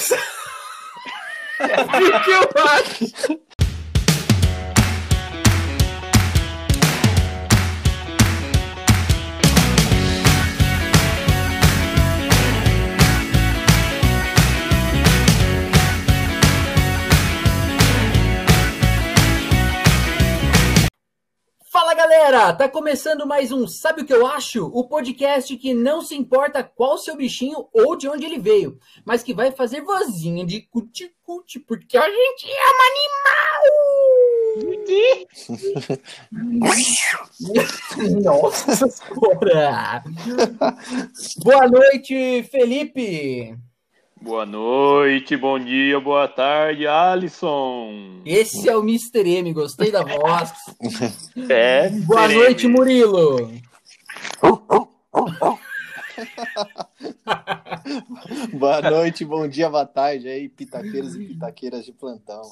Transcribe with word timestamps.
sabe. 0.00 0.22
o 1.60 2.20
que 2.24 2.30
eu 2.30 2.64
acho? 2.64 3.40
Galera, 22.20 22.52
tá 22.52 22.68
começando 22.68 23.26
mais 23.26 23.50
um 23.50 23.66
Sabe 23.66 24.02
o 24.02 24.04
que 24.04 24.12
eu 24.12 24.26
acho? 24.26 24.66
O 24.66 24.86
podcast 24.86 25.56
que 25.56 25.72
não 25.72 26.02
se 26.02 26.14
importa 26.14 26.62
qual 26.62 26.98
seu 26.98 27.16
bichinho 27.16 27.66
ou 27.72 27.96
de 27.96 28.06
onde 28.08 28.26
ele 28.26 28.38
veio, 28.38 28.78
mas 29.06 29.22
que 29.22 29.32
vai 29.32 29.50
fazer 29.50 29.80
vozinha 29.80 30.44
de 30.44 30.60
cuti-cuti, 30.60 31.58
porque 31.60 31.96
a 31.96 32.06
gente 32.06 32.46
é 32.46 32.68
um 32.68 32.80
animal! 32.90 33.62
Nossa 38.22 38.86
senhora! 38.86 40.04
Boa 41.42 41.66
noite, 41.68 42.42
Felipe! 42.50 43.56
Boa 44.22 44.44
noite, 44.44 45.34
bom 45.34 45.58
dia, 45.58 45.98
boa 45.98 46.28
tarde, 46.28 46.86
Alisson. 46.86 48.20
Esse 48.26 48.68
é 48.68 48.76
o 48.76 48.82
Mr. 48.82 49.26
M, 49.26 49.50
gostei 49.54 49.90
da 49.90 50.02
voz. 50.02 50.52
É. 51.48 51.88
Boa 51.88 52.26
Mr. 52.26 52.34
noite, 52.34 52.66
M. 52.66 52.74
Murilo. 52.74 53.50
boa 58.52 58.82
noite, 58.82 59.24
bom 59.24 59.48
dia, 59.48 59.70
boa 59.70 59.86
tarde 59.86 60.28
aí, 60.28 60.50
pitaqueiros 60.50 61.16
e 61.16 61.24
pitaqueiras 61.24 61.86
de 61.86 61.92
plantão. 61.92 62.42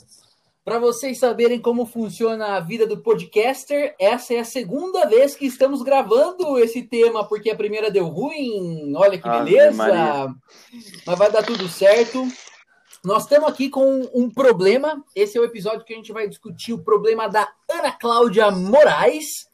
Para 0.68 0.78
vocês 0.78 1.18
saberem 1.18 1.58
como 1.58 1.86
funciona 1.86 2.56
a 2.56 2.60
vida 2.60 2.86
do 2.86 2.98
podcaster, 2.98 3.96
essa 3.98 4.34
é 4.34 4.40
a 4.40 4.44
segunda 4.44 5.06
vez 5.06 5.34
que 5.34 5.46
estamos 5.46 5.80
gravando 5.80 6.58
esse 6.58 6.82
tema, 6.82 7.26
porque 7.26 7.48
a 7.48 7.56
primeira 7.56 7.90
deu 7.90 8.06
ruim. 8.06 8.92
Olha 8.94 9.16
que 9.16 9.26
beleza! 9.26 10.34
Mas 11.06 11.18
vai 11.18 11.32
dar 11.32 11.42
tudo 11.42 11.66
certo. 11.70 12.22
Nós 13.02 13.22
estamos 13.22 13.48
aqui 13.48 13.70
com 13.70 14.10
um 14.12 14.28
problema. 14.30 15.02
Esse 15.16 15.38
é 15.38 15.40
o 15.40 15.44
episódio 15.44 15.86
que 15.86 15.94
a 15.94 15.96
gente 15.96 16.12
vai 16.12 16.28
discutir 16.28 16.74
o 16.74 16.84
problema 16.84 17.30
da 17.30 17.48
Ana 17.66 17.92
Cláudia 17.92 18.50
Moraes. 18.50 19.48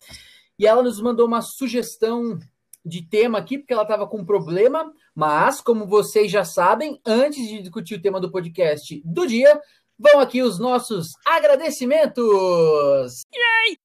E 0.59 0.67
ela 0.67 0.83
nos 0.83 1.01
mandou 1.01 1.29
uma 1.29 1.43
sugestão 1.43 2.41
de 2.85 3.03
tema 3.03 3.39
aqui, 3.39 3.57
porque 3.57 3.73
ela 3.73 3.83
estava 3.83 4.05
com 4.09 4.19
um 4.19 4.27
problema. 4.27 4.93
Mas, 5.15 5.61
como 5.61 5.87
vocês 5.87 6.29
já 6.29 6.45
sabem, 6.45 7.01
antes 7.07 7.47
de 7.49 7.61
discutir 7.61 7.95
o 7.95 8.03
tema 8.03 8.21
do 8.21 8.33
podcast 8.33 9.01
do 9.05 9.25
dia, 9.29 9.61
vão 9.99 10.21
aqui 10.21 10.43
os 10.43 10.59
nossos 10.59 11.13
agradecimentos. 11.27 13.25
Yay! 13.35 13.79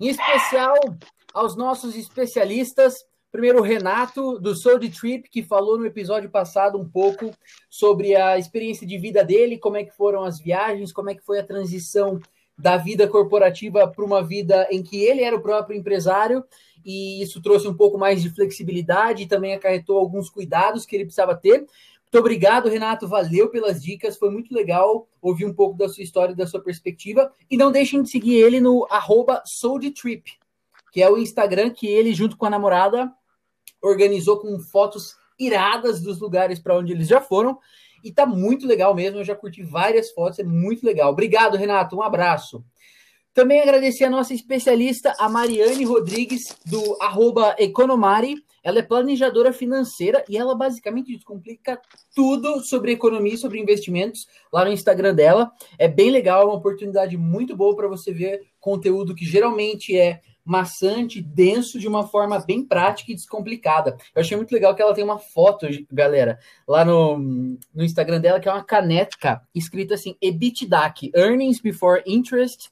Em 0.00 0.08
especial 0.08 0.74
aos 1.32 1.56
nossos 1.56 1.96
especialistas. 1.96 3.04
Primeiro, 3.30 3.58
o 3.58 3.62
Renato, 3.62 4.38
do 4.38 4.54
Soul 4.54 4.78
Trip, 4.78 5.28
que 5.28 5.42
falou 5.42 5.76
no 5.76 5.84
episódio 5.84 6.30
passado 6.30 6.78
um 6.78 6.88
pouco 6.88 7.32
sobre 7.68 8.14
a 8.14 8.38
experiência 8.38 8.86
de 8.86 8.96
vida 8.96 9.24
dele, 9.24 9.58
como 9.58 9.76
é 9.76 9.82
que 9.82 9.90
foram 9.90 10.22
as 10.22 10.38
viagens, 10.38 10.92
como 10.92 11.10
é 11.10 11.14
que 11.16 11.24
foi 11.24 11.40
a 11.40 11.46
transição 11.46 12.20
da 12.56 12.76
vida 12.76 13.08
corporativa 13.08 13.88
para 13.88 14.04
uma 14.04 14.22
vida 14.22 14.68
em 14.70 14.82
que 14.82 15.02
ele 15.02 15.22
era 15.22 15.34
o 15.34 15.42
próprio 15.42 15.76
empresário, 15.76 16.44
e 16.84 17.20
isso 17.20 17.42
trouxe 17.42 17.66
um 17.66 17.74
pouco 17.74 17.98
mais 17.98 18.22
de 18.22 18.30
flexibilidade 18.30 19.24
e 19.24 19.26
também 19.26 19.54
acarretou 19.54 19.98
alguns 19.98 20.30
cuidados 20.30 20.86
que 20.86 20.94
ele 20.94 21.04
precisava 21.04 21.34
ter. 21.34 21.66
Muito 22.14 22.26
obrigado, 22.26 22.68
Renato. 22.68 23.08
Valeu 23.08 23.48
pelas 23.48 23.82
dicas. 23.82 24.16
Foi 24.16 24.30
muito 24.30 24.54
legal 24.54 25.08
ouvir 25.20 25.46
um 25.46 25.52
pouco 25.52 25.76
da 25.76 25.88
sua 25.88 26.04
história 26.04 26.32
e 26.32 26.36
da 26.36 26.46
sua 26.46 26.62
perspectiva. 26.62 27.32
E 27.50 27.56
não 27.56 27.72
deixem 27.72 28.00
de 28.04 28.08
seguir 28.08 28.36
ele 28.36 28.60
no 28.60 28.86
arroba 28.88 29.42
Trip, 30.00 30.22
que 30.92 31.02
é 31.02 31.10
o 31.10 31.18
Instagram 31.18 31.70
que 31.70 31.88
ele, 31.88 32.14
junto 32.14 32.36
com 32.36 32.46
a 32.46 32.50
namorada, 32.50 33.12
organizou 33.82 34.38
com 34.38 34.60
fotos 34.60 35.16
iradas 35.36 36.00
dos 36.00 36.20
lugares 36.20 36.60
para 36.60 36.78
onde 36.78 36.92
eles 36.92 37.08
já 37.08 37.20
foram. 37.20 37.58
E 38.04 38.12
tá 38.12 38.24
muito 38.24 38.64
legal 38.64 38.94
mesmo. 38.94 39.18
Eu 39.18 39.24
já 39.24 39.34
curti 39.34 39.64
várias 39.64 40.12
fotos, 40.12 40.38
é 40.38 40.44
muito 40.44 40.86
legal. 40.86 41.10
Obrigado, 41.10 41.56
Renato. 41.56 41.96
Um 41.96 42.02
abraço. 42.02 42.64
Também 43.32 43.60
agradecer 43.60 44.04
a 44.04 44.10
nossa 44.10 44.32
especialista, 44.32 45.12
a 45.18 45.28
Mariane 45.28 45.84
Rodrigues, 45.84 46.56
do 46.64 46.96
Economari. 47.58 48.36
Ela 48.64 48.78
é 48.78 48.82
planejadora 48.82 49.52
financeira 49.52 50.24
e 50.28 50.36
ela 50.36 50.54
basicamente 50.54 51.14
descomplica 51.14 51.78
tudo 52.14 52.60
sobre 52.60 52.92
economia 52.92 53.34
e 53.34 53.38
sobre 53.38 53.60
investimentos 53.60 54.26
lá 54.50 54.64
no 54.64 54.72
Instagram 54.72 55.14
dela. 55.14 55.52
É 55.78 55.86
bem 55.86 56.10
legal, 56.10 56.42
é 56.42 56.44
uma 56.46 56.54
oportunidade 56.54 57.16
muito 57.16 57.54
boa 57.54 57.76
para 57.76 57.86
você 57.86 58.10
ver 58.12 58.40
conteúdo 58.58 59.14
que 59.14 59.26
geralmente 59.26 59.96
é 59.96 60.22
maçante, 60.44 61.22
denso, 61.22 61.78
de 61.78 61.88
uma 61.88 62.06
forma 62.06 62.38
bem 62.38 62.62
prática 62.62 63.10
e 63.10 63.14
descomplicada. 63.14 63.96
Eu 64.14 64.20
achei 64.20 64.36
muito 64.36 64.52
legal 64.52 64.74
que 64.74 64.82
ela 64.82 64.94
tem 64.94 65.02
uma 65.02 65.18
foto, 65.18 65.66
galera, 65.90 66.38
lá 66.68 66.84
no, 66.84 67.18
no 67.74 67.82
Instagram 67.82 68.20
dela, 68.20 68.38
que 68.38 68.48
é 68.48 68.52
uma 68.52 68.62
caneca 68.62 69.40
escrita 69.54 69.94
assim, 69.94 70.16
EBITDAC, 70.20 71.10
Earnings 71.14 71.60
Before 71.60 72.02
Interest, 72.06 72.70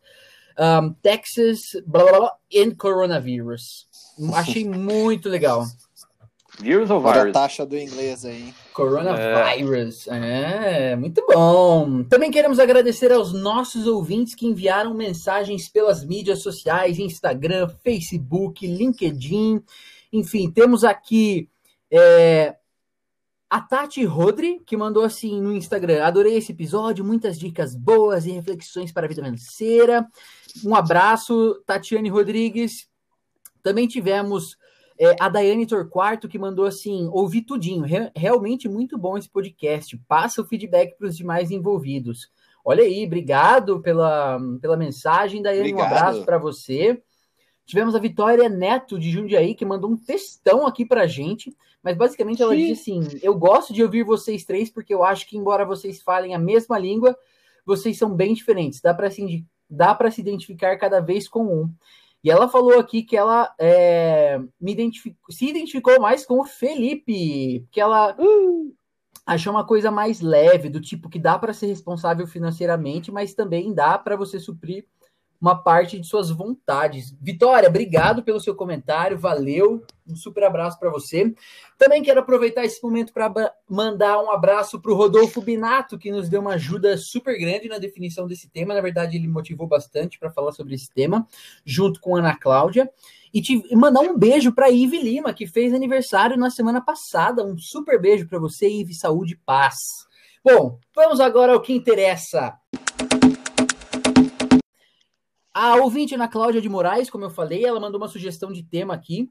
um, 0.59 0.93
Texas, 1.03 1.83
blá, 1.87 2.05
blá, 2.05 2.19
blá, 2.19 2.37
and 2.55 2.75
Coronavirus. 2.77 3.89
Achei 4.35 4.69
muito 4.69 5.31
legal. 5.31 5.65
Vírus 6.61 6.91
ou 6.91 7.01
vírus? 7.01 7.17
a 7.17 7.33
taxa 7.33 7.67
do 7.67 7.79
inglês 7.79 8.25
aí. 8.25 8.55
Coronavirus. 8.73 10.09
É. 10.09 10.93
é, 10.93 10.97
muito 10.97 11.25
bom. 11.27 12.05
Também 12.05 12.31
queremos 12.31 12.59
agradecer 12.59 13.13
aos 13.13 13.33
nossos 13.33 13.87
ouvintes 13.87 14.35
que 14.35 14.47
enviaram 14.47 14.95
mensagens 14.95 15.69
pelas 15.69 16.05
mídias 16.05 16.43
sociais, 16.43 16.99
Instagram, 16.99 17.69
Facebook, 17.83 18.67
LinkedIn. 18.67 19.63
Enfim, 20.13 20.51
temos 20.51 20.85
aqui 20.85 21.49
é, 21.91 22.57
a 23.49 23.61
Tati 23.61 24.03
Rodri, 24.05 24.61
que 24.65 24.77
mandou 24.77 25.05
assim 25.05 25.41
no 25.41 25.55
Instagram: 25.55 26.03
adorei 26.03 26.37
esse 26.37 26.53
episódio, 26.53 27.05
muitas 27.05 27.39
dicas 27.39 27.75
boas 27.75 28.25
e 28.25 28.31
reflexões 28.31 28.91
para 28.91 29.07
a 29.07 29.09
vida 29.09 29.23
financeira. 29.23 30.07
Um 30.65 30.75
abraço, 30.75 31.63
Tatiane 31.67 32.09
Rodrigues. 32.09 32.89
Também 33.63 33.87
tivemos 33.87 34.57
é, 34.99 35.17
a 35.19 35.29
Daiane 35.29 35.67
Torquato, 35.67 36.29
que 36.29 36.39
mandou 36.39 36.65
assim: 36.65 37.09
ouvi 37.13 37.43
tudinho, 37.43 37.85
Re 37.85 38.11
realmente 38.15 38.69
muito 38.69 38.97
bom 38.99 39.17
esse 39.17 39.29
podcast. 39.29 39.97
Passa 40.09 40.41
o 40.41 40.45
feedback 40.45 40.97
para 40.97 41.09
os 41.09 41.17
demais 41.17 41.51
envolvidos. 41.51 42.31
Olha 42.65 42.85
aí, 42.85 43.05
obrigado 43.05 43.81
pela, 43.81 44.39
pela 44.61 44.77
mensagem, 44.77 45.43
Daiane. 45.43 45.73
Obrigado. 45.73 45.93
Um 45.93 45.97
abraço 45.97 46.25
para 46.25 46.39
você. 46.39 47.03
Tivemos 47.65 47.95
a 47.95 47.99
Vitória 47.99 48.49
Neto 48.49 48.99
de 48.99 49.11
Jundiaí, 49.11 49.55
que 49.55 49.65
mandou 49.65 49.91
um 49.91 49.97
textão 49.97 50.67
aqui 50.67 50.85
pra 50.85 51.07
gente, 51.07 51.57
mas 51.83 51.97
basicamente 51.97 52.43
ela 52.43 52.55
Sim. 52.55 52.67
disse 52.67 52.91
assim: 52.93 53.19
Eu 53.23 53.35
gosto 53.37 53.73
de 53.73 53.83
ouvir 53.83 54.05
vocês 54.05 54.45
três, 54.45 54.71
porque 54.71 54.93
eu 54.93 55.05
acho 55.05 55.29
que, 55.29 55.37
embora 55.37 55.65
vocês 55.65 56.03
falem 56.03 56.35
a 56.35 56.39
mesma 56.39 56.79
língua, 56.79 57.17
vocês 57.65 57.97
são 57.97 58.11
bem 58.11 58.35
diferentes. 58.35 58.81
Dá 58.81 58.93
para 58.93 59.11
se, 59.11 59.45
dá 59.69 59.97
se 60.11 60.21
identificar 60.21 60.77
cada 60.77 61.01
vez 61.01 61.29
com 61.29 61.45
um. 61.45 61.71
E 62.23 62.31
ela 62.31 62.49
falou 62.49 62.79
aqui 62.79 63.03
que 63.03 63.17
ela 63.17 63.53
é, 63.59 64.41
me 64.61 64.93
se 65.31 65.49
identificou 65.49 66.01
mais 66.01 66.25
com 66.25 66.41
o 66.41 66.45
Felipe, 66.45 67.67
que 67.71 67.81
ela 67.81 68.15
uh, 68.17 68.75
achou 69.27 69.53
uma 69.53 69.67
coisa 69.67 69.91
mais 69.91 70.21
leve, 70.21 70.69
do 70.69 70.81
tipo 70.81 71.09
que 71.09 71.19
dá 71.19 71.37
para 71.37 71.53
ser 71.53 71.67
responsável 71.67 72.27
financeiramente, 72.27 73.11
mas 73.11 73.35
também 73.35 73.75
dá 73.75 73.99
para 73.99 74.17
você 74.17 74.39
suprir 74.39 74.87
uma 75.43 75.61
parte 75.61 75.99
de 75.99 76.07
suas 76.07 76.31
vontades. 76.31 77.13
Vitória, 77.21 77.69
obrigado 77.69 78.23
pelo 78.23 78.39
seu 78.39 78.55
comentário, 78.55 79.19
valeu, 79.19 79.85
um 80.07 80.15
super 80.15 80.45
abraço 80.45 80.79
para 80.79 80.89
você. 80.89 81.35
Também 81.77 82.01
quero 82.01 82.21
aproveitar 82.21 82.65
esse 82.65 82.81
momento 82.81 83.13
para 83.13 83.53
mandar 83.69 84.23
um 84.23 84.31
abraço 84.31 84.81
para 84.81 84.93
o 84.93 84.95
Rodolfo 84.95 85.43
Binato, 85.43 85.99
que 85.99 86.13
nos 86.13 86.29
deu 86.29 86.41
uma 86.41 86.53
ajuda 86.53 86.97
super 86.97 87.37
grande 87.37 87.69
na 87.69 87.79
definição 87.79 88.29
desse 88.29 88.49
tema. 88.49 88.73
Na 88.73 88.81
verdade, 88.81 89.17
ele 89.17 89.27
motivou 89.27 89.67
bastante 89.67 90.17
para 90.17 90.31
falar 90.31 90.53
sobre 90.53 90.77
esse 90.77 90.89
tema, 90.89 91.27
junto 91.65 92.01
com 92.01 92.15
Ana 92.15 92.37
Cláudia. 92.37 92.89
E 93.35 93.43
te 93.43 93.75
mandar 93.75 94.01
um 94.01 94.17
beijo 94.17 94.53
para 94.53 94.71
Ive 94.71 95.01
Lima, 95.01 95.35
que 95.35 95.47
fez 95.47 95.75
aniversário 95.75 96.37
na 96.37 96.51
semana 96.51 96.81
passada. 96.81 97.45
Um 97.45 97.59
super 97.59 98.01
beijo 98.01 98.29
para 98.29 98.39
você, 98.39 98.69
Ive, 98.69 98.95
saúde 98.95 99.35
e 99.35 99.39
paz. 99.39 100.07
Bom, 100.45 100.79
vamos 100.95 101.19
agora 101.19 101.53
ao 101.53 101.61
que 101.61 101.73
interessa. 101.73 102.57
A 105.55 105.77
ouvinte 105.77 106.15
Ana 106.15 106.29
Cláudia 106.29 106.61
de 106.61 106.69
Moraes, 106.69 107.11
como 107.11 107.25
eu 107.25 107.31
falei, 107.31 107.65
ela 107.65 107.81
mandou 107.81 108.01
uma 108.01 108.09
sugestão 108.09 108.53
de 108.53 108.63
tema 108.63 108.95
aqui, 108.95 109.31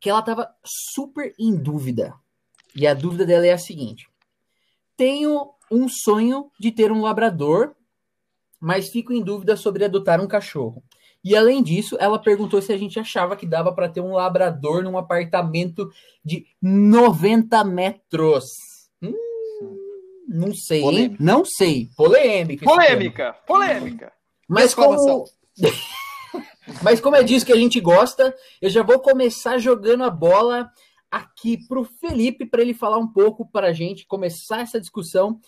que 0.00 0.08
ela 0.08 0.20
estava 0.20 0.54
super 0.64 1.34
em 1.38 1.54
dúvida. 1.54 2.14
E 2.74 2.86
a 2.86 2.94
dúvida 2.94 3.26
dela 3.26 3.46
é 3.46 3.52
a 3.52 3.58
seguinte: 3.58 4.08
Tenho 4.96 5.50
um 5.70 5.88
sonho 5.88 6.50
de 6.58 6.70
ter 6.70 6.90
um 6.90 7.02
labrador, 7.02 7.74
mas 8.58 8.88
fico 8.88 9.12
em 9.12 9.22
dúvida 9.22 9.56
sobre 9.56 9.84
adotar 9.84 10.20
um 10.20 10.26
cachorro. 10.26 10.82
E 11.22 11.34
além 11.34 11.62
disso, 11.62 11.96
ela 11.98 12.18
perguntou 12.18 12.60
se 12.60 12.72
a 12.72 12.76
gente 12.76 12.98
achava 12.98 13.34
que 13.34 13.46
dava 13.46 13.72
para 13.72 13.88
ter 13.88 14.00
um 14.00 14.12
labrador 14.12 14.82
num 14.82 14.98
apartamento 14.98 15.90
de 16.22 16.46
90 16.60 17.64
metros. 17.64 18.44
Hum, 19.02 19.14
não 20.28 20.54
sei, 20.54 20.78
hein? 20.78 20.84
Polêmica. 20.84 21.24
Não 21.24 21.44
sei. 21.44 21.90
Polêmica. 21.96 22.64
Polêmica, 22.66 23.32
polêmica. 23.46 24.12
Mas 24.48 24.74
como, 24.74 25.24
mas 26.82 27.00
como 27.00 27.16
é 27.16 27.22
disso 27.22 27.46
que 27.46 27.52
a 27.52 27.56
gente 27.56 27.80
gosta, 27.80 28.34
eu 28.60 28.70
já 28.70 28.82
vou 28.82 28.98
começar 28.98 29.58
jogando 29.58 30.04
a 30.04 30.10
bola 30.10 30.70
aqui 31.10 31.56
pro 31.68 31.84
Felipe 31.84 32.44
para 32.44 32.62
ele 32.62 32.74
falar 32.74 32.98
um 32.98 33.06
pouco 33.06 33.46
para 33.46 33.68
a 33.68 33.72
gente 33.72 34.06
começar 34.06 34.60
essa 34.60 34.80
discussão 34.80 35.38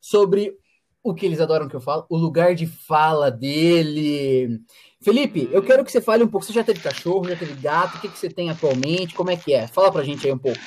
sobre 0.00 0.56
o 1.02 1.14
que 1.14 1.24
eles 1.24 1.40
adoram 1.40 1.68
que 1.68 1.76
eu 1.76 1.80
falo, 1.80 2.04
o 2.08 2.16
lugar 2.16 2.54
de 2.54 2.66
fala 2.66 3.30
dele. 3.30 4.60
Felipe, 5.00 5.48
eu 5.52 5.62
quero 5.62 5.84
que 5.84 5.92
você 5.92 6.00
fale 6.00 6.24
um 6.24 6.28
pouco. 6.28 6.44
Você 6.44 6.52
já 6.52 6.64
teve 6.64 6.80
cachorro, 6.80 7.28
já 7.28 7.36
teve 7.36 7.54
gato? 7.54 7.96
O 7.96 8.00
que, 8.00 8.08
que 8.08 8.18
você 8.18 8.28
tem 8.28 8.50
atualmente? 8.50 9.14
Como 9.14 9.30
é 9.30 9.36
que 9.36 9.54
é? 9.54 9.68
Fala 9.68 9.92
pra 9.92 10.02
gente 10.02 10.26
aí 10.26 10.32
um 10.32 10.38
pouco. 10.38 10.58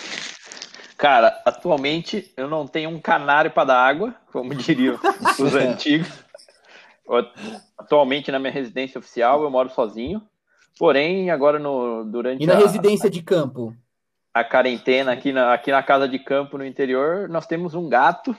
Cara, 0.98 1.42
atualmente 1.46 2.32
eu 2.38 2.48
não 2.48 2.66
tenho 2.66 2.90
um 2.90 3.00
canário 3.00 3.52
para 3.52 3.66
dar 3.66 3.86
água, 3.86 4.16
como 4.32 4.56
diriam 4.56 4.98
os 5.40 5.56
antigos. 5.56 6.10
Atualmente 7.78 8.32
na 8.32 8.40
minha 8.40 8.52
residência 8.52 9.00
oficial 9.00 9.44
eu 9.44 9.50
moro 9.50 9.70
sozinho. 9.70 10.22
Porém, 10.78 11.30
agora 11.30 11.60
no, 11.60 12.06
durante 12.06 12.44
E 12.44 12.48
na 12.48 12.54
a, 12.54 12.58
residência 12.58 13.10
de 13.10 13.22
campo? 13.22 13.76
a 14.34 14.44
quarentena 14.44 15.12
aqui 15.12 15.32
na, 15.32 15.54
aqui 15.54 15.72
na 15.72 15.84
casa 15.84 16.08
de 16.08 16.20
campo 16.20 16.58
no 16.58 16.66
interior, 16.66 17.28
nós 17.28 17.46
temos 17.46 17.74
um 17.74 17.90
gato, 17.90 18.36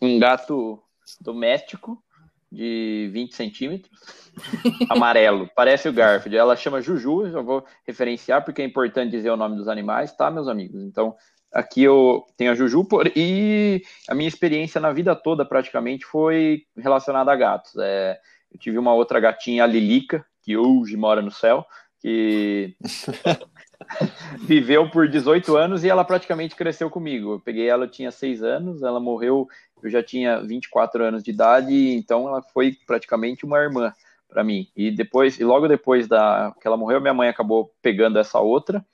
um 0.00 0.18
gato 0.18 0.80
doméstico 1.20 2.02
de 2.50 3.10
20 3.12 3.34
centímetros, 3.34 4.30
amarelo, 4.90 5.48
parece 5.56 5.88
o 5.88 5.92
Garfield. 5.92 6.36
Ela 6.36 6.54
chama 6.54 6.82
Juju, 6.82 7.26
eu 7.26 7.42
vou 7.42 7.64
referenciar 7.86 8.44
porque 8.44 8.60
é 8.60 8.64
importante 8.64 9.10
dizer 9.10 9.30
o 9.30 9.36
nome 9.36 9.56
dos 9.56 9.68
animais, 9.68 10.14
tá, 10.14 10.30
meus 10.30 10.48
amigos? 10.48 10.82
Então, 10.82 11.16
aqui 11.52 11.82
eu 11.82 12.24
tenho 12.36 12.52
a 12.52 12.54
Juju 12.54 12.84
por... 12.84 13.10
e 13.14 13.82
a 14.08 14.14
minha 14.14 14.28
experiência 14.28 14.80
na 14.80 14.92
vida 14.92 15.14
toda 15.14 15.44
praticamente 15.44 16.04
foi 16.04 16.64
relacionada 16.76 17.30
a 17.30 17.36
gatos. 17.36 17.74
É, 17.78 18.18
eu 18.52 18.58
tive 18.58 18.78
uma 18.78 18.94
outra 18.94 19.20
gatinha, 19.20 19.64
a 19.64 19.66
Lilica, 19.66 20.24
que 20.42 20.56
hoje 20.56 20.96
mora 20.96 21.20
no 21.22 21.30
céu, 21.30 21.64
que 22.00 22.74
viveu 24.40 24.90
por 24.90 25.08
18 25.08 25.56
anos 25.56 25.84
e 25.84 25.88
ela 25.88 26.04
praticamente 26.04 26.56
cresceu 26.56 26.90
comigo. 26.90 27.34
Eu 27.34 27.40
peguei 27.40 27.68
ela, 27.68 27.84
eu 27.84 27.90
tinha 27.90 28.10
6 28.10 28.42
anos, 28.42 28.82
ela 28.82 28.98
morreu, 28.98 29.46
eu 29.82 29.90
já 29.90 30.02
tinha 30.02 30.40
24 30.40 31.04
anos 31.04 31.22
de 31.22 31.30
idade, 31.30 31.94
então 31.94 32.26
ela 32.28 32.42
foi 32.42 32.76
praticamente 32.86 33.44
uma 33.44 33.58
irmã 33.58 33.92
para 34.28 34.42
mim. 34.42 34.68
E 34.74 34.90
depois, 34.90 35.38
e 35.38 35.44
logo 35.44 35.68
depois 35.68 36.08
da 36.08 36.54
que 36.60 36.66
ela 36.66 36.76
morreu, 36.76 37.00
minha 37.00 37.14
mãe 37.14 37.28
acabou 37.28 37.72
pegando 37.82 38.18
essa 38.18 38.40
outra. 38.40 38.84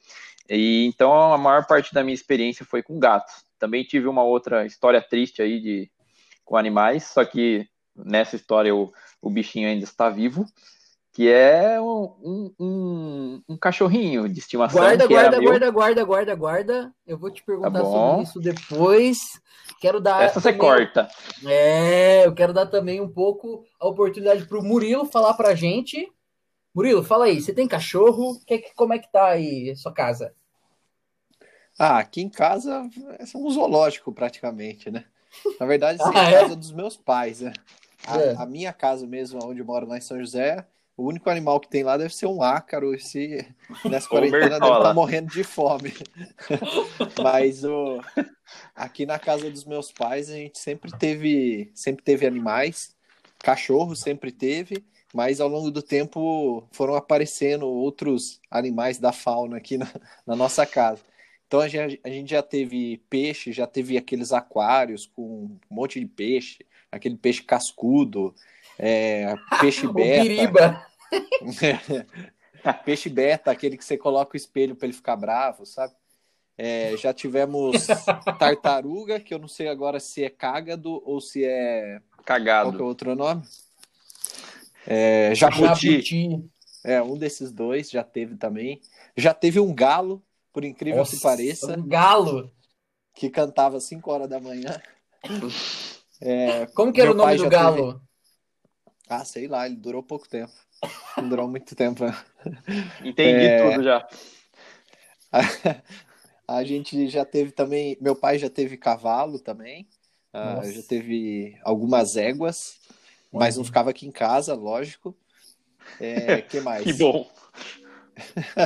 E 0.49 0.87
então 0.87 1.33
a 1.33 1.39
maior 1.39 1.67
parte 1.67 1.93
da 1.93 2.03
minha 2.03 2.15
experiência 2.15 2.65
foi 2.65 2.83
com 2.83 2.99
gatos. 2.99 3.35
Também 3.59 3.85
tive 3.85 4.07
uma 4.07 4.23
outra 4.23 4.65
história 4.65 5.03
triste 5.03 5.43
aí 5.43 5.61
de 5.61 5.91
com 6.45 6.57
animais, 6.57 7.05
só 7.05 7.25
que 7.25 7.67
nessa 7.95 8.37
história 8.37 8.75
o, 8.75 8.93
o 9.21 9.29
bichinho 9.29 9.69
ainda 9.69 9.85
está 9.85 10.09
vivo 10.09 10.47
que 11.19 11.29
é 11.29 11.81
um, 11.81 12.53
um, 12.61 13.43
um, 13.49 13.57
cachorrinho 13.57 14.29
de 14.29 14.39
estimação. 14.39 14.81
Guarda, 14.81 15.03
era 15.03 15.13
guarda, 15.13 15.41
meu. 15.41 15.49
guarda, 15.49 15.71
guarda, 15.73 16.05
guarda, 16.05 16.35
guarda. 16.37 16.95
Eu 17.05 17.19
vou 17.19 17.29
te 17.29 17.43
perguntar 17.43 17.73
Tá 17.73 17.85
sobre 17.85 18.23
isso 18.23 18.39
depois. 18.39 19.19
Quero 19.81 20.01
dar. 20.01 20.23
Essa 20.23 20.41
você 20.41 20.53
também- 20.53 20.61
corta. 20.61 21.09
É, 21.45 22.25
eu 22.25 22.33
quero 22.33 22.53
dar 22.53 22.67
também 22.67 23.01
um 23.01 23.09
pouco 23.09 23.65
a 23.81 23.89
oportunidade 23.89 24.47
para 24.47 24.61
o 24.61 24.63
Murilo 24.63 25.07
falar 25.07 25.35
pra 25.35 25.57
gente. 25.57 26.09
Murilo, 26.75 27.05
fala 27.05 27.27
aí, 27.27 27.41
você 27.43 27.53
tem 27.53 27.69
cachorro? 27.69 28.41
Que, 28.47 28.73
como 28.75 28.95
é 28.95 28.99
que 28.99 29.11
tá 29.13 29.27
aí 29.29 29.71
a 29.71 29.77
sua 29.77 29.93
casa? 29.93 30.35
Ah, 31.79 31.99
aqui 31.99 32.21
em 32.21 32.29
casa 32.29 32.89
é 33.19 33.39
um 33.39 33.51
zoológico 33.51 34.13
praticamente, 34.13 34.91
né? 34.91 35.05
Na 35.61 35.67
verdade, 35.67 36.03
sim, 36.03 36.11
Ah, 36.19 36.23
a 36.23 36.27
é? 36.27 36.31
casa 36.33 36.57
dos 36.57 36.73
meus 36.73 36.97
pais, 36.97 37.41
né? 37.41 37.53
A, 38.07 38.17
É. 38.19 38.35
a 38.43 38.47
minha 38.47 38.73
casa 38.73 39.07
mesmo, 39.07 39.39
onde 39.45 39.61
eu 39.61 39.65
moro 39.67 39.87
lá 39.87 39.97
em 39.97 40.01
São 40.01 40.19
José, 40.19 40.67
o 40.97 41.05
único 41.05 41.31
animal 41.31 41.61
que 41.61 41.69
tem 41.69 41.85
lá 41.85 41.97
deve 41.97 42.13
ser 42.15 42.27
um 42.27 42.43
ácaro. 42.43 42.95
Esse, 42.95 43.47
nessa 43.87 44.09
quarentena 44.11 44.59
deve 44.61 44.77
estar 44.77 44.93
morrendo 44.93 45.29
de 45.29 45.45
fome. 45.45 45.93
Mas 47.23 47.65
o, 47.65 48.01
aqui 48.75 49.07
na 49.07 49.19
casa 49.19 49.51
dos 49.51 49.65
meus 49.65 49.93
pais, 49.93 50.31
a 50.31 50.35
gente 50.35 50.59
sempre 50.59 50.91
teve, 50.93 51.71
sempre 51.75 52.05
teve 52.05 52.27
animais. 52.27 52.97
Cachorro 53.39 53.95
sempre 53.95 54.33
teve, 54.33 54.85
mas 55.15 55.41
ao 55.41 55.49
longo 55.49 55.71
do 55.71 55.83
tempo 55.83 56.67
foram 56.73 56.95
aparecendo 56.95 57.67
outros 57.67 58.41
animais 58.51 58.99
da 58.99 59.13
fauna 59.13 59.57
aqui 59.57 59.79
na, 59.79 59.89
na 60.27 60.37
nossa 60.37 60.67
casa. 60.67 61.03
Então 61.47 61.61
a 61.61 61.69
gente, 61.69 62.01
a 62.05 62.09
gente 62.09 62.31
já 62.31 62.43
teve 62.43 63.03
peixe, 63.09 63.53
já 63.53 63.67
teve 63.67 63.97
aqueles 63.97 64.33
aquários 64.33 65.07
com 65.07 65.23
um 65.23 65.59
monte 65.71 65.99
de 65.99 66.07
peixe, 66.07 66.59
aquele 66.93 67.17
peixe 67.17 67.43
cascudo, 67.43 68.35
é, 68.79 69.35
peixe 69.61 69.87
beta. 69.93 70.23
Biriba. 70.23 70.87
Peixe 72.85 73.09
beta, 73.09 73.51
aquele 73.51 73.79
que 73.79 73.85
você 73.85 73.97
coloca 73.97 74.35
o 74.35 74.37
espelho 74.37 74.75
para 74.75 74.87
ele 74.87 74.93
ficar 74.93 75.17
bravo, 75.17 75.65
sabe? 75.65 75.95
É, 76.57 76.97
já 76.97 77.15
tivemos 77.15 77.87
tartaruga, 78.39 79.21
que 79.21 79.33
eu 79.33 79.39
não 79.39 79.49
sei 79.49 79.69
agora 79.69 80.01
se 80.01 80.25
é 80.25 80.29
cágado 80.29 81.01
ou 81.07 81.21
se 81.21 81.45
é. 81.45 82.01
Qual 82.11 82.25
que 82.25 82.33
é 82.33 82.35
Cagado. 82.35 82.83
o 82.83 82.87
outro 82.87 83.15
nome? 83.15 83.43
É, 84.91 85.35
jabuti. 85.35 85.65
Jabuti. 85.65 86.51
É, 86.85 87.03
um 87.03 87.19
desses 87.19 87.53
dois 87.53 87.91
já 87.91 88.03
teve 88.03 88.37
também. 88.37 88.81
Já 89.17 89.35
teve 89.35 89.61
um 89.61 89.75
galo, 89.75 90.25
por 90.53 90.65
incrível 90.65 91.05
que 91.05 91.13
Nossa, 91.13 91.23
pareça, 91.23 91.79
Um 91.79 91.87
galo. 91.87 92.51
que 93.15 93.29
cantava 93.29 93.77
às 93.77 93.85
5 93.85 94.11
horas 94.11 94.29
da 94.29 94.41
manhã. 94.41 94.81
É, 96.21 96.67
Como 96.75 96.93
que 96.93 97.01
era 97.01 97.11
o 97.13 97.15
nome 97.15 97.37
do 97.37 97.49
galo? 97.49 98.01
ah, 99.09 99.25
sei 99.25 99.47
lá, 99.49 99.67
ele 99.67 99.77
durou 99.77 100.03
pouco 100.03 100.29
tempo. 100.29 100.53
Não 101.17 101.29
durou 101.29 101.49
muito 101.49 101.75
tempo. 101.75 102.05
né? 102.05 102.13
Entendi 103.05 103.45
É. 103.47 103.71
tudo 103.71 103.83
já. 103.85 104.09
A 106.47 106.65
gente 106.65 107.09
já 107.09 107.25
teve 107.25 107.53
também. 107.53 107.97
Meu 108.01 108.17
pai 108.17 108.39
já 108.39 108.49
teve 108.49 108.77
cavalo 108.77 109.39
também. 109.39 109.87
Ah, 110.33 110.61
já 110.65 110.83
teve 110.83 111.59
algumas 111.63 112.17
éguas, 112.17 112.79
mas 113.33 113.57
não 113.57 113.65
ficava 113.65 113.91
aqui 113.91 114.07
em 114.07 114.13
casa, 114.13 114.55
lógico. 114.55 115.17
É, 116.01 116.41
que 116.43 116.61
mais? 116.61 116.85
Que 116.85 116.93
bom. 116.93 117.29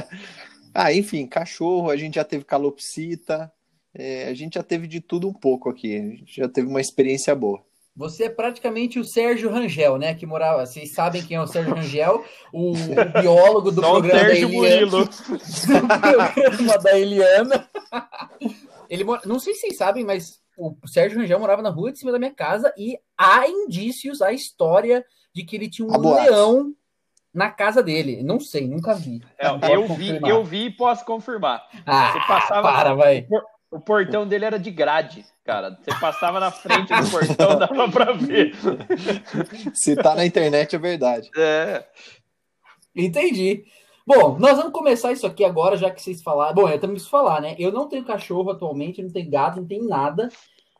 Ah, 0.75 0.91
enfim, 0.91 1.27
cachorro, 1.27 1.91
a 1.91 1.97
gente 1.99 2.15
já 2.15 2.25
teve 2.25 2.45
calopsita, 2.45 3.53
é, 3.95 4.29
a 4.29 4.35
gente 4.35 4.55
já 4.55 4.63
teve 4.63 4.87
de 4.87 5.03
tudo 5.03 5.29
um 5.29 5.33
pouco 5.33 5.69
aqui. 5.69 5.95
A 5.95 6.01
gente 6.01 6.37
já 6.37 6.49
teve 6.49 6.67
uma 6.67 6.81
experiência 6.81 7.35
boa. 7.35 7.63
Você 7.95 8.25
é 8.25 8.31
praticamente 8.31 8.99
o 8.99 9.05
Sérgio 9.05 9.51
Rangel, 9.51 9.99
né? 9.99 10.15
Que 10.15 10.25
morava. 10.25 10.65
Vocês 10.65 10.95
sabem 10.95 11.23
quem 11.23 11.37
é 11.37 11.43
o 11.43 11.47
Sérgio 11.47 11.75
Rangel, 11.75 12.25
o, 12.51 12.73
o 12.73 13.21
biólogo 13.21 13.71
do 13.71 13.83
Só 13.83 13.99
o 13.99 14.01
programa 14.01 14.19
da 14.19 14.29
Sérgio 14.29 14.49
Eliana. 14.49 14.87
Murilo. 14.87 15.05
do 15.05 16.01
programa 16.01 16.79
da 16.79 16.99
Eliana. 16.99 17.71
Ele 18.93 19.05
mora- 19.05 19.23
não 19.25 19.39
sei 19.39 19.55
se 19.55 19.61
vocês 19.61 19.77
sabem, 19.79 20.05
mas 20.05 20.39
o 20.57 20.77
Sérgio 20.87 21.19
Rangel 21.19 21.39
morava 21.41 21.63
na 21.63 21.71
rua 21.71 21.91
de 21.91 21.99
cima 21.99 22.13
da 22.13 22.19
minha 22.19 22.35
casa 22.35 22.73
e 22.77 22.99
há 23.17 23.49
indícios, 23.49 24.21
há 24.21 24.33
história 24.33 25.03
de 25.35 25.43
que 25.45 25.57
ele 25.57 25.71
tinha 25.71 25.89
um 25.89 25.93
leão 26.27 26.75
na 27.33 27.51
casa 27.51 27.83
dele. 27.83 28.23
Não 28.23 28.39
sei, 28.39 28.69
nunca 28.69 28.93
vi. 28.95 29.23
É, 29.39 29.47
eu 29.75 29.87
vi, 29.89 30.21
eu 30.29 30.45
vi 30.45 30.67
e 30.67 30.71
posso 30.71 31.07
confirmar. 31.07 31.67
Ah, 31.87 32.13
Você 32.13 32.19
passava- 32.27 32.63
para, 32.71 32.95
vai. 32.95 33.27
O 33.71 33.81
portão 33.81 34.29
dele 34.29 34.45
era 34.45 34.59
de 34.59 34.71
grade, 34.71 35.25
cara. 35.43 35.71
Você 35.83 35.99
passava 35.99 36.39
na 36.39 36.51
frente 36.51 36.93
do 36.95 37.11
portão, 37.11 37.57
dava 37.59 37.91
pra 37.91 38.13
ver. 38.13 38.53
Se 39.73 39.97
tá 39.97 40.15
na 40.15 40.27
internet 40.27 40.77
é 40.77 40.79
verdade. 40.79 41.31
É. 41.35 41.83
Entendi. 42.95 43.65
Bom, 44.07 44.39
nós 44.39 44.57
vamos 44.57 44.73
começar 44.73 45.13
isso 45.13 45.27
aqui 45.27 45.45
agora, 45.45 45.77
já 45.77 45.91
que 45.91 46.03
vocês 46.03 46.23
falaram. 46.23 46.55
Bom, 46.55 46.69
eu 46.69 46.79
também 46.79 46.95
preciso 46.95 47.11
falar, 47.11 47.41
né? 47.41 47.55
Eu 47.59 47.71
não 47.71 47.89
tenho 47.89 48.05
cachorro 48.05 48.51
atualmente, 48.51 49.03
não 49.03 49.11
tenho 49.11 49.31
gato, 49.31 49.61
não 49.61 49.67
tenho 49.67 49.87
nada. 49.87 50.29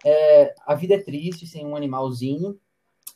É, 0.05 0.55
a 0.67 0.75
vida 0.75 0.95
é 0.95 0.99
triste 0.99 1.47
sem 1.47 1.65
um 1.65 1.77
animalzinho. 1.77 2.59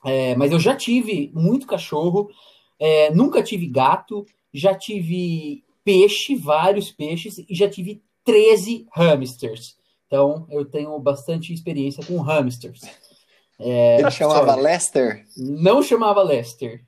É, 0.04 0.36
mas 0.36 0.52
eu 0.52 0.58
já 0.60 0.76
tive 0.76 1.32
muito 1.34 1.66
cachorro, 1.66 2.30
é, 2.78 3.10
nunca 3.10 3.42
tive 3.42 3.66
gato, 3.66 4.24
já 4.52 4.74
tive 4.74 5.64
peixe, 5.84 6.36
vários 6.36 6.92
peixes, 6.92 7.38
e 7.38 7.54
já 7.54 7.68
tive 7.68 8.02
13 8.24 8.86
hamsters. 8.94 9.76
Então, 10.06 10.46
eu 10.50 10.64
tenho 10.64 10.96
bastante 11.00 11.52
experiência 11.52 12.04
com 12.04 12.20
hamsters. 12.20 12.82
É, 13.58 14.00
Ele 14.00 14.10
chamava 14.10 14.54
Lester. 14.54 15.24
Não 15.36 15.82
chamava 15.82 16.22
Lester. 16.22 16.84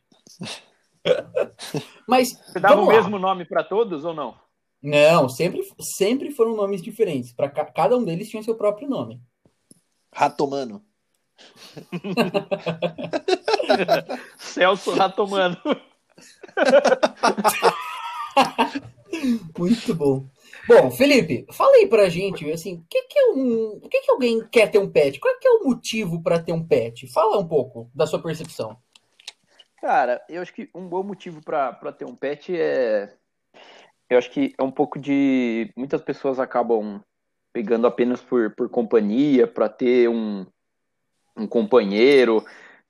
Mas 2.07 2.33
Você 2.33 2.61
dava 2.61 2.81
o 2.81 2.87
mesmo 2.87 3.19
nome 3.19 3.45
pra 3.45 3.63
todos 3.63 4.05
ou 4.05 4.15
não? 4.15 4.35
Não, 4.83 5.29
sempre, 5.29 5.63
sempre 5.81 6.31
foram 6.31 6.55
nomes 6.55 6.83
diferentes. 6.83 7.33
Para 7.33 7.49
cada 7.49 7.97
um 7.97 8.05
deles 8.05 8.29
tinha 8.29 8.43
seu 8.43 8.55
próprio 8.55 8.89
nome. 8.89 9.21
Ratomano. 10.13 10.85
Celso 14.39 14.93
Ratomano. 14.93 15.57
Muito 19.59 19.95
bom. 19.95 20.29
Bom, 20.67 20.91
Felipe, 20.91 21.47
fala 21.53 21.77
aí 21.77 21.87
pra 21.87 22.09
gente, 22.09 22.51
assim, 22.51 22.75
o 22.75 22.85
que, 22.89 23.03
que 23.03 23.19
é 23.19 23.31
um, 23.31 23.81
que, 23.91 24.01
que 24.03 24.11
alguém 24.11 24.47
quer 24.49 24.71
ter 24.71 24.79
um 24.79 24.91
pet? 24.91 25.19
Qual 25.19 25.39
que 25.39 25.49
é 25.49 25.51
o 25.51 25.65
motivo 25.65 26.23
para 26.23 26.39
ter 26.39 26.53
um 26.53 26.65
pet? 26.65 27.11
Fala 27.13 27.39
um 27.39 27.49
pouco 27.49 27.91
da 27.95 28.07
sua 28.07 28.21
percepção. 28.21 28.77
Cara, 29.81 30.21
eu 30.29 30.43
acho 30.43 30.53
que 30.53 30.69
um 30.75 30.89
bom 30.89 31.03
motivo 31.03 31.41
para 31.43 31.93
ter 31.93 32.05
um 32.05 32.15
pet 32.15 32.55
é, 32.57 33.15
eu 34.11 34.19
acho 34.19 34.31
que 34.31 34.55
é 34.59 34.63
um 34.63 34.71
pouco 34.71 34.99
de 34.99 35.73
muitas 35.77 36.03
pessoas 36.03 36.39
acabam 36.39 37.03
pegando 37.53 37.87
apenas 37.87 38.21
por, 38.21 38.55
por 38.55 38.69
companhia, 38.69 39.47
para 39.47 39.69
ter 39.69 40.09
um, 40.09 40.47
um 41.37 41.47
companheiro, 41.47 42.45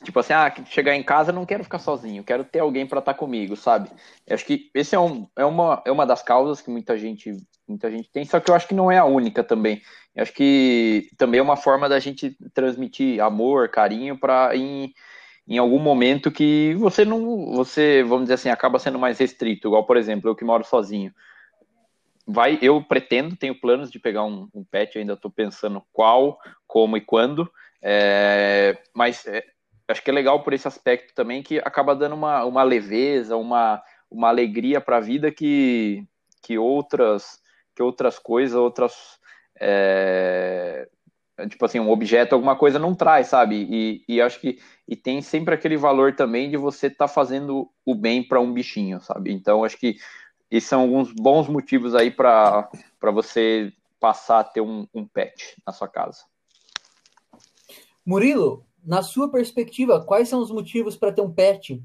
Tipo 0.05 0.21
assim, 0.21 0.33
ah, 0.33 0.53
chegar 0.67 0.95
em 0.95 1.03
casa 1.03 1.33
não 1.33 1.45
quero 1.45 1.65
ficar 1.65 1.81
sozinho, 1.81 2.23
quero 2.23 2.45
ter 2.45 2.61
alguém 2.61 2.87
para 2.87 3.01
estar 3.01 3.15
tá 3.15 3.19
comigo, 3.19 3.57
sabe? 3.57 3.91
Eu 4.25 4.35
acho 4.35 4.45
que 4.45 4.71
esse 4.73 4.95
é, 4.95 4.99
um, 4.99 5.27
é, 5.37 5.45
uma, 5.45 5.83
é 5.85 5.91
uma 5.91 6.07
das 6.07 6.23
causas 6.23 6.61
que 6.61 6.71
muita 6.71 6.97
gente, 6.97 7.37
muita 7.67 7.91
gente 7.91 8.09
tem, 8.13 8.25
só 8.25 8.39
que 8.39 8.49
eu 8.49 8.55
acho 8.55 8.69
que 8.69 8.75
não 8.75 8.93
é 8.93 8.99
a 8.99 9.05
única 9.05 9.43
também. 9.43 9.83
Eu 10.15 10.23
acho 10.23 10.33
que 10.33 11.11
também 11.17 11.41
é 11.41 11.43
uma 11.43 11.57
forma 11.57 11.89
da 11.89 11.99
gente 11.99 12.37
transmitir 12.55 13.21
amor, 13.21 13.71
carinho 13.71 14.17
para 14.17 14.55
em, 14.57 14.93
em 15.49 15.57
algum 15.57 15.79
momento 15.79 16.31
que 16.31 16.75
você 16.75 17.05
não, 17.05 17.53
você, 17.53 18.03
vamos 18.03 18.25
dizer 18.25 18.35
assim, 18.35 18.51
acaba 18.51 18.79
sendo 18.79 18.99
mais 18.99 19.19
restrito, 19.19 19.69
igual, 19.69 19.87
por 19.87 19.97
exemplo, 19.97 20.29
eu 20.29 20.37
que 20.37 20.45
moro 20.45 20.63
sozinho. 20.63 21.13
Vai, 22.27 22.59
eu 22.61 22.83
pretendo, 22.83 23.35
tenho 23.35 23.59
planos 23.59 23.91
de 23.91 23.99
pegar 23.99 24.25
um, 24.25 24.49
um 24.55 24.63
pet, 24.63 24.99
ainda 24.99 25.15
estou 25.15 25.31
pensando 25.31 25.83
qual, 25.91 26.39
como 26.67 26.99
e 26.99 27.01
quando, 27.01 27.51
é, 27.81 28.77
mas 28.93 29.27
é, 29.27 29.43
acho 29.89 30.03
que 30.03 30.11
é 30.11 30.13
legal 30.13 30.43
por 30.43 30.53
esse 30.53 30.69
aspecto 30.69 31.15
também, 31.15 31.43
que 31.43 31.59
acaba 31.61 31.97
dando 31.97 32.15
uma, 32.15 32.45
uma 32.45 32.63
leveza, 32.63 33.35
uma, 33.35 33.83
uma 34.11 34.29
alegria 34.29 34.83
para 34.83 34.99
a 34.99 35.01
vida 35.01 35.33
que, 35.33 36.05
que 36.43 36.59
outras 36.59 37.41
que 37.75 37.83
outras 37.83 38.19
coisas, 38.19 38.57
outras 38.57 39.21
é, 39.61 40.89
tipo 41.47 41.65
assim, 41.65 41.79
um 41.79 41.91
objeto, 41.91 42.35
alguma 42.35 42.57
coisa 42.57 42.79
não 42.79 42.95
traz, 42.95 43.29
sabe? 43.29 43.67
E, 43.71 44.05
e 44.09 44.21
acho 44.21 44.41
que 44.41 44.59
e 44.89 44.97
tem 44.97 45.23
sempre 45.23 45.55
aquele 45.55 45.77
valor 45.77 46.15
também 46.15 46.51
de 46.51 46.57
você 46.57 46.87
estar 46.87 47.07
tá 47.07 47.13
fazendo 47.13 47.71
o 47.85 47.95
bem 47.95 48.27
para 48.27 48.41
um 48.41 48.53
bichinho, 48.53 49.01
sabe? 49.01 49.33
Então 49.33 49.63
acho 49.63 49.77
que 49.77 49.97
esses 50.51 50.69
são 50.69 50.81
alguns 50.81 51.13
bons 51.13 51.47
motivos 51.47 51.95
aí 51.95 52.11
para 52.11 52.69
você 53.13 53.73
passar 54.01 54.41
a 54.41 54.45
ter 54.45 54.61
um, 54.61 54.87
um 54.95 55.07
pet 55.07 55.61
na 55.67 55.73
sua 55.73 55.89
casa. 55.89 56.25
Murilo, 58.05 58.65
na 58.85 59.03
sua 59.03 59.31
perspectiva, 59.31 60.05
quais 60.05 60.29
são 60.29 60.41
os 60.41 60.51
motivos 60.51 60.97
para 60.97 61.13
ter 61.13 61.21
um 61.21 61.33
pet? 61.33 61.83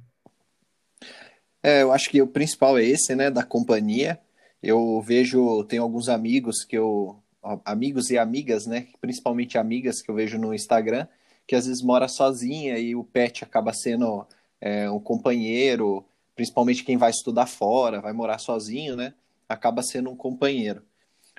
É, 1.61 1.81
eu 1.81 1.91
acho 1.91 2.09
que 2.09 2.21
o 2.21 2.27
principal 2.27 2.77
é 2.77 2.83
esse, 2.83 3.15
né, 3.15 3.29
da 3.29 3.43
companhia. 3.43 4.19
Eu 4.61 5.01
vejo, 5.01 5.63
tenho 5.65 5.83
alguns 5.83 6.07
amigos 6.07 6.63
que 6.63 6.77
eu, 6.77 7.21
amigos 7.65 8.09
e 8.09 8.17
amigas, 8.17 8.65
né, 8.65 8.87
principalmente 9.01 9.57
amigas 9.57 10.01
que 10.01 10.09
eu 10.09 10.15
vejo 10.15 10.37
no 10.37 10.53
Instagram, 10.53 11.07
que 11.47 11.55
às 11.55 11.67
vezes 11.67 11.81
mora 11.81 12.07
sozinha 12.07 12.77
e 12.77 12.95
o 12.95 13.03
pet 13.03 13.43
acaba 13.43 13.73
sendo 13.73 14.25
é, 14.61 14.89
um 14.89 14.99
companheiro, 14.99 16.05
principalmente 16.35 16.83
quem 16.83 16.97
vai 16.97 17.11
estudar 17.11 17.45
fora, 17.45 18.01
vai 18.01 18.13
morar 18.13 18.37
sozinho, 18.37 18.95
né, 18.95 19.13
acaba 19.47 19.83
sendo 19.83 20.09
um 20.09 20.15
companheiro. 20.15 20.81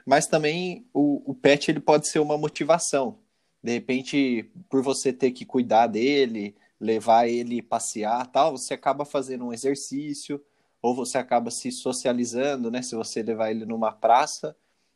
Mas 0.07 0.27
também 0.27 0.87
o, 0.93 1.23
o 1.31 1.35
pet 1.35 1.71
ele 1.71 1.81
pode 1.81 2.09
ser 2.09 2.19
uma 2.19 2.37
motivação 2.37 3.19
de 3.65 3.73
repente, 3.73 4.51
por 4.69 4.83
você 4.83 5.11
ter 5.11 5.31
que 5.31 5.47
cuidar 5.47 5.87
dele, 5.87 6.55
levar 6.79 7.27
ele 7.27 7.63
passear, 7.63 8.27
tal, 8.27 8.59
você 8.59 8.75
acaba 8.75 9.07
fazendo 9.07 9.47
um 9.47 9.55
exercício 9.55 10.39
ou 10.83 10.95
você 10.95 11.17
acaba 11.17 11.51
se 11.51 11.73
socializando, 11.73 12.71
né? 12.71 12.83
Se 12.83 12.95
você 12.95 13.23
levar 13.23 13.51
ele 13.51 13.65
numa 13.65 13.91
praça 13.91 14.55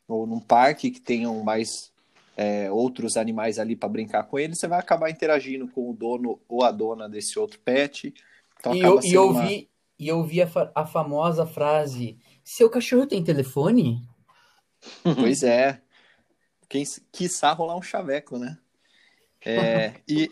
ou 0.09 0.27
num 0.27 0.39
parque 0.39 0.91
que 0.91 0.99
tenham 0.99 1.41
mais 1.43 1.91
é, 2.35 2.69
outros 2.71 3.15
animais 3.15 3.59
ali 3.59 3.75
para 3.75 3.87
brincar 3.87 4.23
com 4.23 4.37
ele, 4.37 4.55
você 4.55 4.67
vai 4.67 4.79
acabar 4.79 5.09
interagindo 5.09 5.67
com 5.67 5.89
o 5.89 5.93
dono 5.93 6.39
ou 6.49 6.63
a 6.63 6.71
dona 6.71 7.07
desse 7.07 7.39
outro 7.39 7.59
pet. 7.59 8.13
Então, 8.59 8.75
e, 8.75 8.81
eu, 8.81 8.99
e 9.01 9.13
eu 9.13 9.29
uma... 9.29 9.45
vi, 9.45 9.69
e 9.97 10.07
eu 10.07 10.23
vi 10.23 10.41
a, 10.41 10.47
fa 10.47 10.71
a 10.75 10.85
famosa 10.85 11.45
frase: 11.45 12.17
seu 12.43 12.69
cachorro 12.69 13.07
tem 13.07 13.23
telefone? 13.23 14.01
Pois 15.15 15.43
é 15.43 15.81
quem 16.69 16.83
quiçá 17.11 17.51
rolar 17.51 17.75
um 17.75 17.81
chaveco, 17.81 18.37
né? 18.37 18.57
É, 19.43 19.93
e, 20.07 20.29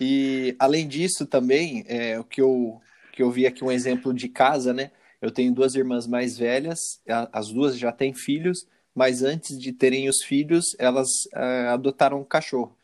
e 0.00 0.56
além 0.58 0.88
disso 0.88 1.24
também, 1.24 1.84
é, 1.86 2.18
o 2.18 2.24
que 2.24 2.42
eu, 2.42 2.80
que 3.12 3.22
eu 3.22 3.30
vi 3.30 3.46
aqui 3.46 3.62
um 3.62 3.70
exemplo 3.70 4.12
de 4.12 4.28
casa, 4.28 4.74
né? 4.74 4.90
Eu 5.22 5.30
tenho 5.30 5.54
duas 5.54 5.74
irmãs 5.74 6.06
mais 6.06 6.36
velhas, 6.36 7.00
as 7.32 7.48
duas 7.48 7.78
já 7.78 7.92
têm 7.92 8.12
filhos, 8.12 8.66
mas 8.96 9.22
antes 9.22 9.58
de 9.58 9.72
terem 9.74 10.08
os 10.08 10.22
filhos, 10.22 10.74
elas 10.78 11.06
é, 11.34 11.68
adotaram 11.68 12.18
um 12.18 12.24
cachorro. 12.24 12.74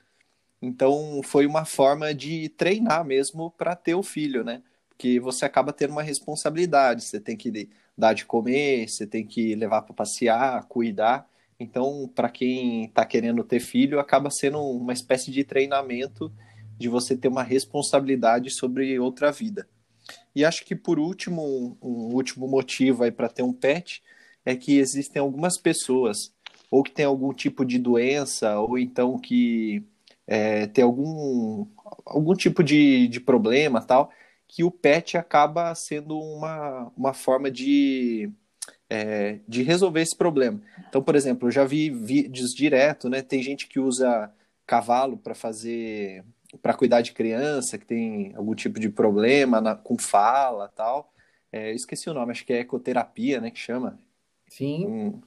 Então 0.61 1.23
foi 1.25 1.47
uma 1.47 1.65
forma 1.65 2.15
de 2.15 2.51
treinar 2.51 3.03
mesmo 3.03 3.51
para 3.53 3.75
ter 3.75 3.95
o 3.95 4.03
filho, 4.03 4.45
né? 4.45 4.63
Porque 4.91 5.19
você 5.19 5.47
acaba 5.47 5.73
tendo 5.73 5.93
uma 5.93 6.03
responsabilidade, 6.03 7.03
você 7.03 7.19
tem 7.19 7.35
que 7.35 7.71
dar 7.97 8.13
de 8.13 8.27
comer, 8.27 8.87
você 8.89 9.07
tem 9.07 9.27
que 9.27 9.55
levar 9.55 9.81
para 9.83 9.95
passear, 9.95 10.63
cuidar. 10.69 11.27
Então, 11.59 12.11
para 12.15 12.29
quem 12.29 12.85
está 12.85 13.07
querendo 13.07 13.43
ter 13.43 13.61
filho, 13.61 13.99
acaba 13.99 14.31
sendo 14.31 14.61
uma 14.61 14.93
espécie 14.93 15.31
de 15.31 15.45
treinamento 15.45 16.31
de 16.79 16.91
você 16.91 17.17
ter 17.17 17.29
uma 17.29 17.43
responsabilidade 17.43 18.51
sobre 18.51 18.99
outra 18.99 19.33
vida. 19.33 19.67
E 20.35 20.45
acho 20.45 20.65
que 20.65 20.77
por 20.77 20.99
último, 20.99 21.77
um 21.81 22.15
último 22.15 22.47
motivo 22.47 23.03
aí 23.03 23.11
para 23.11 23.29
ter 23.29 23.43
um 23.43 23.53
pet 23.53 24.03
é 24.45 24.57
que 24.57 24.79
existem 24.79 25.21
algumas 25.21 25.59
pessoas 25.59 26.35
ou 26.71 26.83
que 26.83 26.91
tem 26.91 27.05
algum 27.05 27.33
tipo 27.33 27.65
de 27.65 27.79
doença 27.79 28.59
ou 28.61 28.79
então 28.79 29.19
que 29.19 29.85
é, 30.27 30.67
tem 30.67 30.85
algum 30.85 31.67
algum 32.05 32.35
tipo 32.35 32.63
de, 32.63 33.09
de 33.09 33.21
problema 33.21 33.81
tal 33.83 34.11
que 34.49 34.63
o 34.65 34.71
pet 34.71 35.17
acaba 35.17 35.75
sendo 35.75 36.19
uma, 36.19 36.93
uma 36.97 37.15
forma 37.15 37.51
de 37.51 38.31
é, 38.93 39.39
de 39.49 39.63
resolver 39.63 40.03
esse 40.03 40.15
problema. 40.15 40.61
Então, 40.87 41.03
por 41.03 41.17
exemplo, 41.17 41.49
eu 41.49 41.53
já 41.53 41.65
vi 41.65 41.89
vídeos 41.89 42.55
direto, 42.55 43.09
né? 43.09 43.23
Tem 43.23 43.43
gente 43.43 43.67
que 43.67 43.81
usa 43.81 44.31
cavalo 44.67 45.17
para 45.17 45.35
fazer, 45.35 46.23
para 46.61 46.75
cuidar 46.75 47.01
de 47.01 47.13
criança 47.13 47.79
que 47.79 47.87
tem 47.87 48.35
algum 48.37 48.55
tipo 48.55 48.79
de 48.79 48.91
problema 48.91 49.63
na, 49.63 49.75
com 49.75 49.97
fala, 49.99 50.69
tal. 50.69 51.11
É, 51.51 51.73
esqueci 51.73 52.11
o 52.11 52.15
nome, 52.15 52.33
acho 52.33 52.45
que 52.45 52.53
é 52.53 52.61
ecoterapia, 52.61 53.41
né? 53.41 53.51
Que 53.51 53.59
chama. 53.59 53.99
Sim. 54.57 54.87
Um, 54.87 55.21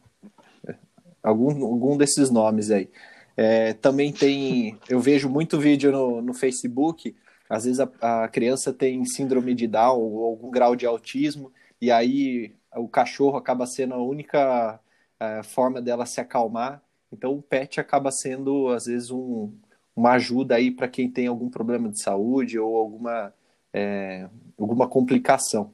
algum, 1.23 1.65
algum 1.65 1.97
desses 1.97 2.29
nomes 2.29 2.69
aí. 2.69 2.89
É, 3.35 3.73
também 3.73 4.13
tem, 4.13 4.77
eu 4.87 4.99
vejo 4.99 5.27
muito 5.27 5.59
vídeo 5.59 5.91
no, 5.91 6.21
no 6.21 6.33
Facebook. 6.33 7.15
Às 7.49 7.65
vezes 7.65 7.79
a, 7.79 8.23
a 8.23 8.27
criança 8.27 8.71
tem 8.71 9.03
síndrome 9.05 9.53
de 9.53 9.67
Down 9.67 9.99
ou 9.99 10.25
algum 10.25 10.49
grau 10.51 10.75
de 10.75 10.85
autismo 10.85 11.51
e 11.81 11.91
aí 11.91 12.55
o 12.75 12.87
cachorro 12.87 13.37
acaba 13.37 13.65
sendo 13.65 13.93
a 13.95 14.03
única 14.03 14.79
é, 15.19 15.43
forma 15.43 15.81
dela 15.81 16.05
se 16.05 16.21
acalmar. 16.21 16.81
Então 17.11 17.33
o 17.33 17.41
pet 17.41 17.79
acaba 17.79 18.11
sendo, 18.11 18.69
às 18.69 18.85
vezes, 18.85 19.09
um, 19.11 19.51
uma 19.95 20.11
ajuda 20.13 20.55
aí 20.55 20.71
para 20.71 20.87
quem 20.87 21.09
tem 21.09 21.27
algum 21.27 21.49
problema 21.49 21.89
de 21.89 21.99
saúde 22.01 22.59
ou 22.59 22.77
alguma, 22.77 23.33
é, 23.73 24.29
alguma 24.57 24.87
complicação. 24.87 25.73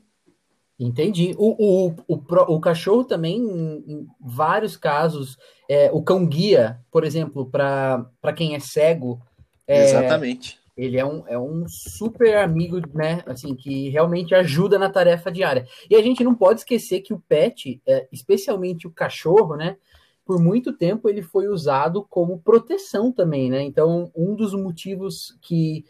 Entendi. 0.83 1.35
O, 1.37 1.55
o, 1.87 1.95
o, 2.07 2.15
o, 2.55 2.59
cachorro 2.59 3.03
também, 3.03 3.37
em 3.39 4.07
vários 4.19 4.75
casos, 4.75 5.37
é, 5.69 5.91
o 5.91 6.01
cão 6.01 6.25
guia, 6.25 6.79
por 6.91 7.03
exemplo, 7.03 7.45
para 7.45 8.33
quem 8.35 8.55
é 8.55 8.59
cego. 8.59 9.21
É, 9.67 9.83
Exatamente 9.83 10.61
ele 10.81 10.97
é 10.97 11.05
um, 11.05 11.23
é 11.27 11.37
um 11.37 11.67
super 11.67 12.37
amigo, 12.37 12.81
né? 12.93 13.21
Assim, 13.25 13.55
que 13.55 13.89
realmente 13.89 14.33
ajuda 14.33 14.79
na 14.79 14.89
tarefa 14.89 15.31
diária. 15.31 15.67
E 15.89 15.95
a 15.95 16.01
gente 16.01 16.23
não 16.23 16.33
pode 16.33 16.61
esquecer 16.61 17.01
que 17.01 17.13
o 17.13 17.19
pet, 17.19 17.81
é, 17.87 18.07
especialmente 18.11 18.87
o 18.87 18.91
cachorro, 18.91 19.55
né? 19.55 19.77
Por 20.25 20.41
muito 20.41 20.73
tempo 20.73 21.09
ele 21.09 21.21
foi 21.21 21.47
usado 21.47 22.05
como 22.09 22.39
proteção 22.39 23.11
também, 23.11 23.49
né? 23.49 23.61
Então, 23.61 24.11
um 24.15 24.33
dos 24.33 24.53
motivos 24.53 25.37
que, 25.41 25.85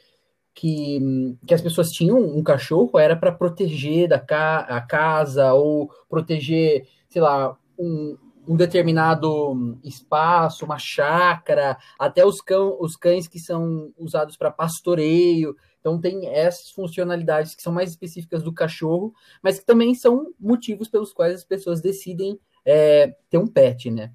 que, 0.61 0.99
que 1.47 1.55
as 1.55 1.61
pessoas 1.61 1.89
tinham 1.89 2.19
um 2.19 2.43
cachorro 2.43 2.99
era 2.99 3.15
para 3.15 3.31
proteger 3.31 4.07
da 4.07 4.19
ca 4.19 4.59
a 4.59 4.79
casa 4.79 5.55
ou 5.55 5.89
proteger, 6.07 6.87
sei 7.09 7.19
lá, 7.19 7.57
um, 7.79 8.15
um 8.47 8.55
determinado 8.55 9.79
espaço, 9.83 10.63
uma 10.63 10.77
chácara, 10.77 11.79
até 11.97 12.23
os, 12.23 12.41
cão, 12.41 12.77
os 12.79 12.95
cães 12.95 13.27
que 13.27 13.39
são 13.39 13.91
usados 13.97 14.37
para 14.37 14.51
pastoreio. 14.51 15.55
Então 15.79 15.99
tem 15.99 16.27
essas 16.27 16.69
funcionalidades 16.69 17.55
que 17.55 17.63
são 17.63 17.73
mais 17.73 17.89
específicas 17.89 18.43
do 18.43 18.53
cachorro, 18.53 19.15
mas 19.41 19.59
que 19.59 19.65
também 19.65 19.95
são 19.95 20.31
motivos 20.39 20.87
pelos 20.87 21.11
quais 21.11 21.33
as 21.33 21.43
pessoas 21.43 21.81
decidem 21.81 22.39
é, 22.63 23.15
ter 23.31 23.39
um 23.39 23.47
pet, 23.47 23.89
né? 23.89 24.11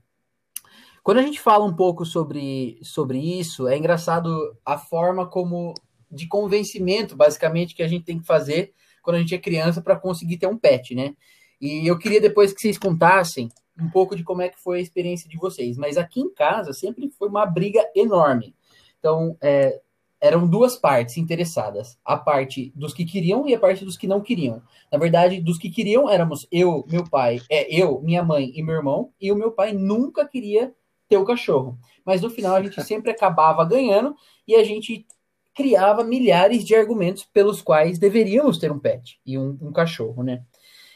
Quando 1.02 1.18
a 1.18 1.22
gente 1.22 1.40
fala 1.40 1.64
um 1.64 1.74
pouco 1.74 2.04
sobre, 2.04 2.78
sobre 2.82 3.18
isso, 3.18 3.66
é 3.66 3.76
engraçado 3.76 4.56
a 4.64 4.78
forma 4.78 5.26
como 5.26 5.74
de 6.16 6.26
convencimento, 6.26 7.14
basicamente, 7.14 7.74
que 7.74 7.82
a 7.82 7.88
gente 7.88 8.04
tem 8.04 8.18
que 8.18 8.26
fazer 8.26 8.72
quando 9.02 9.16
a 9.16 9.18
gente 9.20 9.34
é 9.34 9.38
criança 9.38 9.80
para 9.80 9.94
conseguir 9.94 10.38
ter 10.38 10.48
um 10.48 10.58
pet, 10.58 10.94
né? 10.94 11.14
E 11.60 11.86
eu 11.86 11.98
queria 11.98 12.20
depois 12.20 12.52
que 12.52 12.60
vocês 12.60 12.78
contassem 12.78 13.48
um 13.80 13.88
pouco 13.88 14.16
de 14.16 14.24
como 14.24 14.42
é 14.42 14.48
que 14.48 14.58
foi 14.58 14.78
a 14.78 14.82
experiência 14.82 15.28
de 15.28 15.36
vocês. 15.36 15.76
Mas 15.76 15.96
aqui 15.96 16.20
em 16.20 16.32
casa 16.32 16.72
sempre 16.72 17.08
foi 17.10 17.28
uma 17.28 17.46
briga 17.46 17.86
enorme. 17.94 18.54
Então, 18.98 19.36
é, 19.40 19.80
eram 20.20 20.46
duas 20.46 20.76
partes 20.76 21.16
interessadas: 21.16 21.98
a 22.04 22.16
parte 22.16 22.72
dos 22.74 22.92
que 22.92 23.04
queriam 23.04 23.46
e 23.46 23.54
a 23.54 23.58
parte 23.58 23.84
dos 23.84 23.96
que 23.96 24.06
não 24.06 24.20
queriam. 24.20 24.62
Na 24.90 24.98
verdade, 24.98 25.40
dos 25.40 25.58
que 25.58 25.70
queriam 25.70 26.10
éramos 26.10 26.46
eu, 26.50 26.84
meu 26.90 27.08
pai, 27.08 27.40
é 27.50 27.72
eu, 27.72 28.00
minha 28.00 28.22
mãe 28.22 28.50
e 28.54 28.62
meu 28.62 28.74
irmão, 28.74 29.12
e 29.20 29.30
o 29.30 29.36
meu 29.36 29.52
pai 29.52 29.72
nunca 29.72 30.26
queria 30.26 30.74
ter 31.08 31.16
o 31.16 31.24
cachorro. 31.24 31.78
Mas 32.04 32.22
no 32.22 32.30
final 32.30 32.56
a 32.56 32.62
gente 32.62 32.82
sempre 32.84 33.10
acabava 33.10 33.64
ganhando 33.64 34.14
e 34.46 34.54
a 34.54 34.64
gente 34.64 35.06
criava 35.56 36.04
milhares 36.04 36.62
de 36.64 36.74
argumentos 36.74 37.24
pelos 37.24 37.62
quais 37.62 37.98
deveríamos 37.98 38.58
ter 38.58 38.70
um 38.70 38.78
pet 38.78 39.18
e 39.24 39.38
um, 39.38 39.56
um 39.62 39.72
cachorro, 39.72 40.22
né? 40.22 40.42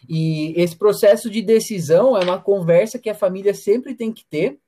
E 0.07 0.53
esse 0.55 0.77
processo 0.77 1.31
de 1.31 1.41
decisão 1.41 2.17
é 2.17 2.23
uma 2.23 2.39
conversa 2.39 2.99
que 2.99 3.09
a 3.09 3.15
família 3.15 3.55
sempre 3.55 3.95
tem 3.95 4.13
que 4.13 4.25
ter 4.25 4.59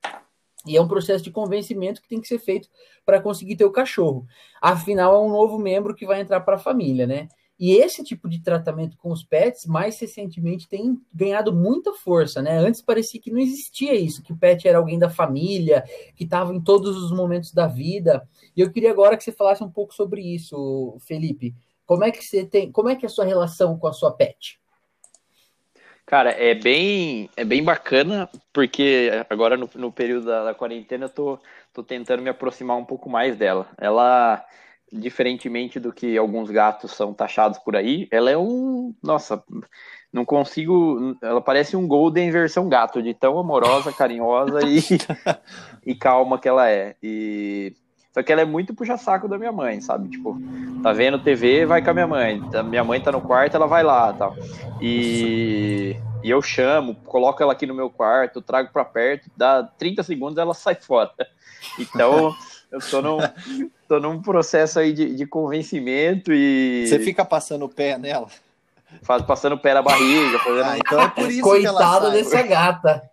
e 0.66 0.76
é 0.76 0.80
um 0.80 0.88
processo 0.88 1.22
de 1.22 1.30
convencimento 1.30 2.00
que 2.00 2.08
tem 2.08 2.20
que 2.20 2.28
ser 2.28 2.38
feito 2.38 2.68
para 3.04 3.20
conseguir 3.20 3.56
ter 3.56 3.64
o 3.66 3.70
cachorro. 3.70 4.26
Afinal, 4.62 5.14
é 5.14 5.18
um 5.18 5.30
novo 5.30 5.58
membro 5.58 5.94
que 5.94 6.06
vai 6.06 6.20
entrar 6.20 6.40
para 6.40 6.56
a 6.56 6.60
família, 6.60 7.06
né? 7.06 7.28
E 7.62 7.76
esse 7.76 8.02
tipo 8.02 8.28
de 8.28 8.42
tratamento 8.42 8.96
com 8.96 9.12
os 9.12 9.22
pets, 9.22 9.66
mais 9.66 9.96
recentemente, 10.00 10.68
tem 10.68 11.00
ganhado 11.14 11.54
muita 11.54 11.92
força, 11.92 12.42
né? 12.42 12.58
Antes 12.58 12.82
parecia 12.82 13.20
que 13.20 13.30
não 13.30 13.38
existia 13.38 13.94
isso, 13.94 14.20
que 14.20 14.32
o 14.32 14.36
pet 14.36 14.66
era 14.66 14.78
alguém 14.78 14.98
da 14.98 15.08
família, 15.08 15.84
que 16.16 16.24
estava 16.24 16.52
em 16.52 16.60
todos 16.60 17.00
os 17.00 17.12
momentos 17.12 17.52
da 17.52 17.68
vida. 17.68 18.28
E 18.56 18.60
eu 18.60 18.72
queria 18.72 18.90
agora 18.90 19.16
que 19.16 19.22
você 19.22 19.30
falasse 19.30 19.62
um 19.62 19.70
pouco 19.70 19.94
sobre 19.94 20.22
isso, 20.22 20.96
Felipe. 21.06 21.54
Como 21.86 22.02
é 22.02 22.10
que 22.10 22.24
você 22.24 22.44
tem, 22.44 22.72
como 22.72 22.88
é 22.88 22.96
que 22.96 23.06
é 23.06 23.08
a 23.08 23.10
sua 23.10 23.24
relação 23.24 23.78
com 23.78 23.86
a 23.86 23.92
sua 23.92 24.10
pet? 24.10 24.58
Cara, 26.04 26.32
é 26.32 26.56
bem, 26.56 27.30
é 27.36 27.44
bem 27.44 27.62
bacana, 27.62 28.28
porque 28.52 29.08
agora 29.30 29.56
no, 29.56 29.70
no 29.76 29.92
período 29.92 30.26
da, 30.26 30.46
da, 30.46 30.52
quarentena 30.52 31.04
eu 31.04 31.10
tô, 31.10 31.38
tô 31.72 31.84
tentando 31.84 32.24
me 32.24 32.28
aproximar 32.28 32.76
um 32.76 32.84
pouco 32.84 33.08
mais 33.08 33.36
dela. 33.36 33.68
Ela, 33.78 34.44
diferentemente 34.92 35.80
do 35.80 35.92
que 35.92 36.16
alguns 36.18 36.50
gatos 36.50 36.92
são 36.92 37.14
taxados 37.14 37.58
por 37.58 37.74
aí, 37.74 38.06
ela 38.10 38.30
é 38.30 38.36
um. 38.36 38.94
Nossa, 39.02 39.42
não 40.12 40.24
consigo. 40.24 41.16
Ela 41.22 41.40
parece 41.40 41.76
um 41.76 41.88
Golden 41.88 42.30
versão 42.30 42.68
gato, 42.68 43.02
de 43.02 43.14
tão 43.14 43.38
amorosa, 43.38 43.92
carinhosa 43.92 44.60
e, 44.66 44.80
e 45.86 45.94
calma 45.94 46.38
que 46.38 46.48
ela 46.48 46.68
é. 46.68 46.94
E 47.02 47.74
só 48.12 48.22
que 48.22 48.30
ela 48.30 48.42
é 48.42 48.44
muito 48.44 48.74
puxa-saco 48.74 49.26
da 49.26 49.38
minha 49.38 49.52
mãe, 49.52 49.80
sabe? 49.80 50.10
Tipo, 50.10 50.38
tá 50.82 50.92
vendo 50.92 51.18
TV, 51.18 51.64
vai 51.64 51.82
com 51.82 51.90
a 51.90 51.94
minha 51.94 52.06
mãe. 52.06 52.42
Minha 52.66 52.84
mãe 52.84 53.00
tá 53.00 53.10
no 53.10 53.22
quarto, 53.22 53.56
ela 53.56 53.66
vai 53.66 53.82
lá 53.82 54.12
tal. 54.12 54.36
E, 54.82 55.96
e 56.22 56.28
eu 56.28 56.42
chamo, 56.42 56.94
coloco 57.06 57.42
ela 57.42 57.54
aqui 57.54 57.64
no 57.66 57.74
meu 57.74 57.88
quarto, 57.88 58.42
trago 58.42 58.70
pra 58.70 58.84
perto, 58.84 59.30
dá 59.34 59.62
30 59.62 60.02
segundos 60.02 60.36
ela 60.36 60.52
sai 60.52 60.74
fora. 60.74 61.10
Então, 61.78 62.34
eu 62.72 62.80
tô 62.80 63.02
num, 63.02 63.18
tô 63.86 64.00
num 64.00 64.22
processo 64.22 64.80
aí 64.80 64.92
de, 64.94 65.14
de 65.14 65.26
convencimento 65.26 66.32
e. 66.32 66.86
Você 66.88 66.98
fica 66.98 67.24
passando 67.24 67.66
o 67.66 67.68
pé 67.68 67.98
nela? 67.98 68.26
Faz, 69.02 69.22
passando 69.22 69.54
o 69.54 69.58
pé 69.58 69.74
na 69.74 69.82
barriga. 69.82 70.38
Fazendo... 70.38 70.64
Ah, 70.64 70.78
então 70.78 71.00
é 71.00 71.08
por 71.08 71.30
isso 71.30 71.42
Coitada 71.42 72.10
dessa 72.10 72.42
gata. 72.42 73.10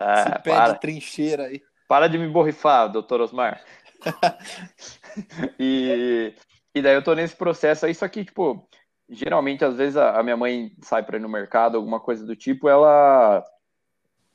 Ah, 0.00 0.20
Esse 0.20 0.42
pé 0.42 0.50
para. 0.50 0.72
de 0.72 0.80
trincheira 0.80 1.44
aí. 1.44 1.62
Para 1.86 2.08
de 2.08 2.18
me 2.18 2.28
borrifar, 2.28 2.90
doutor 2.90 3.20
Osmar. 3.20 3.60
e, 5.60 6.34
e 6.74 6.82
daí 6.82 6.94
eu 6.94 7.04
tô 7.04 7.14
nesse 7.14 7.36
processo 7.36 7.84
aí, 7.84 7.94
só 7.94 8.08
que, 8.08 8.24
tipo, 8.24 8.66
geralmente, 9.08 9.64
às 9.64 9.76
vezes, 9.76 9.96
a, 9.96 10.18
a 10.18 10.22
minha 10.22 10.36
mãe 10.36 10.72
sai 10.80 11.02
para 11.02 11.18
ir 11.18 11.20
no 11.20 11.28
mercado, 11.28 11.76
alguma 11.76 12.00
coisa 12.00 12.24
do 12.24 12.34
tipo, 12.34 12.68
ela, 12.68 13.44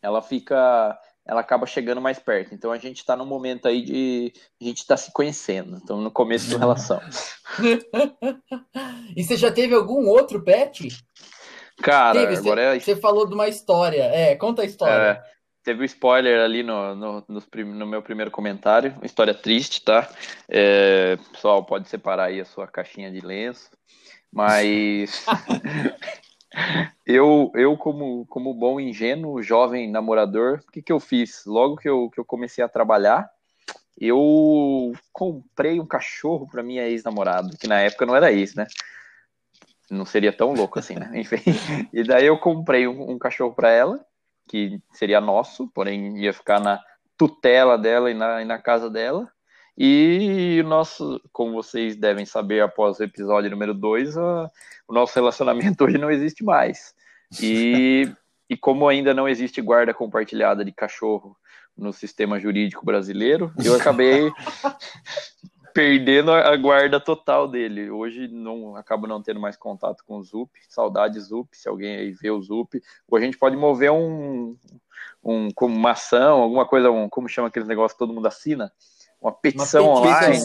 ela 0.01 0.21
fica 0.21 0.97
ela 1.27 1.41
acaba 1.41 1.65
chegando 1.65 1.99
mais 1.99 2.17
perto. 2.17 2.55
Então 2.55 2.71
a 2.71 2.77
gente 2.77 2.97
está 2.97 3.15
num 3.15 3.25
momento 3.25 3.67
aí 3.67 3.83
de 3.83 4.33
a 4.61 4.63
gente 4.63 4.79
está 4.79 4.95
se 4.95 5.11
conhecendo. 5.11 5.79
Então 5.83 5.99
no 5.99 6.09
começo 6.09 6.49
da 6.49 6.57
relação. 6.57 7.01
e 9.15 9.23
você 9.23 9.35
já 9.35 9.51
teve 9.51 9.75
algum 9.75 10.07
outro 10.07 10.41
pet? 10.41 10.87
Cara, 11.81 12.19
teve, 12.19 12.37
agora 12.37 12.71
você, 12.71 12.77
é... 12.77 12.79
você 12.79 12.95
falou 12.95 13.27
de 13.27 13.33
uma 13.33 13.47
história. 13.47 14.03
É, 14.03 14.35
conta 14.35 14.61
a 14.61 14.65
história. 14.65 14.93
É, 14.93 15.23
teve 15.63 15.81
um 15.81 15.85
spoiler 15.85 16.39
ali 16.39 16.63
no, 16.63 16.95
no, 16.95 17.25
no, 17.27 17.43
no, 17.65 17.85
meu 17.85 18.01
primeiro 18.01 18.31
comentário, 18.31 18.93
uma 18.93 19.05
história 19.05 19.33
triste, 19.33 19.83
tá? 19.83 20.09
É, 20.47 21.17
pessoal, 21.33 21.63
pode 21.65 21.89
separar 21.89 22.25
aí 22.25 22.39
a 22.39 22.45
sua 22.45 22.67
caixinha 22.67 23.11
de 23.11 23.19
lenço, 23.19 23.69
mas 24.31 25.25
eu, 27.05 27.51
eu 27.55 27.77
como, 27.77 28.25
como 28.27 28.53
bom 28.53 28.79
ingênuo, 28.79 29.41
jovem 29.41 29.89
namorador, 29.89 30.61
o 30.67 30.71
que, 30.71 30.81
que 30.81 30.91
eu 30.91 30.99
fiz? 30.99 31.45
Logo 31.45 31.77
que 31.77 31.89
eu, 31.89 32.09
que 32.09 32.19
eu 32.19 32.25
comecei 32.25 32.63
a 32.63 32.69
trabalhar, 32.69 33.29
eu 33.99 34.93
comprei 35.11 35.79
um 35.79 35.85
cachorro 35.85 36.47
para 36.47 36.63
minha 36.63 36.87
ex-namorada, 36.87 37.49
que 37.59 37.67
na 37.67 37.79
época 37.79 38.05
não 38.05 38.15
era 38.15 38.31
ex, 38.31 38.55
né? 38.55 38.67
Não 39.89 40.05
seria 40.05 40.31
tão 40.31 40.53
louco 40.53 40.79
assim, 40.79 40.95
né? 40.95 41.09
Enfim. 41.19 41.41
E 41.91 42.03
daí 42.03 42.25
eu 42.25 42.37
comprei 42.37 42.87
um, 42.87 43.11
um 43.11 43.17
cachorro 43.17 43.53
para 43.53 43.71
ela, 43.71 44.05
que 44.47 44.79
seria 44.91 45.19
nosso, 45.19 45.67
porém 45.69 46.17
ia 46.19 46.33
ficar 46.33 46.59
na 46.59 46.81
tutela 47.17 47.77
dela 47.77 48.11
e 48.11 48.13
na, 48.13 48.41
e 48.41 48.45
na 48.45 48.59
casa 48.59 48.89
dela. 48.89 49.31
E 49.77 50.59
o 50.63 50.67
nosso, 50.67 51.21
como 51.31 51.53
vocês 51.53 51.95
devem 51.95 52.25
saber 52.25 52.61
após 52.61 52.99
o 52.99 53.03
episódio 53.03 53.51
número 53.51 53.75
2, 53.75 54.17
o 54.17 54.49
nosso 54.89 55.13
relacionamento 55.13 55.83
hoje 55.85 55.97
não 55.97 56.09
existe 56.09 56.43
mais. 56.43 56.95
E, 57.41 58.11
e 58.49 58.57
como 58.57 58.87
ainda 58.87 59.13
não 59.13 59.29
existe 59.29 59.61
guarda 59.61 59.93
compartilhada 59.93 60.65
de 60.65 60.71
cachorro 60.71 61.37
no 61.77 61.93
sistema 61.93 62.39
jurídico 62.39 62.83
brasileiro, 62.83 63.53
eu 63.63 63.75
acabei 63.75 64.31
perdendo 65.75 66.31
a 66.31 66.55
guarda 66.57 66.99
total 66.99 67.47
dele. 67.47 67.91
Hoje 67.91 68.27
não 68.27 68.75
acabo 68.75 69.05
não 69.05 69.21
tendo 69.21 69.39
mais 69.39 69.55
contato 69.55 70.03
com 70.03 70.17
o 70.17 70.23
Zup. 70.23 70.49
Saudade 70.67 71.19
Zup, 71.19 71.49
se 71.55 71.69
alguém 71.69 71.97
aí 71.97 72.11
vê 72.13 72.31
o 72.31 72.41
Zup. 72.41 72.81
Ou 73.07 73.15
a 73.15 73.21
gente 73.21 73.37
pode 73.37 73.55
mover 73.55 73.91
um, 73.91 74.57
um 75.23 75.51
como 75.51 75.75
uma 75.75 75.91
ação, 75.91 76.41
alguma 76.41 76.65
coisa, 76.65 76.89
um, 76.89 77.07
como 77.07 77.29
chama 77.29 77.49
aquele 77.49 77.67
negócio 77.67 77.95
que 77.95 77.99
todo 77.99 78.11
mundo 78.11 78.27
assina? 78.27 78.71
Uma 79.21 79.31
petição 79.31 79.89
uma 79.89 79.99
online. 79.99 80.37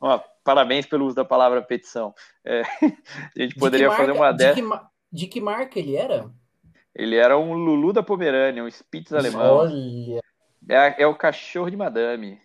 Uma, 0.00 0.18
parabéns 0.44 0.86
pelo 0.86 1.06
uso 1.06 1.16
da 1.16 1.24
palavra 1.24 1.62
petição. 1.62 2.14
É, 2.44 2.62
a 3.36 3.42
gente 3.42 3.54
poderia 3.56 3.88
marca, 3.88 4.02
fazer 4.02 4.16
uma 4.16 4.32
dessas. 4.32 4.56
De, 4.56 4.80
de 5.12 5.26
que 5.26 5.40
marca 5.40 5.78
ele 5.78 5.96
era? 5.96 6.30
Ele 6.94 7.16
era 7.16 7.38
um 7.38 7.54
Lulu 7.54 7.92
da 7.92 8.02
Pomerânia, 8.02 8.62
um 8.62 8.70
Spitz 8.70 9.12
alemão. 9.12 9.56
Olha. 9.56 10.20
É, 10.68 11.02
é 11.02 11.06
o 11.06 11.14
cachorro 11.14 11.70
de 11.70 11.76
madame. 11.76 12.38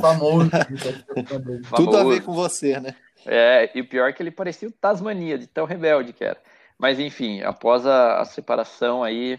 Famoso. 0.00 0.50
Tudo 1.76 1.96
a 1.96 2.04
ver 2.04 2.22
com 2.22 2.32
você, 2.32 2.80
né? 2.80 2.96
É, 3.26 3.70
e 3.74 3.80
o 3.80 3.88
pior 3.88 4.08
é 4.08 4.12
que 4.12 4.22
ele 4.22 4.30
parecia 4.30 4.68
o 4.68 4.72
Tasmania, 4.72 5.38
de 5.38 5.46
tão 5.46 5.66
rebelde 5.66 6.12
que 6.12 6.24
era. 6.24 6.38
Mas 6.78 6.98
enfim, 6.98 7.42
após 7.42 7.86
a, 7.86 8.20
a 8.20 8.24
separação 8.24 9.02
aí, 9.02 9.38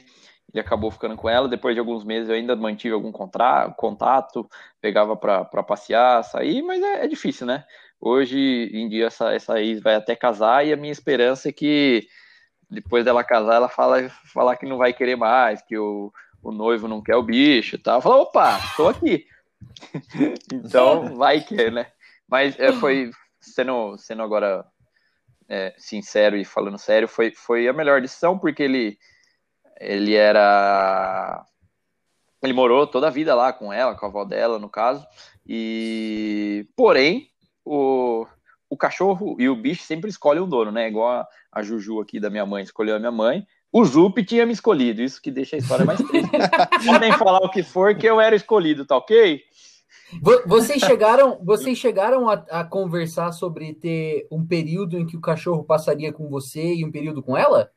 ele 0.56 0.62
acabou 0.62 0.89
ficando 0.89 1.18
com 1.18 1.30
ela. 1.30 1.50
Depois 1.50 1.76
de 1.76 1.80
alguns 1.80 2.06
meses 2.06 2.30
eu 2.30 2.36
ainda 2.36 2.56
mantive 2.56 2.94
algum 2.94 3.12
contra, 3.12 3.70
contato, 3.72 4.50
pegava 4.80 5.15
para 5.15 5.63
passear, 5.63 6.24
sair, 6.24 6.62
mas 6.62 6.82
é, 6.82 7.04
é, 7.04 7.08
difícil, 7.08 7.46
né? 7.46 7.65
Hoje 8.00 8.70
em 8.74 8.88
dia 8.88 9.08
essa, 9.08 9.34
essa 9.34 9.60
ex 9.62 9.82
vai 9.82 9.96
até 9.96 10.15
casar 10.15 10.65
e 10.65 10.72
a 10.72 10.78
minha 10.78 10.91
esperança 10.91 11.50
é 11.50 11.52
que 11.52 12.08
depois 12.70 13.04
dela 13.04 13.24
casar 13.24 13.56
ela 13.56 13.70
fala 13.70 14.10
falar 14.34 14.56
que 14.56 14.65
não 14.65 14.78
vai 14.78 14.94
querer 14.94 15.15
mais, 15.18 15.62
que 15.62 15.78
o, 15.78 16.12
o 16.41 16.52
noivo 16.52 16.88
não 16.88 17.02
quer 17.02 17.18
o 17.18 17.24
bicho 17.24 17.76
e 17.76 17.80
tal. 17.80 18.02
Fala, 18.02 18.22
opa, 18.22 18.58
estou 18.58 18.88
aqui. 18.88 19.26
então, 20.54 21.15
vai 21.15 21.41
que, 21.41 21.70
né? 21.70 21.88
Mas 22.28 22.58
é, 22.58 22.72
foi, 22.72 23.12
sendo, 23.41 23.98
sendo 23.98 24.24
agora 24.24 24.65
é, 25.50 25.74
sincero 25.78 26.38
e 26.38 26.46
falando 26.46 26.78
sério, 26.78 27.08
foi, 27.08 27.32
foi 27.32 27.68
a 27.68 27.74
melhor 27.74 28.02
decisão, 28.02 28.39
porque 28.39 28.63
ele, 28.63 28.98
ele 29.79 30.15
era. 30.15 31.45
Ele 32.41 32.53
morou 32.53 32.85
toda 32.85 33.07
a 33.07 33.11
vida 33.11 33.33
lá 33.33 33.51
com 33.51 33.73
ela, 33.73 33.95
com 33.95 34.05
a 34.05 34.09
avó 34.09 34.23
dela, 34.23 34.59
no 34.59 34.69
caso. 34.69 35.05
E, 35.47 36.67
porém, 36.75 37.29
o, 37.63 38.27
o 38.69 38.77
cachorro 38.77 39.35
e 39.39 39.49
o 39.49 39.55
bicho 39.55 39.83
sempre 39.83 40.09
escolhem 40.09 40.43
um 40.43 40.49
dono, 40.49 40.71
né? 40.71 40.88
Igual 40.88 41.09
a, 41.09 41.27
a 41.51 41.63
Juju 41.63 41.99
aqui 41.99 42.19
da 42.19 42.29
minha 42.29 42.45
mãe 42.45 42.63
escolheu 42.63 42.95
a 42.95 42.99
minha 42.99 43.11
mãe. 43.11 43.45
O 43.71 43.83
Zup 43.83 44.23
tinha 44.23 44.45
me 44.45 44.53
escolhido, 44.53 45.01
isso 45.01 45.21
que 45.21 45.29
deixa 45.29 45.57
a 45.57 45.59
história 45.59 45.83
mais 45.83 45.99
triste. 46.01 46.31
Podem 46.85 47.11
falar 47.11 47.39
o 47.39 47.49
que 47.49 47.61
for, 47.61 47.93
que 47.93 48.07
eu 48.07 48.21
era 48.21 48.33
escolhido, 48.35 48.85
tá 48.85 48.95
ok? 48.95 49.41
Vocês 50.45 50.81
chegaram, 50.81 51.39
vocês 51.43 51.77
chegaram 51.77 52.29
a, 52.29 52.33
a, 52.49 52.63
conversar 52.63 53.31
sobre 53.33 53.73
ter 53.73 54.27
um 54.31 54.45
período 54.45 54.97
em 54.97 55.05
que 55.05 55.17
o 55.17 55.21
cachorro 55.21 55.63
passaria 55.63 56.13
com 56.13 56.29
você 56.29 56.75
e 56.75 56.85
um 56.85 56.91
período 56.91 57.21
com 57.21 57.35
ela? 57.35 57.69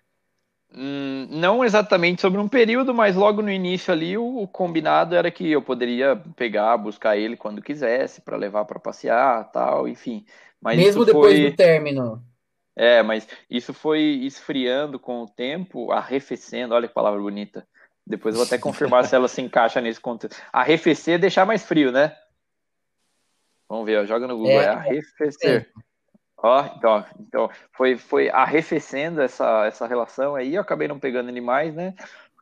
Hum, 0.74 1.26
não 1.30 1.64
exatamente 1.64 2.20
sobre 2.20 2.38
um 2.38 2.48
período, 2.48 2.92
mas 2.92 3.16
logo 3.16 3.40
no 3.40 3.50
início 3.50 3.92
ali 3.92 4.18
o, 4.18 4.42
o 4.42 4.46
combinado 4.46 5.14
era 5.14 5.30
que 5.30 5.50
eu 5.50 5.62
poderia 5.62 6.16
pegar, 6.36 6.76
buscar 6.76 7.16
ele 7.16 7.36
quando 7.36 7.62
quisesse 7.62 8.20
para 8.20 8.36
levar 8.36 8.66
para 8.66 8.78
passear, 8.78 9.50
tal, 9.50 9.88
enfim. 9.88 10.26
Mas 10.60 10.76
Mesmo 10.76 11.04
depois 11.04 11.38
foi... 11.38 11.50
do 11.50 11.56
término. 11.56 12.22
É, 12.76 13.02
mas 13.02 13.26
isso 13.50 13.74
foi 13.74 14.00
esfriando 14.00 15.00
com 15.00 15.22
o 15.22 15.28
tempo, 15.28 15.90
arrefecendo, 15.90 16.74
olha 16.74 16.86
que 16.86 16.94
palavra 16.94 17.20
bonita, 17.20 17.66
Depois 18.06 18.34
eu 18.34 18.38
vou 18.38 18.46
até 18.46 18.56
confirmar 18.56 19.04
se 19.04 19.16
ela 19.16 19.26
se 19.26 19.42
encaixa 19.42 19.80
nesse 19.80 20.00
contexto. 20.00 20.40
Arrefecer 20.52 21.14
é 21.14 21.18
deixar 21.18 21.44
mais 21.44 21.64
frio, 21.64 21.90
né? 21.90 22.14
Vamos 23.68 23.84
ver, 23.84 24.00
ó, 24.00 24.06
joga 24.06 24.28
no 24.28 24.36
Google, 24.36 24.60
é, 24.60 24.64
é 24.64 24.68
arrefecer. 24.68 25.68
É. 25.76 25.87
Ó, 26.40 26.64
então, 26.76 27.04
então 27.20 27.50
foi, 27.72 27.96
foi 27.96 28.30
arrefecendo 28.30 29.20
essa, 29.20 29.66
essa 29.66 29.86
relação 29.86 30.36
aí, 30.36 30.54
eu 30.54 30.62
acabei 30.62 30.86
não 30.86 30.98
pegando 30.98 31.28
animais, 31.28 31.74
né? 31.74 31.94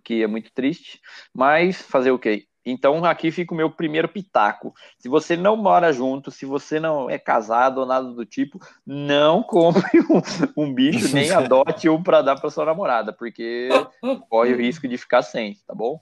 Que 0.04 0.22
é 0.22 0.26
muito 0.26 0.52
triste, 0.52 1.00
mas 1.34 1.80
fazer 1.80 2.10
o 2.10 2.18
quê? 2.18 2.46
Então 2.64 3.04
aqui 3.04 3.30
fica 3.30 3.54
o 3.54 3.56
meu 3.56 3.70
primeiro 3.70 4.08
pitaco. 4.08 4.74
Se 4.98 5.08
você 5.08 5.36
não 5.36 5.56
mora 5.56 5.92
junto, 5.92 6.32
se 6.32 6.44
você 6.44 6.80
não 6.80 7.08
é 7.08 7.16
casado 7.16 7.78
ou 7.78 7.86
nada 7.86 8.08
do 8.08 8.26
tipo, 8.26 8.58
não 8.84 9.42
compre 9.42 10.00
um, 10.56 10.64
um 10.64 10.74
bicho, 10.74 11.14
nem 11.14 11.30
adote 11.32 11.88
um 11.88 12.02
para 12.02 12.22
dar 12.22 12.36
para 12.36 12.50
sua 12.50 12.66
namorada, 12.66 13.12
porque 13.12 13.68
corre 14.28 14.52
o 14.52 14.58
risco 14.58 14.88
de 14.88 14.98
ficar 14.98 15.22
sem, 15.22 15.54
tá 15.66 15.74
bom? 15.74 16.00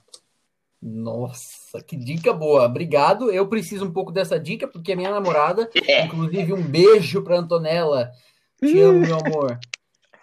Nossa, 0.86 1.80
que 1.80 1.96
dica 1.96 2.30
boa. 2.30 2.66
Obrigado. 2.66 3.32
Eu 3.32 3.48
preciso 3.48 3.86
um 3.86 3.90
pouco 3.90 4.12
dessa 4.12 4.38
dica, 4.38 4.68
porque 4.68 4.92
a 4.92 4.96
minha 4.96 5.10
namorada, 5.10 5.70
é. 5.88 6.04
inclusive 6.04 6.52
um 6.52 6.62
beijo 6.62 7.22
para 7.22 7.38
Antonella. 7.38 8.10
Te 8.60 8.78
amo, 8.82 9.00
meu 9.00 9.16
amor. 9.16 9.58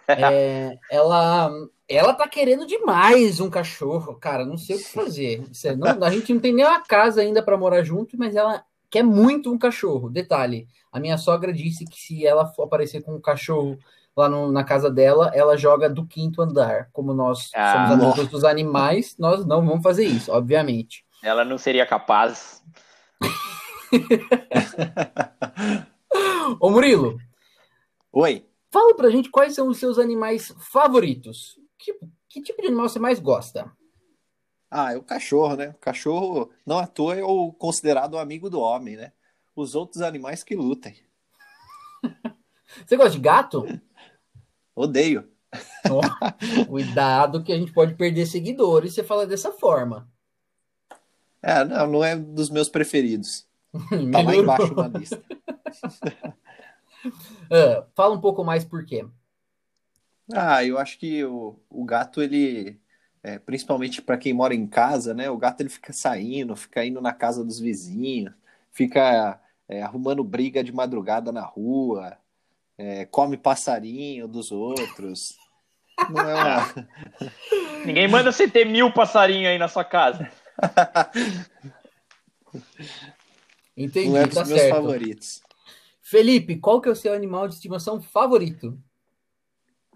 É, 0.06 0.78
ela, 0.88 1.50
ela 1.88 2.14
tá 2.14 2.28
querendo 2.28 2.64
demais 2.64 3.40
um 3.40 3.50
cachorro, 3.50 4.14
cara. 4.14 4.44
Não 4.44 4.56
sei 4.56 4.76
o 4.76 4.78
que 4.78 4.88
fazer. 4.88 5.42
Não, 5.76 6.04
a 6.06 6.10
gente 6.10 6.32
não 6.32 6.40
tem 6.40 6.52
nem 6.52 6.64
uma 6.64 6.80
casa 6.80 7.22
ainda 7.22 7.42
para 7.42 7.58
morar 7.58 7.82
junto, 7.82 8.16
mas 8.16 8.36
ela 8.36 8.64
quer 8.88 9.02
muito 9.02 9.52
um 9.52 9.58
cachorro. 9.58 10.10
Detalhe: 10.10 10.68
a 10.92 11.00
minha 11.00 11.18
sogra 11.18 11.52
disse 11.52 11.84
que 11.84 11.98
se 11.98 12.24
ela 12.24 12.46
for 12.46 12.64
aparecer 12.64 13.02
com 13.02 13.16
um 13.16 13.20
cachorro 13.20 13.76
lá 14.16 14.28
no, 14.28 14.52
na 14.52 14.64
casa 14.64 14.90
dela, 14.90 15.30
ela 15.34 15.56
joga 15.56 15.88
do 15.88 16.06
quinto 16.06 16.42
andar. 16.42 16.88
Como 16.92 17.14
nós 17.14 17.50
ah, 17.54 17.88
somos 17.88 18.02
adultos 18.02 18.28
dos 18.28 18.44
animais, 18.44 19.16
nós 19.18 19.44
não 19.46 19.64
vamos 19.64 19.82
fazer 19.82 20.04
isso, 20.04 20.32
obviamente. 20.32 21.04
Ela 21.22 21.44
não 21.44 21.58
seria 21.58 21.86
capaz. 21.86 22.62
Ô 26.60 26.70
Murilo. 26.70 27.18
Oi. 28.12 28.46
Fala 28.70 28.94
pra 28.96 29.10
gente 29.10 29.30
quais 29.30 29.54
são 29.54 29.68
os 29.68 29.78
seus 29.78 29.98
animais 29.98 30.54
favoritos. 30.72 31.58
Que, 31.78 31.94
que 32.28 32.42
tipo 32.42 32.60
de 32.60 32.68
animal 32.68 32.88
você 32.88 32.98
mais 32.98 33.18
gosta? 33.20 33.70
Ah, 34.70 34.94
é 34.94 34.96
o 34.96 35.02
cachorro, 35.02 35.54
né? 35.56 35.68
O 35.68 35.78
cachorro, 35.78 36.50
não 36.66 36.78
à 36.78 36.86
toa, 36.86 37.16
é 37.16 37.22
o 37.22 37.52
considerado 37.52 38.14
um 38.14 38.18
amigo 38.18 38.48
do 38.48 38.58
homem, 38.58 38.96
né? 38.96 39.12
Os 39.54 39.74
outros 39.74 40.00
animais 40.00 40.42
que 40.42 40.56
lutem. 40.56 40.96
você 42.86 42.96
gosta 42.96 43.12
de 43.12 43.18
gato? 43.18 43.66
Odeio. 44.74 45.28
Oh, 45.90 46.66
cuidado 46.66 47.42
que 47.42 47.52
a 47.52 47.58
gente 47.58 47.72
pode 47.72 47.94
perder 47.94 48.26
seguidores 48.26 48.92
se 48.92 48.96
você 48.96 49.04
fala 49.04 49.26
dessa 49.26 49.52
forma. 49.52 50.08
É, 51.42 51.64
não, 51.64 51.86
não 51.86 52.04
é 52.04 52.16
dos 52.16 52.48
meus 52.48 52.68
preferidos. 52.68 53.46
tá 54.12 54.22
lá 54.22 54.34
embaixo 54.34 54.74
na 54.74 54.88
lista. 54.88 55.22
uh, 57.04 57.84
fala 57.94 58.14
um 58.14 58.20
pouco 58.20 58.44
mais 58.44 58.64
por 58.64 58.84
quê. 58.84 59.04
Ah, 60.32 60.64
eu 60.64 60.78
acho 60.78 60.98
que 60.98 61.24
o, 61.24 61.58
o 61.68 61.84
gato, 61.84 62.22
ele, 62.22 62.80
é, 63.22 63.38
principalmente 63.38 64.00
para 64.00 64.16
quem 64.16 64.32
mora 64.32 64.54
em 64.54 64.66
casa, 64.66 65.12
né? 65.12 65.28
O 65.28 65.36
gato 65.36 65.60
ele 65.60 65.68
fica 65.68 65.92
saindo, 65.92 66.54
fica 66.54 66.84
indo 66.84 67.00
na 67.00 67.12
casa 67.12 67.44
dos 67.44 67.58
vizinhos, 67.58 68.32
fica 68.70 69.40
é, 69.68 69.82
arrumando 69.82 70.22
briga 70.22 70.62
de 70.62 70.72
madrugada 70.72 71.32
na 71.32 71.42
rua, 71.42 72.16
é, 72.78 73.04
come 73.06 73.36
passarinho 73.36 74.26
dos 74.26 74.50
outros. 74.50 75.36
Não 76.10 76.20
é 76.20 76.34
uma... 76.34 76.88
Ninguém 77.84 78.08
manda 78.08 78.32
você 78.32 78.48
ter 78.48 78.64
mil 78.64 78.92
passarinhos 78.92 79.48
aí 79.48 79.58
na 79.58 79.68
sua 79.68 79.84
casa. 79.84 80.30
Entendi, 83.76 84.10
Não 84.10 84.18
é 84.18 84.26
dos 84.26 84.34
tá 84.34 84.44
meus 84.44 84.60
certo. 84.60 84.74
favoritos. 84.74 85.42
Felipe, 86.00 86.56
qual 86.56 86.80
que 86.80 86.88
é 86.88 86.92
o 86.92 86.96
seu 86.96 87.12
animal 87.14 87.48
de 87.48 87.54
estimação 87.54 88.00
favorito? 88.00 88.78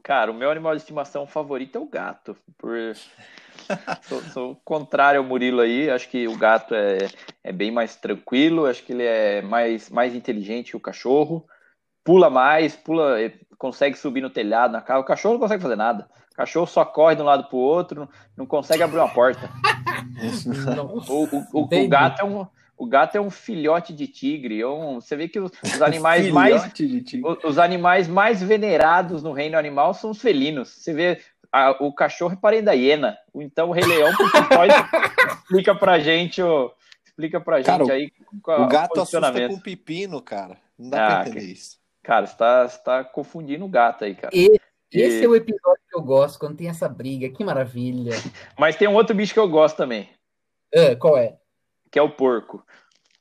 Cara, 0.02 0.30
o 0.30 0.34
meu 0.34 0.50
animal 0.50 0.74
de 0.74 0.80
estimação 0.80 1.26
favorito 1.26 1.76
é 1.76 1.80
o 1.80 1.86
gato. 1.86 2.36
Por... 2.56 2.94
sou, 4.02 4.22
sou 4.32 4.56
contrário 4.64 5.20
ao 5.20 5.26
Murilo 5.26 5.60
aí. 5.60 5.90
Acho 5.90 6.08
que 6.08 6.26
o 6.26 6.36
gato 6.36 6.74
é, 6.74 7.08
é 7.42 7.52
bem 7.52 7.70
mais 7.70 7.96
tranquilo. 7.96 8.66
Acho 8.66 8.82
que 8.84 8.92
ele 8.92 9.02
é 9.02 9.42
mais, 9.42 9.90
mais 9.90 10.14
inteligente 10.14 10.70
que 10.70 10.76
o 10.76 10.80
cachorro 10.80 11.46
pula 12.06 12.30
mais, 12.30 12.76
pula, 12.76 13.16
consegue 13.58 13.98
subir 13.98 14.22
no 14.22 14.30
telhado, 14.30 14.72
na 14.72 14.80
casa. 14.80 15.00
O 15.00 15.04
cachorro 15.04 15.34
não 15.34 15.40
consegue 15.40 15.62
fazer 15.62 15.76
nada. 15.76 16.08
O 16.32 16.36
cachorro 16.36 16.66
só 16.66 16.84
corre 16.84 17.16
de 17.16 17.22
um 17.22 17.24
lado 17.24 17.48
para 17.48 17.56
o 17.56 17.60
outro, 17.60 18.08
não 18.36 18.46
consegue 18.46 18.82
abrir 18.82 18.98
uma 18.98 19.08
porta. 19.08 19.50
o, 20.78 21.12
o, 21.12 21.46
o, 21.52 21.62
o, 21.64 21.88
gato 21.88 22.20
é 22.20 22.24
um, 22.24 22.46
o 22.78 22.86
gato 22.86 23.16
é 23.16 23.20
um 23.20 23.30
filhote 23.30 23.92
de 23.92 24.06
tigre. 24.06 24.60
É 24.60 24.66
um, 24.68 25.00
você 25.00 25.16
vê 25.16 25.28
que 25.28 25.40
os, 25.40 25.50
os 25.64 25.82
animais 25.82 26.28
mais 26.30 26.64
os, 26.64 27.44
os, 27.44 27.58
animais 27.58 28.06
mais 28.06 28.40
venerados 28.40 29.22
no 29.22 29.32
reino 29.32 29.58
animal 29.58 29.92
são 29.92 30.10
os 30.10 30.20
felinos. 30.20 30.68
Você 30.68 30.92
vê 30.92 31.20
a, 31.50 31.70
o 31.82 31.92
cachorro 31.92 32.34
é 32.34 32.36
parente 32.36 32.64
da 32.64 32.72
hiena. 32.72 33.16
Então 33.34 33.70
o 33.70 33.72
Rei 33.72 33.84
Leão 33.84 34.10
explica 35.42 35.74
pra 35.74 35.98
gente 35.98 36.40
o 36.40 36.70
explica 37.04 37.40
pra 37.40 37.56
gente 37.56 37.66
cara, 37.66 37.92
aí 37.94 38.12
o 38.30 38.66
gato 38.66 39.00
assusta 39.00 39.48
com 39.48 39.58
pepino, 39.58 40.20
cara. 40.20 40.58
Não 40.78 40.90
dá 40.90 41.06
ah, 41.06 41.10
pra 41.20 41.28
entender 41.30 41.52
isso. 41.52 41.78
Cara, 42.06 42.24
você 42.24 42.36
tá, 42.36 42.68
você 42.68 42.78
tá 42.78 43.02
confundindo 43.02 43.64
o 43.64 43.68
gato 43.68 44.04
aí, 44.04 44.14
cara. 44.14 44.30
E, 44.32 44.60
esse 44.92 45.22
e... 45.22 45.24
é 45.24 45.28
o 45.28 45.34
episódio 45.34 45.82
que 45.90 45.98
eu 45.98 46.02
gosto, 46.02 46.38
quando 46.38 46.56
tem 46.56 46.68
essa 46.68 46.88
briga. 46.88 47.28
Que 47.28 47.42
maravilha. 47.42 48.12
Mas 48.56 48.76
tem 48.76 48.86
um 48.86 48.94
outro 48.94 49.12
bicho 49.12 49.34
que 49.34 49.40
eu 49.40 49.48
gosto 49.48 49.76
também. 49.76 50.08
É, 50.72 50.94
qual 50.94 51.18
é? 51.18 51.36
Que 51.90 51.98
é 51.98 52.02
o 52.02 52.08
porco. 52.08 52.64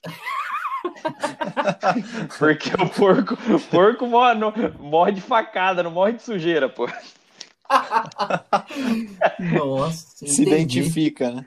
Porque 2.38 2.70
o 2.76 2.88
porco, 2.88 3.34
o 3.34 3.60
porco 3.72 4.06
morre, 4.06 4.36
morre 4.78 5.14
de 5.14 5.22
facada, 5.22 5.82
não 5.82 5.90
morre 5.90 6.14
de 6.14 6.22
sujeira, 6.22 6.70
pô. 6.70 6.86
Nossa, 9.66 10.28
se 10.28 10.44
identifica, 10.44 11.32
né? 11.32 11.44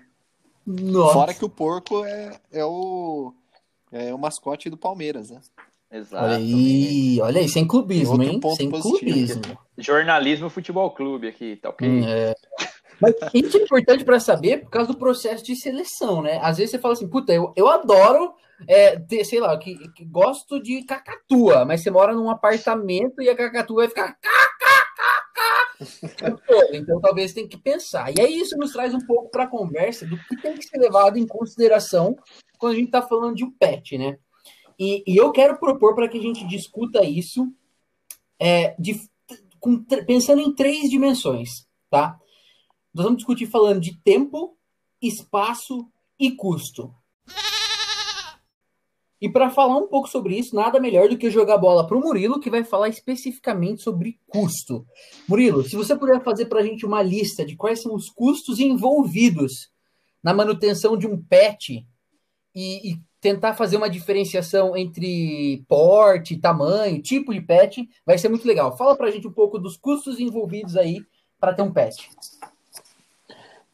Nossa. 0.66 1.12
Fora 1.12 1.34
que 1.34 1.44
o 1.44 1.48
porco 1.48 2.04
é, 2.04 2.36
é 2.50 2.64
o 2.64 3.32
é 3.92 4.12
o 4.12 4.18
mascote 4.18 4.68
do 4.68 4.76
Palmeiras, 4.76 5.30
né? 5.30 5.40
Exato. 5.90 6.24
Olha 6.24 6.36
aí, 6.36 7.18
olha 7.20 7.40
aí, 7.40 7.48
sem 7.48 7.66
clubismo, 7.66 8.22
hein? 8.22 8.40
Sem 8.56 8.70
clubismo. 8.70 9.42
Jornalismo 9.76 10.50
Futebol 10.50 10.90
Clube 10.90 11.28
aqui, 11.28 11.56
tá 11.56 11.70
ok? 11.70 11.88
Hum, 11.88 12.04
é. 12.06 12.34
Mas 13.00 13.14
isso 13.32 13.56
é 13.56 13.62
importante 13.62 14.04
para 14.04 14.20
saber 14.20 14.62
por 14.62 14.70
causa 14.70 14.92
do 14.92 14.98
processo 14.98 15.44
de 15.44 15.56
seleção, 15.56 16.20
né? 16.20 16.38
Às 16.42 16.58
vezes 16.58 16.72
você 16.72 16.78
fala 16.78 16.94
assim, 16.94 17.08
puta, 17.08 17.32
eu, 17.32 17.52
eu 17.56 17.68
adoro 17.68 18.34
é, 18.66 18.98
ter, 18.98 19.24
sei 19.24 19.40
lá, 19.40 19.56
que, 19.56 19.76
que, 19.92 20.04
gosto 20.04 20.60
de 20.60 20.82
cacatua, 20.84 21.64
mas 21.64 21.82
você 21.82 21.90
mora 21.90 22.12
num 22.12 22.28
apartamento 22.28 23.22
e 23.22 23.28
a 23.28 23.36
cacatua 23.36 23.86
vai 23.86 23.88
ficar 23.88 24.18
então 26.72 27.00
talvez 27.00 27.32
tem 27.32 27.46
que 27.46 27.56
pensar. 27.56 28.10
E 28.10 28.20
aí 28.20 28.40
isso 28.40 28.56
nos 28.56 28.72
traz 28.72 28.92
um 28.92 29.06
pouco 29.06 29.30
para 29.30 29.44
a 29.44 29.48
conversa 29.48 30.04
do 30.04 30.18
que 30.18 30.36
tem 30.42 30.56
que 30.56 30.66
ser 30.66 30.78
levado 30.78 31.16
em 31.16 31.26
consideração 31.26 32.16
quando 32.58 32.72
a 32.72 32.76
gente 32.76 32.86
está 32.86 33.00
falando 33.00 33.36
de 33.36 33.44
um 33.44 33.50
pet, 33.52 33.96
né? 33.96 34.18
E, 34.78 35.02
e 35.06 35.16
eu 35.16 35.32
quero 35.32 35.58
propor 35.58 35.94
para 35.94 36.08
que 36.08 36.18
a 36.18 36.22
gente 36.22 36.46
discuta 36.46 37.04
isso 37.04 37.52
é, 38.38 38.76
de, 38.78 39.00
com, 39.58 39.82
pensando 39.82 40.40
em 40.40 40.54
três 40.54 40.88
dimensões, 40.88 41.66
tá? 41.90 42.18
Nós 42.94 43.04
vamos 43.04 43.18
discutir 43.18 43.46
falando 43.46 43.80
de 43.80 43.96
tempo, 44.02 44.56
espaço 45.02 45.90
e 46.18 46.30
custo. 46.30 46.94
E 49.20 49.28
para 49.28 49.50
falar 49.50 49.76
um 49.76 49.88
pouco 49.88 50.08
sobre 50.08 50.38
isso, 50.38 50.54
nada 50.54 50.78
melhor 50.78 51.08
do 51.08 51.18
que 51.18 51.28
jogar 51.28 51.58
bola 51.58 51.84
para 51.84 51.96
o 51.96 52.00
Murilo, 52.00 52.38
que 52.38 52.50
vai 52.50 52.62
falar 52.62 52.88
especificamente 52.88 53.82
sobre 53.82 54.18
custo. 54.28 54.86
Murilo, 55.28 55.64
se 55.64 55.74
você 55.74 55.96
puder 55.96 56.22
fazer 56.22 56.46
para 56.46 56.60
a 56.60 56.62
gente 56.62 56.86
uma 56.86 57.02
lista 57.02 57.44
de 57.44 57.56
quais 57.56 57.82
são 57.82 57.94
os 57.94 58.08
custos 58.08 58.60
envolvidos 58.60 59.70
na 60.22 60.32
manutenção 60.32 60.96
de 60.96 61.08
um 61.08 61.20
pet 61.20 61.84
e, 62.54 62.92
e 62.92 63.00
tentar 63.20 63.54
fazer 63.54 63.76
uma 63.76 63.90
diferenciação 63.90 64.76
entre 64.76 65.64
porte, 65.68 66.36
tamanho, 66.36 67.02
tipo 67.02 67.32
de 67.32 67.40
pet, 67.40 67.88
vai 68.06 68.16
ser 68.16 68.28
muito 68.28 68.46
legal. 68.46 68.76
Fala 68.76 68.96
pra 68.96 69.10
gente 69.10 69.26
um 69.26 69.32
pouco 69.32 69.58
dos 69.58 69.76
custos 69.76 70.20
envolvidos 70.20 70.76
aí 70.76 71.04
para 71.38 71.52
ter 71.52 71.62
um 71.62 71.72
pet. 71.72 72.10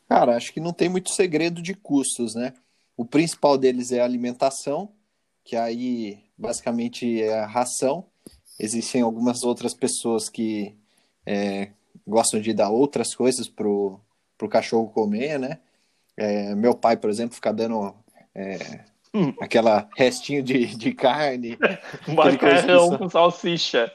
Cara, 0.08 0.36
acho 0.36 0.52
que 0.52 0.60
não 0.60 0.72
tem 0.72 0.88
muito 0.88 1.10
segredo 1.10 1.62
de 1.62 1.74
custos, 1.74 2.34
né? 2.34 2.52
O 2.96 3.04
principal 3.04 3.58
deles 3.58 3.90
é 3.92 4.00
a 4.00 4.04
alimentação, 4.04 4.92
que 5.42 5.56
aí 5.56 6.22
basicamente 6.38 7.22
é 7.22 7.40
a 7.40 7.46
ração. 7.46 8.06
Existem 8.58 9.02
algumas 9.02 9.42
outras 9.42 9.74
pessoas 9.74 10.28
que 10.28 10.76
é, 11.26 11.70
gostam 12.06 12.40
de 12.40 12.52
dar 12.52 12.70
outras 12.70 13.14
coisas 13.14 13.48
pro, 13.48 14.00
pro 14.38 14.48
cachorro 14.48 14.90
comer, 14.90 15.38
né? 15.38 15.58
É, 16.16 16.54
meu 16.54 16.74
pai, 16.74 16.96
por 16.96 17.10
exemplo, 17.10 17.34
fica 17.34 17.52
dando 17.52 17.94
é, 18.34 18.84
Aquela 19.40 19.88
restinho 19.96 20.42
de, 20.42 20.76
de 20.76 20.92
carne. 20.92 21.56
Macarrão 22.08 22.98
com 22.98 23.08
salsicha. 23.08 23.92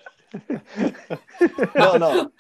Não, 1.75 1.99
não. 1.99 2.31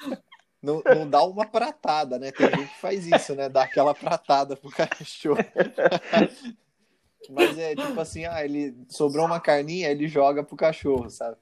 não, 0.61 0.83
não 0.95 1.09
dá 1.09 1.23
uma 1.23 1.45
pratada, 1.45 2.17
né? 2.17 2.31
Tem 2.31 2.47
gente 2.47 2.69
que 2.69 2.79
faz 2.79 3.05
isso, 3.05 3.35
né? 3.35 3.49
Dá 3.49 3.63
aquela 3.63 3.93
pratada 3.93 4.55
pro 4.55 4.69
cachorro. 4.69 5.37
Mas 7.29 7.57
é 7.57 7.75
tipo 7.75 7.99
assim, 7.99 8.25
ah, 8.25 8.43
ele 8.43 8.75
sobrou 8.87 9.25
uma 9.25 9.39
carninha, 9.39 9.89
ele 9.89 10.07
joga 10.07 10.43
pro 10.43 10.55
cachorro, 10.55 11.09
sabe? 11.09 11.35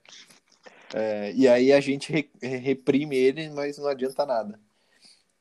É, 0.93 1.31
e 1.33 1.47
aí 1.47 1.71
a 1.71 1.79
gente 1.79 2.11
re, 2.11 2.29
reprime 2.41 3.15
ele, 3.15 3.49
mas 3.49 3.77
não 3.77 3.87
adianta 3.87 4.25
nada. 4.25 4.59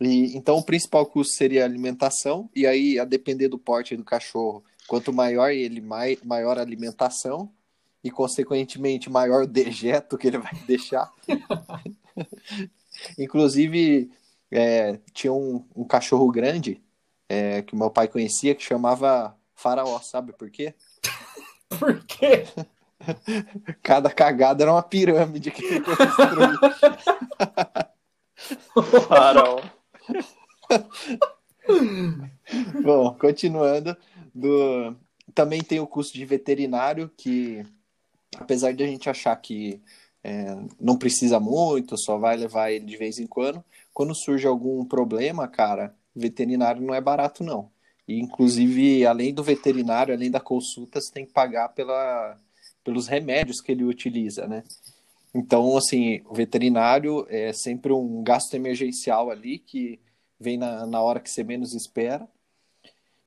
E, 0.00 0.37
então 0.37 0.56
o 0.56 0.64
principal 0.64 1.06
custo 1.06 1.35
seria 1.35 1.62
a 1.62 1.64
alimentação, 1.64 2.50
e 2.54 2.66
aí, 2.66 2.98
a 2.98 3.04
depender 3.04 3.48
do 3.48 3.59
porte 3.59 3.96
do 3.96 4.04
cachorro, 4.04 4.64
quanto 4.87 5.12
maior 5.12 5.51
ele, 5.51 5.81
mai, 5.81 6.18
maior 6.25 6.59
a 6.59 6.62
alimentação, 6.62 7.51
e 8.07 8.11
consequentemente 8.11 9.11
maior 9.11 9.42
o 9.42 9.49
dejeto 9.49 10.16
que 10.16 10.29
ele 10.29 10.38
vai 10.38 10.53
deixar. 10.66 11.12
Inclusive, 13.18 14.11
é, 14.51 14.99
tinha 15.12 15.33
um, 15.33 15.66
um, 15.75 15.85
cachorro 15.85 16.31
grande 16.31 16.81
é, 17.29 17.62
que 17.62 17.75
meu 17.75 17.90
pai 17.90 18.07
conhecia 18.07 18.55
que 18.55 18.62
chamava 18.62 19.37
Faraó, 19.55 20.01
sabe 20.01 20.33
por 20.33 20.49
quê? 20.51 20.75
por 21.81 22.05
quê? 22.05 22.46
Cada 23.83 24.11
cagada 24.11 24.62
era 24.62 24.72
uma 24.72 24.83
pirâmide 24.83 25.51
que 25.51 25.64
ele 25.64 25.81
construiu. 25.81 26.59
Faraó. 29.09 29.61
Bom, 32.83 33.14
continuando, 33.14 33.96
do... 34.37 34.96
também 35.35 35.62
tem 35.62 35.81
o 35.81 35.87
custo 35.87 36.14
de 36.14 36.25
veterinário, 36.25 37.11
que 37.16 37.64
apesar 38.37 38.72
de 38.72 38.85
a 38.85 38.87
gente 38.87 39.09
achar 39.09 39.35
que 39.37 39.81
é, 40.22 40.57
não 40.81 40.96
precisa 40.96 41.40
muito, 41.40 41.96
só 41.99 42.18
vai 42.18 42.37
levar 42.37 42.70
ele 42.70 42.85
de 42.85 42.96
vez 42.96 43.18
em 43.18 43.27
quando, 43.27 43.64
quando 43.92 44.14
surge 44.14 44.46
algum 44.46 44.85
problema, 44.85 45.49
cara, 45.49 45.94
veterinário 46.14 46.83
não 46.83 46.94
é 46.94 47.01
barato, 47.01 47.44
não. 47.44 47.70
E, 48.07 48.20
inclusive, 48.20 49.05
além 49.07 49.33
do 49.33 49.42
veterinário, 49.42 50.14
além 50.14 50.31
da 50.31 50.40
consulta, 50.40 51.01
você 51.01 51.12
tem 51.12 51.27
que 51.27 51.33
pagar 51.33 51.70
pela, 51.70 52.38
pelos 52.85 53.09
remédios 53.09 53.61
que 53.61 53.72
ele 53.72 53.85
utiliza, 53.85 54.46
né? 54.46 54.62
Então, 55.35 55.77
assim, 55.77 56.22
o 56.25 56.35
veterinário 56.35 57.27
é 57.29 57.53
sempre 57.53 57.92
um 57.92 58.22
gasto 58.22 58.55
emergencial 58.55 59.31
ali 59.31 59.59
que 59.59 60.01
vem 60.40 60.57
na, 60.57 60.87
na 60.87 61.01
hora 61.03 61.20
que 61.20 61.31
você 61.31 61.44
menos 61.44 61.75
espera. 61.75 62.27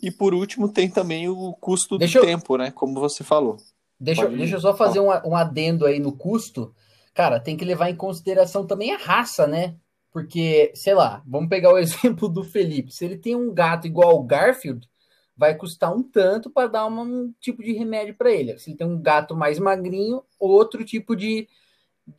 E 0.01 0.09
por 0.09 0.33
último, 0.33 0.71
tem 0.71 0.89
também 0.89 1.27
o 1.27 1.53
custo 1.53 1.97
deixa 1.97 2.19
do 2.19 2.25
eu... 2.25 2.27
tempo, 2.27 2.57
né? 2.57 2.71
Como 2.71 2.99
você 2.99 3.23
falou. 3.23 3.57
Deixa, 3.99 4.23
Pode... 4.23 4.37
deixa 4.37 4.55
eu 4.55 4.61
só 4.61 4.75
fazer 4.75 4.99
um, 4.99 5.09
um 5.25 5.35
adendo 5.35 5.85
aí 5.85 5.99
no 5.99 6.15
custo. 6.15 6.73
Cara, 7.13 7.39
tem 7.39 7.57
que 7.57 7.65
levar 7.65 7.89
em 7.89 7.95
consideração 7.95 8.65
também 8.65 8.93
a 8.93 8.97
raça, 8.97 9.45
né? 9.45 9.75
Porque, 10.11 10.71
sei 10.73 10.93
lá, 10.93 11.21
vamos 11.27 11.49
pegar 11.49 11.73
o 11.73 11.77
exemplo 11.79 12.29
do 12.29 12.43
Felipe. 12.43 12.93
Se 12.93 13.03
ele 13.03 13.17
tem 13.17 13.35
um 13.35 13.53
gato 13.53 13.87
igual 13.87 14.11
ao 14.11 14.23
Garfield, 14.23 14.87
vai 15.35 15.55
custar 15.55 15.93
um 15.93 16.01
tanto 16.01 16.49
para 16.49 16.67
dar 16.67 16.85
um 16.85 17.33
tipo 17.39 17.61
de 17.61 17.73
remédio 17.73 18.15
para 18.15 18.31
ele. 18.31 18.57
Se 18.57 18.69
ele 18.69 18.77
tem 18.77 18.87
um 18.87 19.01
gato 19.01 19.35
mais 19.35 19.59
magrinho, 19.59 20.23
outro 20.39 20.83
tipo 20.85 21.15
de. 21.15 21.47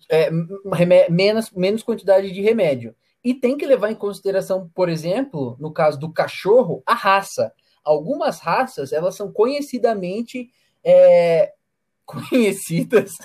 É, 0.08 0.30
menos, 1.10 1.50
menos 1.50 1.82
quantidade 1.82 2.30
de 2.30 2.40
remédio. 2.40 2.94
E 3.22 3.34
tem 3.34 3.56
que 3.56 3.66
levar 3.66 3.90
em 3.90 3.94
consideração, 3.94 4.70
por 4.74 4.88
exemplo, 4.88 5.56
no 5.58 5.72
caso 5.72 5.98
do 5.98 6.12
cachorro, 6.12 6.82
a 6.86 6.94
raça. 6.94 7.52
Algumas 7.84 8.40
raças, 8.40 8.92
elas 8.92 9.14
são 9.14 9.32
conhecidamente 9.32 10.50
é, 10.84 11.52
conhecidas. 12.04 13.16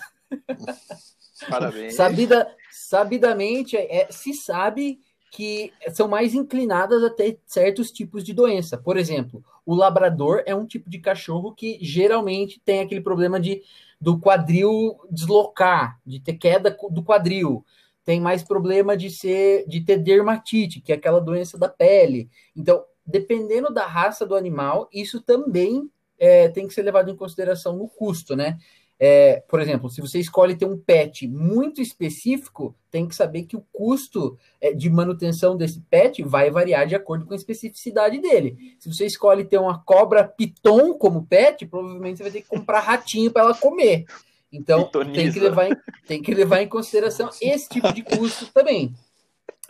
Parabéns. 1.50 1.96
Sabida, 1.96 2.56
sabidamente, 2.72 3.76
é, 3.76 4.08
se 4.10 4.34
sabe 4.34 5.00
que 5.32 5.74
são 5.94 6.08
mais 6.08 6.34
inclinadas 6.34 7.04
a 7.04 7.10
ter 7.10 7.40
certos 7.46 7.92
tipos 7.92 8.24
de 8.24 8.34
doença. 8.34 8.78
Por 8.78 8.96
exemplo, 8.96 9.44
o 9.66 9.76
labrador 9.76 10.42
é 10.46 10.56
um 10.56 10.66
tipo 10.66 10.90
de 10.90 11.00
cachorro 11.00 11.54
que 11.54 11.78
geralmente 11.82 12.62
tem 12.64 12.80
aquele 12.80 13.02
problema 13.02 13.40
de 13.40 13.62
do 14.00 14.20
quadril 14.20 14.98
deslocar, 15.10 16.00
de 16.06 16.20
ter 16.20 16.34
queda 16.36 16.78
do 16.90 17.04
quadril. 17.04 17.66
Tem 18.04 18.22
mais 18.22 18.44
problema 18.44 18.96
de 18.96 19.10
ser 19.10 19.68
de 19.68 19.82
ter 19.82 19.98
dermatite, 19.98 20.80
que 20.80 20.92
é 20.92 20.96
aquela 20.96 21.20
doença 21.20 21.58
da 21.58 21.68
pele. 21.68 22.30
Então, 22.56 22.84
dependendo 23.06 23.74
da 23.74 23.86
raça 23.86 24.26
do 24.26 24.36
animal, 24.36 24.90
isso 24.92 25.22
também 25.22 25.90
é, 26.18 26.50
tem 26.50 26.68
que 26.68 26.74
ser 26.74 26.82
levado 26.82 27.10
em 27.10 27.16
consideração 27.16 27.78
no 27.78 27.88
custo, 27.88 28.36
né? 28.36 28.58
É, 28.98 29.44
por 29.50 29.60
exemplo, 29.60 29.90
se 29.90 30.00
você 30.00 30.20
escolhe 30.20 30.56
ter 30.56 30.66
um 30.66 30.78
pet 30.78 31.28
muito 31.28 31.82
específico, 31.82 32.74
tem 32.90 33.06
que 33.06 33.16
saber 33.16 33.44
que 33.44 33.58
o 33.58 33.66
custo 33.74 34.38
é, 34.62 34.72
de 34.74 34.90
manutenção 34.90 35.58
desse 35.58 35.82
pet 35.82 36.24
vai 36.24 36.50
variar 36.50 36.88
de 36.88 36.96
acordo 36.96 37.26
com 37.26 37.34
a 37.34 37.36
especificidade 37.36 38.20
dele. 38.20 38.76
Se 38.80 38.92
você 38.92 39.06
escolhe 39.06 39.44
ter 39.44 39.58
uma 39.58 39.80
cobra 39.84 40.24
piton 40.24 40.94
como 40.94 41.26
pet, 41.26 41.66
provavelmente 41.66 42.18
você 42.18 42.24
vai 42.24 42.32
ter 42.32 42.42
que 42.42 42.48
comprar 42.48 42.80
ratinho 42.80 43.32
para 43.32 43.42
ela 43.42 43.54
comer. 43.54 44.06
Então, 44.52 44.90
tem 45.14 45.30
que, 45.30 45.40
levar 45.42 45.70
em, 45.70 45.76
tem 46.08 46.22
que 46.22 46.34
levar 46.34 46.62
em 46.62 46.70
consideração 46.70 47.30
esse 47.42 47.68
tipo 47.68 47.92
de 47.92 48.02
custo 48.02 48.48
também. 48.54 48.94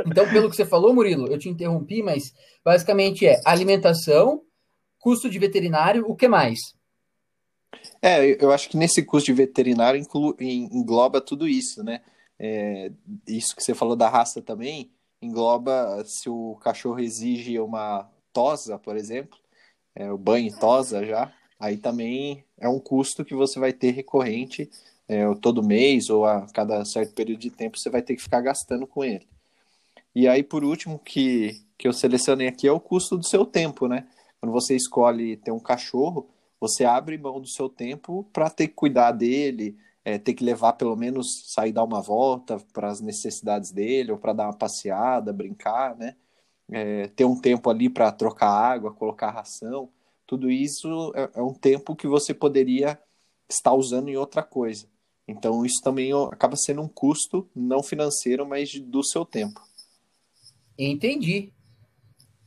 Então, 0.05 0.27
pelo 0.29 0.49
que 0.49 0.55
você 0.55 0.65
falou, 0.65 0.93
Murilo, 0.93 1.27
eu 1.27 1.37
te 1.37 1.49
interrompi, 1.49 2.01
mas 2.01 2.33
basicamente 2.63 3.25
é 3.25 3.39
alimentação, 3.45 4.41
custo 4.99 5.29
de 5.29 5.37
veterinário, 5.37 6.05
o 6.07 6.15
que 6.15 6.27
mais? 6.27 6.59
É, 8.01 8.43
eu 8.43 8.51
acho 8.51 8.69
que 8.69 8.77
nesse 8.77 9.03
curso 9.03 9.27
de 9.27 9.33
veterinário 9.33 9.99
inclu, 9.99 10.35
engloba 10.39 11.21
tudo 11.21 11.47
isso, 11.47 11.83
né? 11.83 12.01
É, 12.37 12.91
isso 13.27 13.55
que 13.55 13.63
você 13.63 13.73
falou 13.73 13.95
da 13.95 14.09
raça 14.09 14.41
também 14.41 14.91
engloba 15.21 16.03
se 16.05 16.29
o 16.29 16.55
cachorro 16.61 16.99
exige 16.99 17.59
uma 17.59 18.09
tosa, 18.33 18.77
por 18.77 18.97
exemplo, 18.97 19.37
é, 19.95 20.11
o 20.11 20.17
banho 20.17 20.51
tosa 20.59 21.05
já, 21.05 21.33
aí 21.59 21.77
também 21.77 22.43
é 22.57 22.67
um 22.67 22.79
custo 22.79 23.23
que 23.23 23.33
você 23.33 23.59
vai 23.59 23.71
ter 23.71 23.91
recorrente 23.91 24.69
é, 25.07 25.23
todo 25.35 25.63
mês 25.63 26.09
ou 26.09 26.25
a 26.25 26.45
cada 26.53 26.83
certo 26.83 27.13
período 27.13 27.39
de 27.39 27.49
tempo 27.49 27.77
você 27.77 27.89
vai 27.89 28.01
ter 28.01 28.15
que 28.15 28.21
ficar 28.21 28.41
gastando 28.41 28.85
com 28.85 29.03
ele. 29.03 29.27
E 30.15 30.27
aí, 30.27 30.41
por 30.41 30.63
último, 30.63 30.97
que, 30.97 31.61
que 31.77 31.87
eu 31.87 31.93
selecionei 31.93 32.47
aqui 32.47 32.67
é 32.67 32.71
o 32.71 32.79
custo 32.79 33.17
do 33.17 33.27
seu 33.27 33.45
tempo, 33.45 33.87
né? 33.87 34.07
Quando 34.39 34.53
você 34.53 34.75
escolhe 34.75 35.35
ter 35.37 35.51
um 35.51 35.59
cachorro, 35.59 36.29
você 36.59 36.85
abre 36.85 37.17
mão 37.17 37.41
do 37.41 37.47
seu 37.47 37.67
tempo 37.67 38.23
para 38.31 38.49
ter 38.49 38.69
que 38.69 38.73
cuidar 38.75 39.11
dele, 39.11 39.77
é, 40.05 40.17
ter 40.17 40.33
que 40.33 40.43
levar 40.43 40.73
pelo 40.73 40.95
menos 40.95 41.51
sair 41.53 41.73
dar 41.73 41.83
uma 41.83 42.01
volta 42.01 42.57
para 42.71 42.89
as 42.89 43.01
necessidades 43.01 43.71
dele 43.71 44.11
ou 44.13 44.17
para 44.17 44.33
dar 44.33 44.45
uma 44.45 44.57
passeada, 44.57 45.33
brincar, 45.33 45.97
né? 45.97 46.15
É, 46.71 47.07
ter 47.09 47.25
um 47.25 47.39
tempo 47.39 47.69
ali 47.69 47.89
para 47.89 48.11
trocar 48.11 48.49
água, 48.49 48.93
colocar 48.93 49.29
ração, 49.31 49.89
tudo 50.25 50.49
isso 50.49 51.11
é, 51.15 51.29
é, 51.35 51.41
um 51.41 51.53
tempo 51.53 51.95
que 51.95 52.07
você 52.07 52.33
poderia 52.33 52.99
estar 53.49 53.73
usando 53.73 54.09
em 54.09 54.17
outra 54.17 54.41
coisa. 54.41 54.87
Então 55.27 55.65
isso 55.65 55.81
também 55.83 56.11
acaba 56.31 56.55
sendo 56.55 56.81
um 56.81 56.87
custo 56.87 57.47
não 57.55 57.83
financeiro, 57.83 58.47
mas 58.47 58.79
do 58.79 59.03
seu 59.03 59.25
tempo. 59.25 59.61
Entendi. 60.77 61.51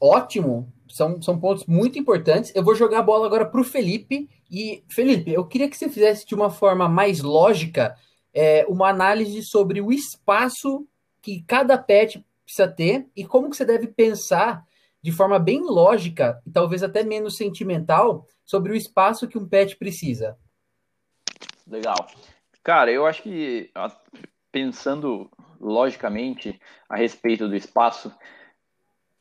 Ótimo 0.01 0.73
são, 0.89 1.21
são 1.21 1.39
pontos 1.39 1.67
muito 1.67 1.99
importantes. 1.99 2.53
Eu 2.55 2.63
vou 2.63 2.75
jogar 2.75 3.01
a 3.01 3.03
bola 3.03 3.27
agora 3.27 3.47
para 3.47 3.61
o 3.61 3.65
Felipe. 3.65 4.29
E, 4.51 4.83
Felipe, 4.89 5.33
eu 5.33 5.47
queria 5.47 5.69
que 5.69 5.77
você 5.77 5.89
fizesse 5.89 6.27
de 6.27 6.35
uma 6.35 6.51
forma 6.51 6.89
mais 6.89 7.21
lógica 7.21 7.97
é, 8.33 8.65
uma 8.69 8.89
análise 8.89 9.43
sobre 9.43 9.81
o 9.81 9.93
espaço 9.93 10.87
que 11.21 11.43
cada 11.43 11.77
pet 11.77 12.25
precisa 12.45 12.69
ter 12.69 13.07
e 13.15 13.25
como 13.25 13.51
que 13.51 13.57
você 13.57 13.65
deve 13.65 13.89
pensar 13.89 14.65
de 15.03 15.13
forma 15.13 15.39
bem 15.39 15.61
lógica 15.63 16.41
e 16.47 16.51
talvez 16.51 16.83
até 16.83 17.03
menos 17.03 17.37
sentimental 17.37 18.27
sobre 18.45 18.73
o 18.73 18.77
espaço 18.77 19.29
que 19.29 19.39
um 19.39 19.47
pet 19.47 19.77
precisa. 19.77 20.39
Legal. 21.67 22.07
Cara, 22.63 22.91
eu 22.91 23.07
acho 23.07 23.23
que 23.23 23.71
pensando 24.51 25.31
logicamente 25.61 26.61
a 26.89 26.97
respeito 26.97 27.49
do 27.49 27.57
espaço, 27.57 28.13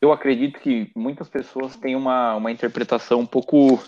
eu 0.00 0.12
acredito 0.12 0.60
que 0.60 0.90
muitas 0.94 1.28
pessoas 1.28 1.76
têm 1.76 1.96
uma, 1.96 2.36
uma 2.36 2.52
interpretação 2.52 3.20
um 3.20 3.26
pouco 3.26 3.82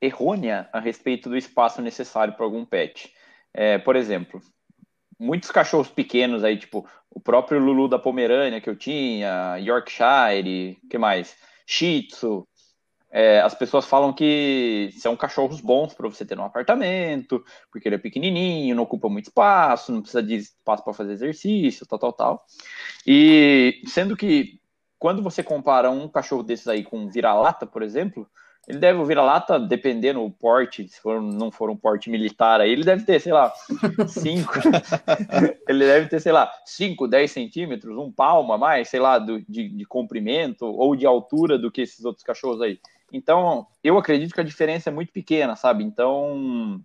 errônea 0.00 0.68
a 0.72 0.80
respeito 0.80 1.28
do 1.28 1.36
espaço 1.36 1.82
necessário 1.82 2.34
para 2.34 2.44
algum 2.44 2.64
pet. 2.64 3.12
É, 3.52 3.78
por 3.78 3.96
exemplo, 3.96 4.40
muitos 5.18 5.50
cachorros 5.50 5.88
pequenos 5.88 6.42
aí, 6.42 6.56
tipo 6.56 6.88
o 7.14 7.20
próprio 7.20 7.60
Lulu 7.60 7.88
da 7.88 7.98
Pomerânia 7.98 8.60
que 8.60 8.70
eu 8.70 8.76
tinha, 8.76 9.56
Yorkshire, 9.58 10.78
que 10.88 10.96
mais? 10.96 11.36
Shih 11.66 12.08
Tzu. 12.08 12.46
É, 13.14 13.40
as 13.42 13.54
pessoas 13.54 13.84
falam 13.84 14.10
que 14.10 14.90
são 14.98 15.14
cachorros 15.14 15.60
bons 15.60 15.92
para 15.92 16.08
você 16.08 16.24
ter 16.24 16.38
um 16.38 16.44
apartamento, 16.44 17.44
porque 17.70 17.86
ele 17.86 17.96
é 17.96 17.98
pequenininho, 17.98 18.74
não 18.74 18.84
ocupa 18.84 19.06
muito 19.08 19.26
espaço, 19.26 19.92
não 19.92 20.00
precisa 20.00 20.22
de 20.22 20.36
espaço 20.36 20.82
para 20.82 20.94
fazer 20.94 21.12
exercício, 21.12 21.86
tal, 21.86 21.98
tal, 21.98 22.12
tal. 22.14 22.46
E 23.06 23.82
sendo 23.86 24.16
que 24.16 24.58
quando 24.98 25.22
você 25.22 25.42
compara 25.42 25.90
um 25.90 26.08
cachorro 26.08 26.42
desses 26.42 26.68
aí 26.68 26.82
com 26.82 27.00
um 27.00 27.08
vira-lata, 27.10 27.66
por 27.66 27.82
exemplo, 27.82 28.26
ele 28.68 28.78
deve, 28.78 28.98
o 29.00 29.04
vira-lata, 29.04 29.58
dependendo 29.58 30.20
do 30.20 30.30
porte, 30.30 30.86
se 30.86 31.00
for, 31.00 31.20
não 31.20 31.50
for 31.50 31.68
um 31.68 31.76
porte 31.76 32.08
militar 32.08 32.60
aí, 32.60 32.70
ele 32.70 32.84
deve 32.84 33.04
ter, 33.04 33.20
sei 33.20 33.32
lá, 33.32 33.52
5. 34.06 34.52
ele 35.68 35.84
deve 35.84 36.08
ter, 36.08 36.20
sei 36.20 36.30
lá, 36.30 36.50
5, 36.64 37.08
10 37.08 37.30
centímetros, 37.30 37.98
um 37.98 38.12
palmo 38.12 38.52
a 38.52 38.58
mais, 38.58 38.88
sei 38.88 39.00
lá, 39.00 39.18
do, 39.18 39.42
de, 39.48 39.68
de 39.68 39.84
comprimento 39.84 40.64
ou 40.64 40.94
de 40.94 41.04
altura 41.04 41.58
do 41.58 41.70
que 41.70 41.82
esses 41.82 42.04
outros 42.04 42.24
cachorros 42.24 42.62
aí. 42.62 42.78
Então, 43.12 43.66
eu 43.84 43.98
acredito 43.98 44.34
que 44.34 44.40
a 44.40 44.44
diferença 44.44 44.88
é 44.88 44.92
muito 44.92 45.12
pequena, 45.12 45.54
sabe? 45.54 45.84
Então, 45.84 46.82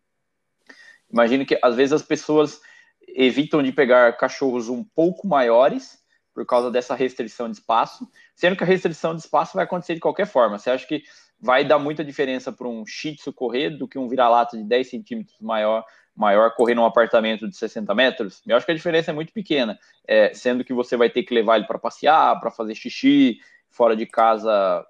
imagino 1.10 1.46
que 1.46 1.58
às 1.64 1.76
vezes 1.76 1.94
as 1.94 2.04
pessoas 2.04 2.62
evitam 3.08 3.64
de 3.64 3.72
pegar 3.72 4.18
cachorros 4.18 4.68
um 4.68 4.84
pouco 4.84 5.26
maiores 5.26 5.98
por 6.34 6.46
causa 6.46 6.70
dessa 6.70 6.94
restrição 6.94 7.50
de 7.50 7.58
espaço, 7.58 8.08
sendo 8.36 8.56
que 8.56 8.64
a 8.64 8.68
restrição 8.68 9.16
de 9.16 9.22
espaço 9.22 9.56
vai 9.56 9.64
acontecer 9.64 9.96
de 9.96 10.00
qualquer 10.00 10.28
forma. 10.28 10.60
Você 10.60 10.70
acha 10.70 10.86
que 10.86 11.02
vai 11.40 11.66
dar 11.66 11.80
muita 11.80 12.04
diferença 12.04 12.52
para 12.52 12.68
um 12.68 12.86
Shih 12.86 13.16
Tzu 13.16 13.34
correr 13.34 13.72
do 13.72 13.88
que 13.88 13.98
um 13.98 14.08
vira-lata 14.08 14.58
de 14.58 14.64
10 14.64 14.90
centímetros 14.90 15.40
maior, 15.40 15.84
maior 16.16 16.54
correr 16.54 16.76
num 16.76 16.86
apartamento 16.86 17.48
de 17.48 17.56
60 17.56 17.96
metros? 17.96 18.42
Eu 18.46 18.56
acho 18.56 18.66
que 18.66 18.72
a 18.72 18.76
diferença 18.76 19.12
é 19.12 19.14
muito 19.14 19.34
pequena, 19.34 19.80
é, 20.08 20.34
sendo 20.34 20.64
que 20.64 20.74
você 20.74 20.98
vai 20.98 21.10
ter 21.10 21.24
que 21.24 21.34
levar 21.34 21.56
ele 21.58 21.66
para 21.66 21.80
passear, 21.80 22.40
para 22.40 22.52
fazer 22.52 22.76
xixi, 22.76 23.40
fora 23.70 23.96
de 23.96 24.06
casa 24.06 24.86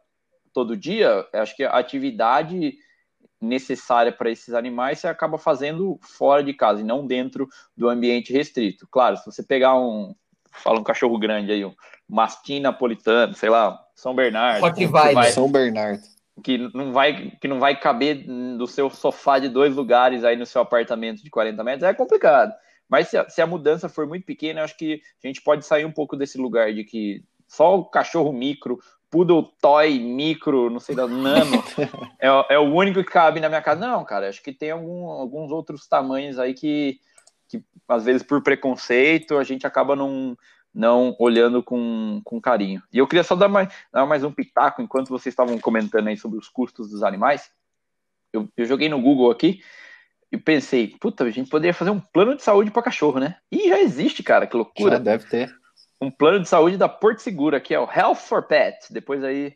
todo 0.58 0.76
dia. 0.76 1.24
Acho 1.34 1.56
que 1.56 1.64
a 1.64 1.70
atividade 1.70 2.80
necessária 3.40 4.12
para 4.12 4.32
esses 4.32 4.56
animais 4.56 4.98
você 4.98 5.08
acaba 5.08 5.38
fazendo 5.38 6.00
fora 6.02 6.44
de 6.44 6.52
casa 6.52 6.82
e 6.82 6.84
não 6.84 7.06
dentro 7.06 7.48
do 7.76 7.88
ambiente 7.88 8.34
restrito. 8.34 8.88
Claro, 8.90 9.18
se 9.18 9.26
você 9.28 9.44
pegar 9.44 9.80
um, 9.80 10.16
fala 10.52 10.80
um 10.80 10.84
cachorro 10.84 11.20
grande 11.20 11.52
aí, 11.52 11.64
um 11.64 11.76
mastim 12.10 12.60
napolitano, 12.60 13.36
sei 13.36 13.50
lá, 13.50 13.80
São 13.94 14.16
Bernardo, 14.16 14.62
Só 14.62 14.72
que 14.72 14.88
vai, 14.88 15.14
vai, 15.14 15.32
São 15.32 15.52
Bernardo, 15.52 16.02
que 16.44 16.58
não 16.74 16.92
vai 16.92 17.32
que 17.40 17.48
não 17.48 17.60
vai 17.60 17.80
caber 17.80 18.26
do 18.58 18.66
seu 18.66 18.90
sofá 18.90 19.38
de 19.38 19.50
dois 19.50 19.76
lugares 19.76 20.24
aí 20.24 20.36
no 20.36 20.46
seu 20.48 20.64
apartamento 20.64 21.24
de 21.24 21.30
40 21.30 21.64
metros, 21.64 21.84
é 21.84 21.94
complicado. 21.94 22.52
Mas 22.90 23.10
se 23.10 23.18
a, 23.18 23.30
se 23.30 23.44
a 23.44 23.46
mudança 23.46 23.88
for 23.88 24.08
muito 24.08 24.26
pequena, 24.26 24.62
eu 24.62 24.64
acho 24.64 24.76
que 24.76 25.02
a 25.24 25.28
gente 25.28 25.40
pode 25.44 25.64
sair 25.64 25.86
um 25.86 25.92
pouco 25.92 26.18
desse 26.18 26.40
lugar 26.40 26.74
de 26.74 26.84
que 26.84 27.24
só 27.48 27.78
o 27.78 27.86
cachorro 27.86 28.34
micro, 28.34 28.80
poodle 29.10 29.52
toy 29.62 30.00
micro, 30.00 30.70
não 30.70 30.80
sei 30.80 30.96
da 30.96 31.08
nano, 31.08 31.64
é, 32.20 32.28
é, 32.56 32.60
o 32.60 32.74
único 32.74 33.04
que 33.04 33.10
cabe 33.10 33.40
na 33.40 33.50
minha 33.50 33.62
casa. 33.62 33.80
Não, 33.80 34.04
cara, 34.04 34.30
acho 34.30 34.42
que 34.42 34.52
tem 34.52 34.72
algum, 34.72 35.06
alguns 35.06 35.52
outros 35.52 35.88
tamanhos 35.88 36.40
aí 36.40 36.54
que, 36.54 37.00
que, 37.48 37.64
às 37.88 38.06
vezes, 38.06 38.24
por 38.24 38.42
preconceito, 38.42 39.38
a 39.38 39.44
gente 39.44 39.66
acaba 39.66 39.96
não, 39.96 40.38
não 40.74 41.16
olhando 41.20 41.64
com, 41.64 42.22
com 42.24 42.42
carinho. 42.42 42.82
E 42.92 42.98
eu 42.98 43.08
queria 43.08 43.24
só 43.24 43.36
dar 43.36 43.48
mais, 43.48 43.70
dar 43.92 44.06
mais 44.06 44.24
um 44.24 44.32
pitaco 44.32 44.82
enquanto 44.82 45.10
vocês 45.10 45.34
estavam 45.34 45.58
comentando 45.60 46.08
aí 46.08 46.18
sobre 46.18 46.38
os 46.38 46.50
custos 46.50 46.90
dos 46.90 47.04
animais. 47.04 47.50
Eu, 48.32 48.48
eu 48.56 48.66
joguei 48.66 48.90
no 48.90 49.02
Google 49.02 49.32
aqui 49.32 49.62
e 50.32 50.38
pensei, 50.38 50.96
puta, 51.00 51.24
a 51.24 51.32
gente 51.32 51.50
poderia 51.50 51.74
fazer 51.74 51.90
um 51.90 52.00
plano 52.00 52.36
de 52.36 52.44
saúde 52.44 52.70
para 52.70 52.84
cachorro, 52.84 53.20
né? 53.20 53.38
E 53.52 53.70
já 53.70 53.80
existe, 53.80 54.22
cara, 54.22 54.46
que 54.46 54.58
loucura. 54.58 54.98
Já 54.98 55.00
deve 55.00 55.26
ter. 55.26 55.50
Um 56.02 56.12
plano 56.12 56.40
de 56.40 56.48
saúde 56.48 56.78
da 56.78 56.88
Porto 56.88 57.20
Seguro, 57.20 57.60
que 57.60 57.74
é 57.74 57.80
o 57.80 57.90
Health 57.92 58.16
for 58.16 58.44
Pet. 58.44 58.78
Depois 58.92 59.24
aí, 59.24 59.56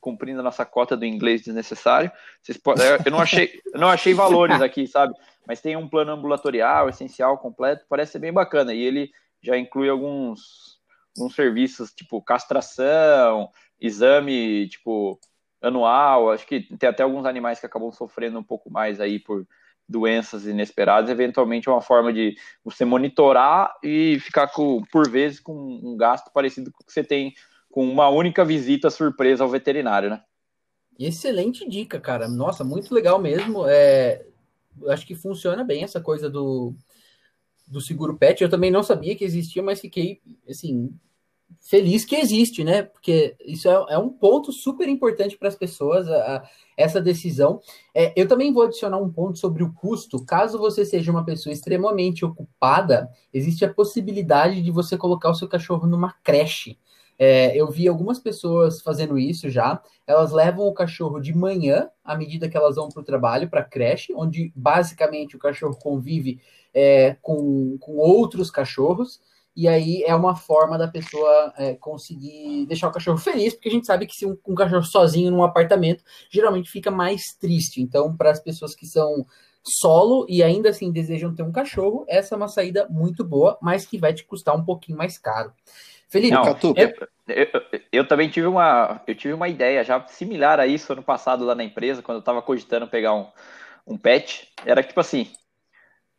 cumprindo 0.00 0.40
a 0.40 0.42
nossa 0.42 0.64
cota 0.64 0.96
do 0.96 1.04
inglês 1.04 1.42
desnecessário. 1.42 2.10
Vocês 2.42 2.58
podem, 2.58 2.84
eu 3.04 3.10
não 3.10 3.20
achei, 3.20 3.60
eu 3.72 3.80
não 3.80 3.88
achei 3.88 4.14
valores 4.14 4.60
aqui, 4.60 4.86
sabe? 4.86 5.14
Mas 5.46 5.60
tem 5.60 5.76
um 5.76 5.88
plano 5.88 6.12
ambulatorial, 6.12 6.88
essencial, 6.88 7.38
completo, 7.38 7.86
parece 7.88 8.12
ser 8.12 8.18
bem 8.18 8.32
bacana. 8.32 8.74
E 8.74 8.80
ele 8.80 9.10
já 9.42 9.56
inclui 9.56 9.88
alguns, 9.88 10.78
alguns 11.16 11.34
serviços, 11.34 11.92
tipo 11.92 12.22
castração, 12.22 13.50
exame, 13.80 14.68
tipo, 14.68 15.18
anual. 15.62 16.30
Acho 16.30 16.46
que 16.46 16.60
tem 16.76 16.88
até 16.88 17.02
alguns 17.02 17.24
animais 17.24 17.60
que 17.60 17.66
acabam 17.66 17.90
sofrendo 17.92 18.38
um 18.38 18.44
pouco 18.44 18.70
mais 18.70 19.00
aí 19.00 19.18
por 19.18 19.46
doenças 19.88 20.46
inesperadas, 20.46 21.10
eventualmente 21.10 21.68
é 21.68 21.72
uma 21.72 21.80
forma 21.80 22.12
de 22.12 22.36
você 22.62 22.84
monitorar 22.84 23.74
e 23.82 24.18
ficar 24.20 24.48
com, 24.48 24.82
por 24.92 25.08
vezes 25.08 25.40
com 25.40 25.54
um 25.54 25.96
gasto 25.96 26.30
parecido 26.30 26.70
com 26.70 26.82
o 26.82 26.86
que 26.86 26.92
você 26.92 27.02
tem 27.02 27.34
com 27.70 27.88
uma 27.88 28.08
única 28.08 28.44
visita 28.44 28.90
surpresa 28.90 29.44
ao 29.44 29.50
veterinário, 29.50 30.10
né? 30.10 30.22
Excelente 30.98 31.68
dica, 31.68 32.00
cara. 32.00 32.28
Nossa, 32.28 32.64
muito 32.64 32.92
legal 32.92 33.18
mesmo. 33.20 33.64
É, 33.66 34.26
acho 34.88 35.06
que 35.06 35.14
funciona 35.14 35.62
bem 35.62 35.84
essa 35.84 36.00
coisa 36.00 36.28
do, 36.28 36.74
do 37.66 37.80
seguro 37.80 38.16
pet. 38.16 38.42
Eu 38.42 38.50
também 38.50 38.70
não 38.70 38.82
sabia 38.82 39.14
que 39.14 39.24
existia, 39.24 39.62
mas 39.62 39.80
fiquei 39.80 40.20
assim 40.48 40.92
feliz 41.60 42.04
que 42.04 42.16
existe, 42.16 42.64
né? 42.64 42.82
Porque 42.82 43.36
isso 43.44 43.68
é, 43.68 43.94
é 43.94 43.98
um 43.98 44.08
ponto 44.08 44.52
super 44.52 44.88
importante 44.88 45.36
para 45.36 45.48
as 45.48 45.56
pessoas, 45.56 46.08
a, 46.08 46.36
a, 46.36 46.48
essa 46.76 47.00
decisão. 47.00 47.60
É, 47.94 48.12
eu 48.16 48.26
também 48.26 48.52
vou 48.52 48.64
adicionar 48.64 48.98
um 48.98 49.10
ponto 49.10 49.38
sobre 49.38 49.62
o 49.62 49.72
custo. 49.72 50.24
Caso 50.24 50.58
você 50.58 50.84
seja 50.84 51.10
uma 51.10 51.24
pessoa 51.24 51.52
extremamente 51.52 52.24
ocupada, 52.24 53.08
existe 53.32 53.64
a 53.64 53.72
possibilidade 53.72 54.62
de 54.62 54.70
você 54.70 54.96
colocar 54.96 55.30
o 55.30 55.34
seu 55.34 55.48
cachorro 55.48 55.86
numa 55.86 56.12
creche. 56.22 56.78
É, 57.18 57.56
eu 57.56 57.68
vi 57.68 57.88
algumas 57.88 58.20
pessoas 58.20 58.80
fazendo 58.80 59.18
isso 59.18 59.50
já. 59.50 59.82
Elas 60.06 60.30
levam 60.30 60.66
o 60.66 60.72
cachorro 60.72 61.18
de 61.20 61.34
manhã, 61.34 61.90
à 62.04 62.16
medida 62.16 62.48
que 62.48 62.56
elas 62.56 62.76
vão 62.76 62.88
para 62.88 63.00
o 63.00 63.04
trabalho, 63.04 63.50
para 63.50 63.60
a 63.60 63.64
creche, 63.64 64.14
onde 64.14 64.52
basicamente 64.54 65.34
o 65.34 65.38
cachorro 65.38 65.76
convive 65.76 66.40
é, 66.72 67.16
com, 67.20 67.76
com 67.78 67.96
outros 67.96 68.50
cachorros. 68.50 69.20
E 69.58 69.66
aí 69.66 70.04
é 70.06 70.14
uma 70.14 70.36
forma 70.36 70.78
da 70.78 70.86
pessoa 70.86 71.52
é, 71.58 71.74
conseguir 71.74 72.64
deixar 72.66 72.86
o 72.86 72.92
cachorro 72.92 73.18
feliz, 73.18 73.54
porque 73.54 73.68
a 73.68 73.72
gente 73.72 73.88
sabe 73.88 74.06
que 74.06 74.14
se 74.14 74.24
um, 74.24 74.38
um 74.46 74.54
cachorro 74.54 74.84
sozinho 74.84 75.32
num 75.32 75.42
apartamento 75.42 76.04
geralmente 76.30 76.70
fica 76.70 76.92
mais 76.92 77.36
triste. 77.40 77.82
Então, 77.82 78.16
para 78.16 78.30
as 78.30 78.38
pessoas 78.38 78.72
que 78.72 78.86
são 78.86 79.26
solo 79.64 80.24
e 80.28 80.44
ainda 80.44 80.70
assim 80.70 80.92
desejam 80.92 81.34
ter 81.34 81.42
um 81.42 81.50
cachorro, 81.50 82.04
essa 82.08 82.36
é 82.36 82.36
uma 82.36 82.46
saída 82.46 82.86
muito 82.88 83.24
boa, 83.24 83.58
mas 83.60 83.84
que 83.84 83.98
vai 83.98 84.14
te 84.14 84.22
custar 84.22 84.54
um 84.54 84.64
pouquinho 84.64 84.96
mais 84.96 85.18
caro. 85.18 85.52
Felipe, 86.08 86.34
Não, 86.34 86.56
eu, 86.76 86.94
eu, 87.26 87.82
eu, 87.90 88.06
também 88.06 88.28
tive 88.28 88.46
uma, 88.46 89.02
eu 89.08 89.14
tive 89.16 89.34
uma 89.34 89.48
ideia 89.48 89.82
já 89.82 90.06
similar 90.06 90.60
a 90.60 90.68
isso 90.68 90.92
ano 90.92 91.02
passado 91.02 91.44
lá 91.44 91.56
na 91.56 91.64
empresa, 91.64 92.00
quando 92.00 92.18
eu 92.18 92.20
estava 92.20 92.40
cogitando 92.40 92.86
pegar 92.86 93.12
um, 93.12 93.26
um 93.84 93.98
pet. 93.98 94.52
Era 94.64 94.84
tipo 94.84 95.00
assim, 95.00 95.32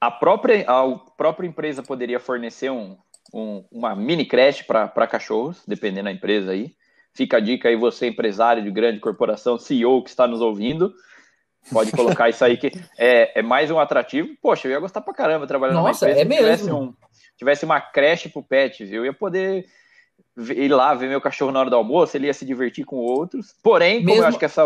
a 0.02 0.12
própria, 0.12 0.70
a 0.70 0.98
própria 1.16 1.48
empresa 1.48 1.82
poderia 1.82 2.20
fornecer 2.20 2.70
um, 2.70 2.98
um, 3.34 3.64
uma 3.72 3.96
mini 3.96 4.26
creche 4.26 4.64
para 4.64 5.08
cachorros, 5.08 5.64
dependendo 5.68 6.06
da 6.06 6.12
empresa 6.12 6.52
aí. 6.52 6.74
Fica 7.14 7.38
a 7.38 7.40
dica 7.40 7.70
aí, 7.70 7.76
você 7.76 8.08
empresário 8.08 8.64
de 8.64 8.72
grande 8.72 9.00
corporação, 9.00 9.58
CEO 9.58 10.04
que 10.04 10.10
está 10.10 10.28
nos 10.28 10.42
ouvindo, 10.42 10.94
pode 11.72 11.92
colocar 11.92 12.30
isso 12.30 12.44
aí 12.46 12.56
que 12.56 12.72
é, 12.98 13.40
é 13.40 13.42
mais 13.42 13.72
um 13.72 13.80
atrativo. 13.80 14.30
Poxa, 14.42 14.68
eu 14.68 14.72
ia 14.72 14.80
gostar 14.80 15.02
pra 15.02 15.14
caramba 15.14 15.48
trabalhando 15.48 15.78
Nossa, 15.78 16.06
numa 16.06 16.12
empresa 16.12 16.22
é 16.22 16.26
mesmo. 16.26 16.46
tivesse, 16.46 16.72
um, 16.72 16.94
tivesse 17.38 17.66
uma 17.66 17.82
creche 17.82 18.30
pro 18.30 18.44
pet, 18.44 18.88
eu 18.92 19.06
ia 19.06 19.14
poder 19.14 19.66
ir 20.38 20.70
lá 20.70 20.94
ver 20.94 21.10
meu 21.10 21.20
cachorro 21.20 21.52
na 21.52 21.60
hora 21.60 21.70
do 21.70 21.76
almoço, 21.76 22.16
ele 22.16 22.28
ia 22.28 22.34
se 22.34 22.46
divertir 22.46 22.86
com 22.86 22.98
outros. 22.98 23.56
Porém, 23.62 23.98
como 23.98 24.08
mesmo... 24.08 24.24
eu 24.24 24.28
acho 24.28 24.40
que 24.40 24.46
essa 24.46 24.64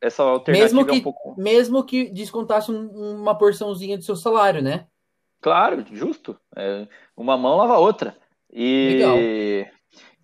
essa 0.00 0.22
alternativa 0.22 0.64
mesmo 0.66 0.84
que, 0.84 0.90
é 0.90 0.94
um 0.94 1.00
pouco. 1.00 1.34
Mesmo 1.40 1.84
que 1.84 2.10
descontasse 2.10 2.70
um, 2.70 2.88
uma 3.20 3.36
porçãozinha 3.36 3.96
do 3.96 4.04
seu 4.04 4.14
salário, 4.14 4.62
né? 4.62 4.86
Claro, 5.44 5.84
justo. 5.92 6.40
É, 6.56 6.86
uma 7.14 7.36
mão 7.36 7.58
lava 7.58 7.74
a 7.74 7.78
outra. 7.78 8.16
E, 8.50 8.94
Legal. 8.94 9.18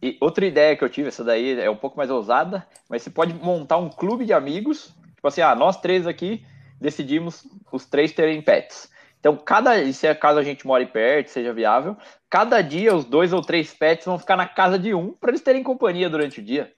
e 0.02 0.16
outra 0.18 0.46
ideia 0.46 0.74
que 0.74 0.82
eu 0.82 0.88
tive, 0.88 1.08
essa 1.08 1.22
daí 1.22 1.60
é 1.60 1.68
um 1.68 1.76
pouco 1.76 1.98
mais 1.98 2.10
ousada, 2.10 2.66
mas 2.88 3.02
você 3.02 3.10
pode 3.10 3.34
montar 3.34 3.76
um 3.76 3.90
clube 3.90 4.24
de 4.24 4.32
amigos. 4.32 4.94
Tipo 5.14 5.28
assim, 5.28 5.42
ah, 5.42 5.54
nós 5.54 5.78
três 5.78 6.06
aqui 6.06 6.42
decidimos 6.80 7.46
os 7.70 7.84
três 7.84 8.12
terem 8.12 8.40
pets. 8.40 8.90
Então, 9.18 9.36
cada, 9.36 9.92
se 9.92 10.06
é 10.06 10.14
caso 10.14 10.38
a 10.38 10.42
gente 10.42 10.66
more 10.66 10.86
perto, 10.86 11.28
seja 11.28 11.52
viável, 11.52 11.98
cada 12.30 12.62
dia 12.62 12.96
os 12.96 13.04
dois 13.04 13.34
ou 13.34 13.42
três 13.42 13.74
pets 13.74 14.06
vão 14.06 14.18
ficar 14.18 14.38
na 14.38 14.48
casa 14.48 14.78
de 14.78 14.94
um 14.94 15.12
para 15.12 15.32
eles 15.32 15.42
terem 15.42 15.62
companhia 15.62 16.08
durante 16.08 16.40
o 16.40 16.42
dia. 16.42 16.72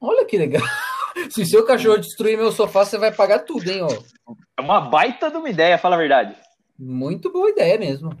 Olha 0.00 0.24
que 0.24 0.38
legal. 0.38 0.62
Se 1.34 1.44
seu 1.44 1.66
cachorro 1.66 1.98
destruir 1.98 2.38
meu 2.38 2.52
sofá, 2.52 2.84
você 2.84 2.96
vai 2.96 3.10
pagar 3.10 3.40
tudo, 3.40 3.68
hein, 3.68 3.82
ó. 3.82 4.34
É 4.56 4.60
uma 4.60 4.80
baita 4.82 5.28
de 5.28 5.36
uma 5.36 5.50
ideia, 5.50 5.76
fala 5.76 5.96
a 5.96 5.98
verdade. 5.98 6.36
Muito 6.78 7.32
boa 7.32 7.50
ideia 7.50 7.76
mesmo. 7.76 8.16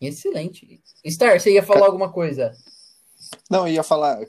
Excelente. 0.00 0.80
Star, 1.06 1.40
você 1.40 1.54
ia 1.54 1.62
falar 1.62 1.86
alguma 1.86 2.12
coisa? 2.12 2.52
Não, 3.50 3.66
eu 3.66 3.74
ia 3.74 3.82
falar, 3.82 4.20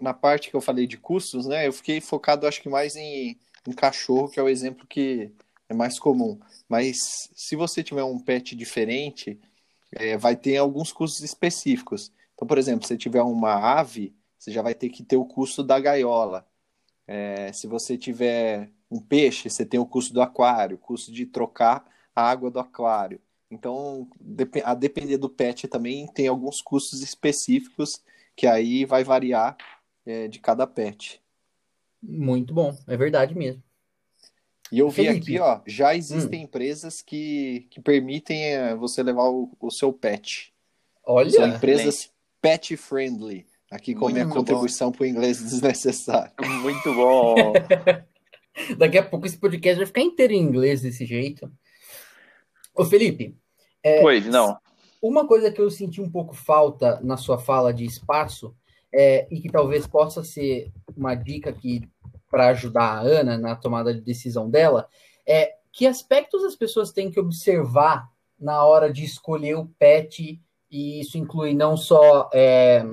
na 0.00 0.14
parte 0.14 0.50
que 0.50 0.56
eu 0.56 0.60
falei 0.60 0.86
de 0.86 0.96
custos, 0.96 1.46
né? 1.46 1.66
Eu 1.66 1.72
fiquei 1.72 2.00
focado, 2.00 2.46
acho 2.46 2.62
que 2.62 2.68
mais 2.68 2.94
em, 2.94 3.38
em 3.66 3.72
cachorro, 3.72 4.28
que 4.28 4.38
é 4.38 4.42
o 4.42 4.48
exemplo 4.48 4.86
que 4.86 5.32
é 5.68 5.74
mais 5.74 5.98
comum. 5.98 6.38
Mas 6.68 7.28
se 7.34 7.56
você 7.56 7.82
tiver 7.82 8.04
um 8.04 8.20
pet 8.20 8.54
diferente, 8.54 9.40
é, 9.92 10.16
vai 10.16 10.36
ter 10.36 10.58
alguns 10.58 10.92
custos 10.92 11.22
específicos. 11.22 12.12
Então, 12.34 12.46
por 12.46 12.58
exemplo, 12.58 12.86
se 12.86 12.96
tiver 12.96 13.22
uma 13.22 13.54
ave, 13.54 14.14
você 14.38 14.52
já 14.52 14.62
vai 14.62 14.74
ter 14.74 14.90
que 14.90 15.02
ter 15.02 15.16
o 15.16 15.24
custo 15.24 15.62
da 15.62 15.80
gaiola. 15.80 16.46
É, 17.06 17.52
se 17.52 17.66
você 17.66 17.96
tiver 17.96 18.70
um 18.90 19.00
peixe, 19.00 19.50
você 19.50 19.64
tem 19.64 19.80
o 19.80 19.86
custo 19.86 20.12
do 20.12 20.22
aquário, 20.22 20.76
o 20.76 20.78
custo 20.78 21.10
de 21.10 21.26
trocar 21.26 21.84
a 22.16 22.22
água 22.22 22.50
do 22.50 22.58
aquário. 22.58 23.20
Então, 23.50 24.08
a 24.64 24.74
depender 24.74 25.18
do 25.18 25.28
pet 25.28 25.68
também 25.68 26.06
tem 26.08 26.26
alguns 26.26 26.60
custos 26.62 27.02
específicos 27.02 28.02
que 28.34 28.46
aí 28.46 28.84
vai 28.84 29.04
variar 29.04 29.56
é, 30.04 30.26
de 30.26 30.40
cada 30.40 30.66
pet. 30.66 31.22
Muito 32.02 32.52
bom, 32.52 32.76
é 32.88 32.96
verdade 32.96 33.36
mesmo. 33.36 33.62
E 34.70 34.80
eu 34.80 34.88
vi 34.88 35.04
Felipe. 35.04 35.18
aqui, 35.18 35.38
ó, 35.38 35.60
já 35.66 35.94
existem 35.94 36.40
hum. 36.40 36.42
empresas 36.44 37.00
que, 37.00 37.66
que 37.70 37.80
permitem 37.80 38.46
eh, 38.46 38.74
você 38.74 39.00
levar 39.02 39.28
o, 39.28 39.50
o 39.60 39.70
seu 39.70 39.92
pet. 39.92 40.52
Olha! 41.04 41.30
São 41.30 41.46
empresas 41.46 42.10
pet 42.42 42.76
friendly. 42.76 43.46
Aqui 43.70 43.94
com 43.94 44.08
minha 44.08 44.28
contribuição 44.28 44.90
para 44.90 45.04
o 45.04 45.06
inglês 45.06 45.38
desnecessário. 45.42 46.32
Muito 46.62 46.94
bom! 46.94 47.52
Daqui 48.76 48.98
a 48.98 49.02
pouco 49.04 49.26
esse 49.26 49.38
podcast 49.38 49.76
vai 49.76 49.86
ficar 49.86 50.00
inteiro 50.00 50.32
em 50.32 50.42
inglês 50.42 50.82
desse 50.82 51.04
jeito. 51.04 51.50
Ô, 52.76 52.84
Felipe. 52.84 53.36
É, 53.82 54.00
pois, 54.00 54.26
não. 54.26 54.56
Uma 55.00 55.26
coisa 55.26 55.50
que 55.50 55.60
eu 55.60 55.70
senti 55.70 56.00
um 56.00 56.10
pouco 56.10 56.34
falta 56.34 57.00
na 57.02 57.16
sua 57.16 57.38
fala 57.38 57.72
de 57.72 57.84
espaço, 57.84 58.54
é, 58.92 59.26
e 59.30 59.40
que 59.40 59.50
talvez 59.50 59.86
possa 59.86 60.24
ser 60.24 60.72
uma 60.96 61.14
dica 61.14 61.50
aqui 61.50 61.88
para 62.30 62.48
ajudar 62.48 62.98
a 62.98 63.00
Ana 63.00 63.38
na 63.38 63.54
tomada 63.54 63.92
de 63.92 64.00
decisão 64.00 64.48
dela, 64.50 64.88
é 65.26 65.54
que 65.72 65.86
aspectos 65.86 66.42
as 66.44 66.56
pessoas 66.56 66.92
têm 66.92 67.10
que 67.10 67.20
observar 67.20 68.08
na 68.38 68.64
hora 68.64 68.92
de 68.92 69.04
escolher 69.04 69.54
o 69.56 69.66
pet, 69.78 70.40
e 70.70 71.00
isso 71.00 71.18
inclui 71.18 71.54
não 71.54 71.76
só. 71.76 72.30
É, 72.32 72.84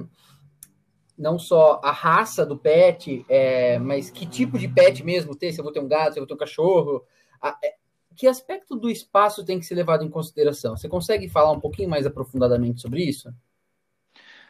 não 1.16 1.38
só 1.38 1.80
a 1.84 1.92
raça 1.92 2.44
do 2.44 2.58
pet, 2.58 3.24
é, 3.30 3.78
mas 3.78 4.10
que 4.10 4.26
tipo 4.26 4.58
de 4.58 4.68
pet 4.68 5.04
mesmo 5.04 5.36
ter, 5.36 5.54
se 5.54 5.60
eu 5.60 5.64
vou 5.64 5.72
ter 5.72 5.80
um 5.80 5.88
gato, 5.88 6.14
se 6.14 6.20
eu 6.20 6.22
vou 6.22 6.28
ter 6.28 6.34
um 6.34 6.38
cachorro. 6.38 7.04
A, 7.40 7.58
é, 7.64 7.76
que 8.16 8.28
aspecto 8.28 8.76
do 8.76 8.90
espaço 8.90 9.46
tem 9.46 9.60
que 9.60 9.66
ser 9.66 9.76
levado 9.76 10.04
em 10.04 10.10
consideração? 10.10 10.76
Você 10.76 10.88
consegue 10.88 11.30
falar 11.30 11.52
um 11.52 11.60
pouquinho 11.60 11.90
mais 11.90 12.06
aprofundadamente 12.06 12.82
sobre 12.82 13.04
isso? 13.04 13.34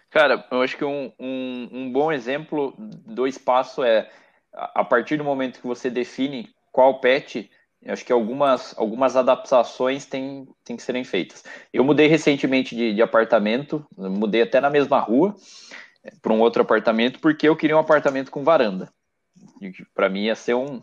Cara, 0.10 0.46
eu 0.52 0.62
acho 0.62 0.78
que 0.78 0.86
um, 0.86 1.12
um, 1.20 1.70
um 1.72 1.92
bom 1.92 2.12
exemplo 2.12 2.76
do 2.78 3.26
espaço 3.28 3.84
é 3.84 4.10
a 4.54 4.84
partir 4.84 5.18
do 5.18 5.24
momento 5.24 5.60
que 5.60 5.68
você 5.68 5.90
define 5.90 6.54
qual 6.72 7.00
pet, 7.00 7.50
acho 7.88 8.06
que 8.06 8.14
algumas, 8.14 8.78
algumas 8.78 9.16
adaptações 9.16 10.06
têm, 10.06 10.48
têm 10.64 10.78
que 10.78 10.84
serem 10.84 11.04
feitas. 11.04 11.44
Eu 11.72 11.84
mudei 11.84 12.08
recentemente 12.08 12.76
de, 12.76 12.94
de 12.94 13.02
apartamento, 13.02 13.86
mudei 13.98 14.44
até 14.44 14.62
na 14.62 14.70
mesma 14.70 15.00
rua, 15.00 15.36
para 16.22 16.34
um 16.34 16.42
outro 16.42 16.62
apartamento 16.62 17.20
porque 17.20 17.48
eu 17.48 17.56
queria 17.56 17.76
um 17.76 17.80
apartamento 17.80 18.30
com 18.30 18.44
varanda. 18.44 18.94
Para 19.96 20.10
mim 20.10 20.26
ia 20.26 20.36
ser 20.36 20.54
um 20.54 20.82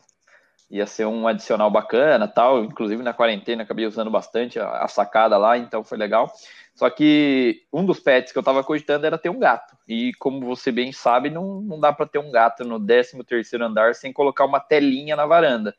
ia 0.71 0.87
ser 0.87 1.07
um 1.07 1.27
adicional 1.27 1.71
bacana, 1.71 2.29
tal. 2.29 2.65
Inclusive 2.65 3.03
na 3.03 3.13
quarentena 3.13 3.65
acabei 3.65 3.87
usando 3.87 4.11
bastante 4.11 4.59
a, 4.59 4.85
a 4.85 4.89
sacada 4.89 5.37
lá, 5.37 5.59
então 5.59 5.83
foi 5.83 5.99
legal. 5.99 6.33
Só 6.75 6.89
que 6.89 7.65
um 7.73 7.85
dos 7.85 8.01
pets 8.01 8.33
que 8.33 8.39
eu 8.39 8.41
estava 8.41 8.63
cogitando 8.63 9.05
era 9.05 9.19
ter 9.19 9.29
um 9.29 9.39
gato. 9.39 9.77
E 9.87 10.13
como 10.19 10.47
você 10.47 10.71
bem 10.71 10.93
sabe, 10.93 11.29
não, 11.29 11.61
não 11.61 11.81
dá 11.81 11.93
para 11.93 12.07
ter 12.07 12.19
um 12.19 12.31
gato 12.31 12.65
no 12.65 12.79
13 12.79 13.23
terceiro 13.25 13.65
andar 13.65 13.95
sem 13.95 14.13
colocar 14.13 14.45
uma 14.45 14.61
telinha 14.61 15.17
na 15.17 15.27
varanda. 15.27 15.75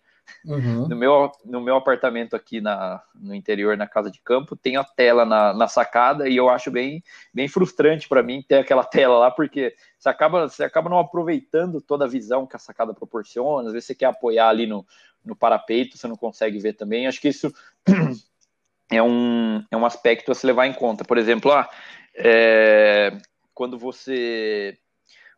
Uhum. 0.46 0.88
No, 0.88 0.96
meu, 0.96 1.32
no 1.46 1.62
meu 1.62 1.76
apartamento 1.76 2.36
aqui 2.36 2.60
na, 2.62 3.02
no 3.16 3.36
interior, 3.36 3.78
na 3.78 3.88
casa 3.88 4.10
de 4.10 4.20
campo, 4.22 4.56
tem 4.56 4.78
a 4.78 4.84
tela 4.84 5.26
na, 5.26 5.54
na 5.54 5.68
sacada 5.68 6.28
e 6.28 6.36
eu 6.36 6.50
acho 6.50 6.72
bem, 6.72 7.04
bem 7.34 7.48
frustrante 7.48 8.08
para 8.08 8.24
mim 8.24 8.44
ter 8.48 8.56
aquela 8.56 8.84
tela 8.86 9.18
lá, 9.18 9.32
porque 9.32 9.76
você 9.98 10.10
acaba, 10.10 10.48
você 10.48 10.64
acaba 10.64 10.90
não 10.90 11.00
aproveitando 11.00 11.82
toda 11.82 12.06
a 12.06 12.08
visão 12.08 12.48
que 12.48 12.56
a 12.56 12.60
sacada 12.60 12.94
proporciona. 12.94 13.68
Às 13.68 13.74
vezes 13.74 13.88
você 13.88 13.96
quer 13.96 14.08
apoiar 14.08 14.50
ali 14.50 14.66
no, 14.66 14.86
no 15.24 15.36
parapeito, 15.36 15.98
você 15.98 16.08
não 16.08 16.16
consegue 16.16 16.60
ver 16.60 16.74
também. 16.74 17.08
Acho 17.08 17.22
que 17.22 17.30
isso 17.30 17.54
é 18.92 19.02
um, 19.02 19.64
é 19.70 19.78
um 19.78 19.86
aspecto 19.86 20.32
a 20.32 20.36
se 20.36 20.46
levar 20.46 20.68
em 20.68 20.74
conta. 20.74 21.04
Por 21.04 21.18
exemplo, 21.18 21.52
ah, 21.52 21.70
é, 22.16 23.18
quando 23.54 23.78
você 23.78 24.78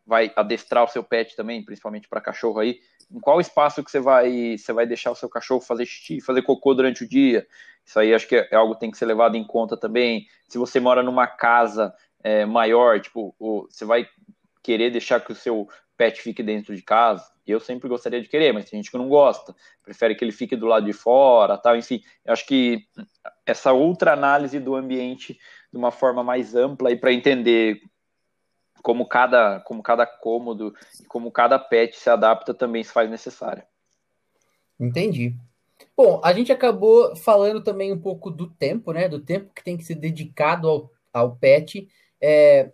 vai 0.05 0.31
adestrar 0.35 0.83
o 0.83 0.87
seu 0.87 1.03
pet 1.03 1.35
também, 1.35 1.63
principalmente 1.63 2.07
para 2.09 2.21
cachorro 2.21 2.59
aí, 2.59 2.79
em 3.11 3.19
qual 3.19 3.39
espaço 3.39 3.83
que 3.83 3.91
você 3.91 3.99
vai, 3.99 4.57
você 4.57 4.73
vai 4.73 4.85
deixar 4.85 5.11
o 5.11 5.15
seu 5.15 5.29
cachorro 5.29 5.61
fazer 5.61 5.85
xixi, 5.85 6.21
fazer 6.21 6.41
cocô 6.41 6.73
durante 6.73 7.03
o 7.03 7.07
dia? 7.07 7.45
Isso 7.85 7.99
aí 7.99 8.13
acho 8.13 8.27
que 8.27 8.35
é, 8.35 8.55
algo 8.55 8.73
que 8.73 8.79
tem 8.79 8.91
que 8.91 8.97
ser 8.97 9.05
levado 9.05 9.35
em 9.35 9.43
conta 9.45 9.77
também. 9.77 10.25
Se 10.47 10.57
você 10.57 10.79
mora 10.79 11.03
numa 11.03 11.27
casa 11.27 11.93
é, 12.23 12.45
maior, 12.45 12.99
tipo, 12.99 13.35
você 13.69 13.85
vai 13.85 14.07
querer 14.61 14.89
deixar 14.89 15.19
que 15.19 15.31
o 15.31 15.35
seu 15.35 15.67
pet 15.97 16.21
fique 16.21 16.41
dentro 16.41 16.75
de 16.75 16.81
casa? 16.81 17.31
Eu 17.45 17.59
sempre 17.59 17.89
gostaria 17.89 18.21
de 18.21 18.29
querer, 18.29 18.53
mas 18.53 18.69
tem 18.69 18.79
gente 18.79 18.89
que 18.89 18.97
não 18.97 19.09
gosta, 19.09 19.53
prefere 19.83 20.15
que 20.15 20.23
ele 20.23 20.31
fique 20.31 20.55
do 20.55 20.65
lado 20.65 20.85
de 20.85 20.93
fora, 20.93 21.57
tal. 21.57 21.75
Enfim, 21.75 22.01
acho 22.25 22.45
que 22.47 22.87
essa 23.45 23.73
outra 23.73 24.13
análise 24.13 24.59
do 24.59 24.75
ambiente 24.75 25.37
de 25.71 25.77
uma 25.77 25.91
forma 25.91 26.23
mais 26.23 26.55
ampla 26.55 26.91
e 26.91 26.95
para 26.95 27.11
entender 27.11 27.81
como 28.84 29.07
cada, 29.07 29.61
como 29.61 29.81
cada 29.81 30.05
cômodo 30.05 30.75
e 31.01 31.05
como 31.05 31.31
cada 31.31 31.57
pet 31.57 31.97
se 31.97 32.09
adapta 32.09 32.53
também 32.53 32.84
se 32.84 32.91
faz 32.91 33.09
necessário. 33.09 33.63
Entendi. 34.77 35.34
Bom, 35.95 36.19
a 36.23 36.34
gente 36.34 36.51
acabou 36.51 37.15
falando 37.15 37.63
também 37.63 37.93
um 37.93 37.99
pouco 37.99 38.29
do 38.29 38.47
tempo, 38.47 38.91
né? 38.91 39.07
Do 39.07 39.19
tempo 39.19 39.53
que 39.53 39.63
tem 39.63 39.77
que 39.77 39.86
ser 39.86 39.95
dedicado 39.95 40.67
ao, 40.67 40.91
ao 41.13 41.36
pet. 41.36 41.88
É, 42.21 42.71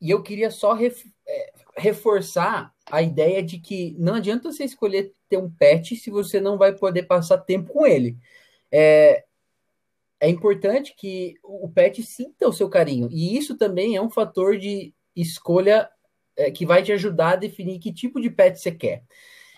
e 0.00 0.10
eu 0.10 0.22
queria 0.22 0.50
só 0.50 0.72
ref, 0.72 1.04
é, 1.26 1.52
reforçar 1.76 2.74
a 2.90 3.00
ideia 3.00 3.42
de 3.42 3.58
que 3.58 3.94
não 3.98 4.14
adianta 4.14 4.50
você 4.50 4.64
escolher 4.64 5.12
ter 5.28 5.36
um 5.36 5.50
pet 5.50 5.94
se 5.96 6.10
você 6.10 6.40
não 6.40 6.58
vai 6.58 6.72
poder 6.72 7.04
passar 7.04 7.38
tempo 7.38 7.72
com 7.72 7.86
ele. 7.86 8.16
É, 8.72 9.24
é 10.20 10.28
importante 10.28 10.94
que 10.96 11.34
o 11.42 11.68
pet 11.68 12.02
sinta 12.02 12.48
o 12.48 12.52
seu 12.52 12.68
carinho. 12.68 13.08
E 13.10 13.36
isso 13.36 13.56
também 13.56 13.94
é 13.94 14.00
um 14.00 14.10
fator 14.10 14.56
de 14.56 14.93
escolha 15.14 15.88
é, 16.36 16.50
que 16.50 16.66
vai 16.66 16.82
te 16.82 16.92
ajudar 16.92 17.32
a 17.32 17.36
definir 17.36 17.78
que 17.78 17.92
tipo 17.92 18.20
de 18.20 18.30
pet 18.30 18.58
você 18.58 18.72
quer. 18.72 19.04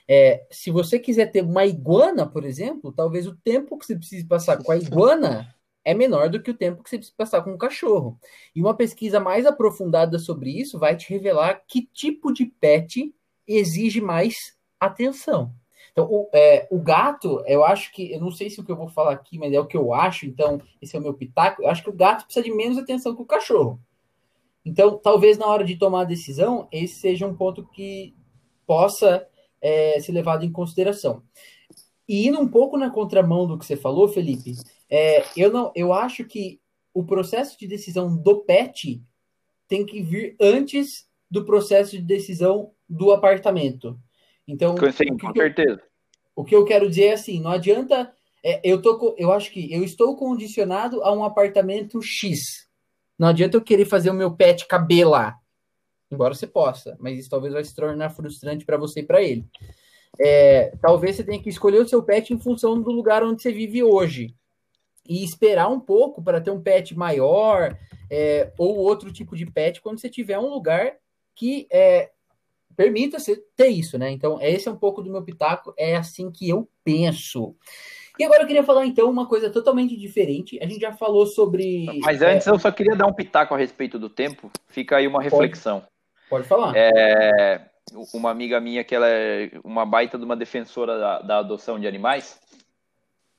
É, 0.09 0.46
se 0.50 0.70
você 0.70 0.98
quiser 0.98 1.26
ter 1.26 1.42
uma 1.42 1.66
iguana, 1.66 2.26
por 2.26 2.44
exemplo, 2.44 2.92
talvez 2.92 3.26
o 3.26 3.34
tempo 3.36 3.76
que 3.76 3.86
você 3.86 3.96
precise 3.96 4.24
passar 4.24 4.62
com 4.62 4.70
a 4.70 4.76
iguana 4.76 5.52
é 5.84 5.94
menor 5.94 6.28
do 6.28 6.42
que 6.42 6.50
o 6.50 6.57
tempo 6.57 6.82
que 6.82 6.90
você 6.90 6.98
precisa 6.98 7.16
passar 7.16 7.42
com 7.42 7.52
o 7.52 7.59
cachorro. 7.59 8.18
E 8.54 8.61
uma 8.61 8.74
pesquisa 8.74 9.20
mais 9.20 9.46
aprofundada 9.46 10.18
sobre 10.18 10.50
isso 10.50 10.78
vai 10.78 10.96
te 10.96 11.09
revelar 11.09 11.62
que 11.66 11.88
tipo 11.92 12.32
de 12.32 12.46
pet 12.46 13.14
exige 13.46 14.00
mais 14.00 14.34
atenção. 14.80 15.52
Então, 15.92 16.07
o, 16.11 16.28
é, 16.34 16.68
o 16.70 16.78
gato, 16.78 17.42
eu 17.46 17.64
acho 17.64 17.90
que, 17.92 18.12
eu 18.12 18.20
não 18.20 18.30
sei 18.30 18.50
se 18.50 18.61
o 18.61 18.64
que 18.64 18.70
eu 18.70 18.76
vou 18.76 18.88
falar 18.88 19.12
aqui, 19.12 19.38
mas 19.38 19.52
é 19.52 19.59
o 19.59 19.66
que 19.66 19.76
eu 19.76 19.94
acho, 19.94 20.26
então, 20.26 20.61
esse 20.82 20.94
é 20.94 20.98
o 20.98 21.02
meu 21.02 21.14
pitaco. 21.14 21.62
Eu 21.62 21.70
acho 21.70 21.82
que 21.82 21.88
o 21.88 21.94
gato 21.94 22.24
precisa 22.24 22.44
de 22.44 22.52
menos 22.52 22.76
atenção 22.76 23.14
que 23.14 23.22
o 23.22 23.26
cachorro. 23.26 23.80
Então, 24.66 24.98
talvez 24.98 25.38
na 25.38 25.46
hora 25.46 25.62
de 25.62 25.76
tomar 25.76 26.00
a 26.00 26.04
decisão, 26.04 26.66
esse 26.72 26.96
seja 26.96 27.24
um 27.24 27.36
ponto 27.36 27.64
que 27.68 28.12
possa 28.66 29.24
é, 29.62 30.00
ser 30.00 30.10
levado 30.10 30.44
em 30.44 30.50
consideração. 30.50 31.22
E 32.08 32.26
indo 32.26 32.40
um 32.40 32.48
pouco 32.48 32.76
na 32.76 32.90
contramão 32.90 33.46
do 33.46 33.56
que 33.56 33.64
você 33.64 33.76
falou, 33.76 34.08
Felipe, 34.08 34.54
é, 34.90 35.24
eu 35.36 35.52
não, 35.52 35.70
eu 35.76 35.92
acho 35.92 36.24
que 36.24 36.60
o 36.92 37.04
processo 37.04 37.56
de 37.56 37.68
decisão 37.68 38.16
do 38.16 38.40
PET 38.40 39.00
tem 39.68 39.86
que 39.86 40.02
vir 40.02 40.34
antes 40.40 41.06
do 41.30 41.44
processo 41.44 41.92
de 41.92 42.02
decisão 42.02 42.72
do 42.88 43.12
apartamento. 43.12 43.96
Então, 44.48 44.74
Sim, 44.92 45.16
com 45.16 45.32
certeza. 45.32 45.80
o 46.34 46.44
que 46.44 46.56
eu 46.56 46.64
quero 46.64 46.88
dizer 46.88 47.04
é 47.06 47.12
assim, 47.12 47.40
não 47.40 47.52
adianta. 47.52 48.12
É, 48.44 48.60
eu 48.64 48.82
tô, 48.82 49.14
eu 49.16 49.32
acho 49.32 49.52
que 49.52 49.72
eu 49.72 49.84
estou 49.84 50.16
condicionado 50.16 51.04
a 51.04 51.12
um 51.12 51.22
apartamento 51.22 52.00
X. 52.02 52.65
Não 53.18 53.28
adianta 53.28 53.56
eu 53.56 53.62
querer 53.62 53.84
fazer 53.84 54.10
o 54.10 54.14
meu 54.14 54.34
pet 54.34 54.66
caber 54.66 55.08
lá. 55.08 55.38
Embora 56.10 56.34
você 56.34 56.46
possa, 56.46 56.96
mas 57.00 57.18
isso 57.18 57.30
talvez 57.30 57.52
vai 57.52 57.64
se 57.64 57.74
tornar 57.74 58.10
frustrante 58.10 58.64
para 58.64 58.76
você 58.76 59.00
e 59.00 59.06
para 59.06 59.22
ele. 59.22 59.44
É, 60.18 60.72
talvez 60.80 61.16
você 61.16 61.24
tenha 61.24 61.42
que 61.42 61.48
escolher 61.48 61.80
o 61.80 61.88
seu 61.88 62.02
pet 62.02 62.32
em 62.32 62.38
função 62.38 62.80
do 62.80 62.90
lugar 62.90 63.22
onde 63.24 63.42
você 63.42 63.52
vive 63.52 63.82
hoje. 63.82 64.34
E 65.08 65.22
esperar 65.22 65.68
um 65.68 65.78
pouco 65.78 66.22
para 66.22 66.40
ter 66.40 66.50
um 66.50 66.60
pet 66.60 66.96
maior 66.96 67.76
é, 68.10 68.52
ou 68.58 68.76
outro 68.76 69.12
tipo 69.12 69.36
de 69.36 69.46
pet 69.46 69.80
quando 69.80 70.00
você 70.00 70.08
tiver 70.08 70.38
um 70.38 70.48
lugar 70.48 70.94
que 71.34 71.66
é, 71.70 72.10
permita 72.76 73.18
você 73.18 73.36
ter 73.56 73.68
isso, 73.68 73.98
né? 73.98 74.10
Então, 74.10 74.40
esse 74.40 74.68
é 74.68 74.70
um 74.70 74.76
pouco 74.76 75.02
do 75.02 75.10
meu 75.10 75.22
pitaco, 75.22 75.72
é 75.76 75.96
assim 75.96 76.30
que 76.30 76.48
eu 76.48 76.68
penso. 76.84 77.54
E 78.18 78.24
agora 78.24 78.42
eu 78.42 78.46
queria 78.46 78.64
falar 78.64 78.86
então 78.86 79.10
uma 79.10 79.26
coisa 79.26 79.50
totalmente 79.50 79.96
diferente. 79.96 80.58
A 80.62 80.66
gente 80.66 80.80
já 80.80 80.92
falou 80.92 81.26
sobre. 81.26 81.86
Mas 82.00 82.22
antes 82.22 82.46
é... 82.46 82.50
eu 82.50 82.58
só 82.58 82.70
queria 82.70 82.96
dar 82.96 83.06
um 83.06 83.12
pitaco 83.12 83.54
a 83.54 83.58
respeito 83.58 83.98
do 83.98 84.08
tempo. 84.08 84.50
Fica 84.68 84.96
aí 84.96 85.06
uma 85.06 85.22
reflexão. 85.22 85.80
Pode, 85.80 85.90
pode 86.30 86.48
falar. 86.48 86.72
É, 86.74 87.66
uma 88.14 88.30
amiga 88.30 88.60
minha 88.60 88.82
que 88.82 88.94
ela 88.94 89.08
é 89.08 89.50
uma 89.62 89.84
baita 89.84 90.18
de 90.18 90.24
uma 90.24 90.36
defensora 90.36 90.98
da, 90.98 91.18
da 91.20 91.38
adoção 91.38 91.78
de 91.78 91.86
animais. 91.86 92.40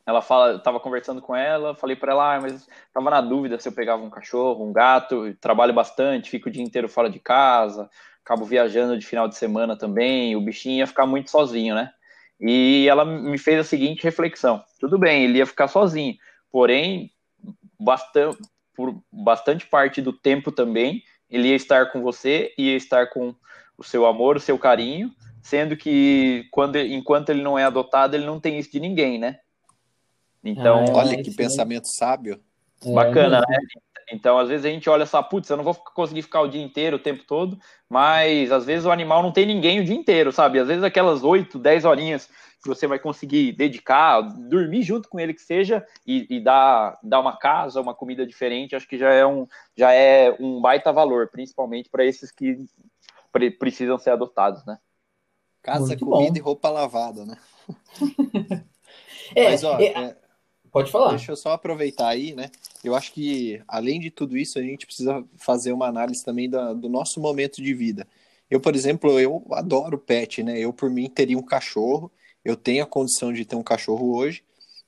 Ela 0.05 0.21
fala, 0.21 0.53
eu 0.53 0.59
tava 0.59 0.79
conversando 0.79 1.21
com 1.21 1.35
ela, 1.35 1.75
falei 1.75 1.95
para 1.95 2.13
ela, 2.13 2.35
ah, 2.35 2.39
mas 2.39 2.65
tava 2.93 3.09
na 3.09 3.19
dúvida 3.19 3.59
se 3.59 3.67
eu 3.67 3.73
pegava 3.73 4.01
um 4.01 4.09
cachorro, 4.09 4.63
um 4.63 4.71
gato, 4.71 5.35
trabalho 5.41 5.73
bastante, 5.73 6.29
fico 6.29 6.47
o 6.47 6.51
dia 6.51 6.63
inteiro 6.63 6.87
fora 6.87 7.09
de 7.09 7.19
casa, 7.19 7.89
acabo 8.23 8.45
viajando 8.45 8.97
de 8.97 9.05
final 9.05 9.27
de 9.27 9.35
semana 9.35 9.77
também, 9.77 10.33
o 10.33 10.39
bichinho 10.39 10.77
ia 10.77 10.87
ficar 10.87 11.05
muito 11.05 11.29
sozinho, 11.29 11.75
né? 11.75 11.91
E 12.39 12.87
ela 12.87 13.03
me 13.03 13.37
fez 13.37 13.59
a 13.59 13.63
seguinte 13.63 14.03
reflexão: 14.03 14.63
tudo 14.79 14.97
bem, 14.97 15.23
ele 15.23 15.39
ia 15.39 15.45
ficar 15.45 15.67
sozinho, 15.67 16.15
porém, 16.51 17.11
bastante, 17.79 18.37
por 18.75 19.01
bastante 19.11 19.65
parte 19.65 20.01
do 20.01 20.13
tempo 20.13 20.51
também, 20.51 21.03
ele 21.29 21.49
ia 21.49 21.55
estar 21.55 21.91
com 21.91 22.01
você, 22.01 22.53
ia 22.57 22.75
estar 22.75 23.07
com 23.07 23.35
o 23.77 23.83
seu 23.83 24.05
amor, 24.05 24.37
o 24.37 24.39
seu 24.39 24.57
carinho, 24.57 25.11
sendo 25.41 25.75
que 25.75 26.47
quando, 26.51 26.77
enquanto 26.77 27.29
ele 27.29 27.41
não 27.41 27.57
é 27.57 27.63
adotado, 27.63 28.15
ele 28.15 28.25
não 28.25 28.39
tem 28.39 28.59
isso 28.59 28.71
de 28.71 28.79
ninguém, 28.79 29.17
né? 29.17 29.39
Então, 30.43 30.85
ah, 30.89 30.97
olha 30.97 31.21
que 31.21 31.31
pensamento 31.31 31.87
sábio. 31.87 32.39
Bacana, 32.85 33.37
é, 33.37 33.51
né? 33.51 33.57
Então, 34.11 34.37
às 34.37 34.47
vezes 34.47 34.65
a 34.65 34.69
gente 34.69 34.89
olha 34.89 35.05
só, 35.05 35.21
putz, 35.21 35.49
eu 35.49 35.57
não 35.57 35.63
vou 35.63 35.75
conseguir 35.75 36.21
ficar 36.21 36.41
o 36.41 36.47
dia 36.47 36.61
inteiro, 36.61 36.95
o 36.95 36.99
tempo 36.99 37.23
todo, 37.25 37.59
mas 37.89 38.51
às 38.51 38.65
vezes 38.65 38.85
o 38.85 38.91
animal 38.91 39.21
não 39.21 39.31
tem 39.31 39.45
ninguém 39.45 39.81
o 39.81 39.83
dia 39.83 39.95
inteiro, 39.95 40.31
sabe? 40.31 40.59
Às 40.59 40.67
vezes 40.67 40.83
aquelas 40.83 41.23
8, 41.23 41.59
10 41.59 41.83
horinhas 41.83 42.29
que 42.61 42.69
você 42.69 42.87
vai 42.87 42.99
conseguir 42.99 43.51
dedicar, 43.51 44.21
dormir 44.21 44.81
junto 44.81 45.09
com 45.09 45.19
ele 45.19 45.33
que 45.33 45.41
seja, 45.41 45.85
e, 46.05 46.25
e 46.29 46.39
dar, 46.39 46.97
dar 47.03 47.19
uma 47.19 47.37
casa, 47.37 47.81
uma 47.81 47.93
comida 47.93 48.25
diferente, 48.25 48.75
acho 48.75 48.87
que 48.87 48.97
já 48.97 49.11
é 49.11 49.25
um, 49.25 49.45
já 49.75 49.93
é 49.93 50.35
um 50.39 50.61
baita 50.61 50.91
valor, 50.91 51.29
principalmente 51.29 51.89
para 51.89 52.05
esses 52.05 52.31
que 52.31 52.65
pre 53.31 53.51
precisam 53.51 53.97
ser 53.97 54.11
adotados, 54.11 54.65
né? 54.65 54.77
Casa, 55.61 55.87
Muito 55.87 56.05
comida 56.05 56.31
bom. 56.31 56.37
e 56.37 56.39
roupa 56.39 56.69
lavada, 56.69 57.25
né? 57.25 57.37
é, 59.35 59.43
Mas, 59.51 59.63
ó, 59.63 59.77
é, 59.79 59.85
é, 59.85 60.17
pode 60.71 60.91
falar. 60.91 61.09
Deixa 61.09 61.31
eu 61.31 61.35
só 61.35 61.51
aproveitar 61.51 62.09
aí, 62.09 62.33
né? 62.33 62.49
Eu 62.83 62.95
acho 62.95 63.11
que, 63.11 63.61
além 63.67 63.99
de 63.99 64.11
tudo 64.11 64.37
isso, 64.37 64.59
a 64.59 64.61
gente 64.61 64.85
precisa 64.85 65.23
fazer 65.37 65.71
uma 65.71 65.87
análise 65.87 66.23
também 66.23 66.49
da, 66.49 66.73
do 66.73 66.89
nosso 66.89 67.19
momento 67.19 67.61
de 67.61 67.73
vida. 67.73 68.07
Eu, 68.49 68.59
por 68.59 68.75
exemplo, 68.75 69.19
eu 69.19 69.45
adoro 69.51 69.97
pet, 69.97 70.41
né? 70.43 70.59
Eu, 70.59 70.71
por 70.71 70.89
mim, 70.89 71.09
teria 71.09 71.37
um 71.37 71.43
cachorro. 71.43 72.11
Eu 72.43 72.55
tenho 72.55 72.83
a 72.83 72.87
condição 72.87 73.33
de 73.33 73.43
ter 73.43 73.55
um 73.55 73.63
cachorro 73.63 74.15
hoje, 74.15 74.43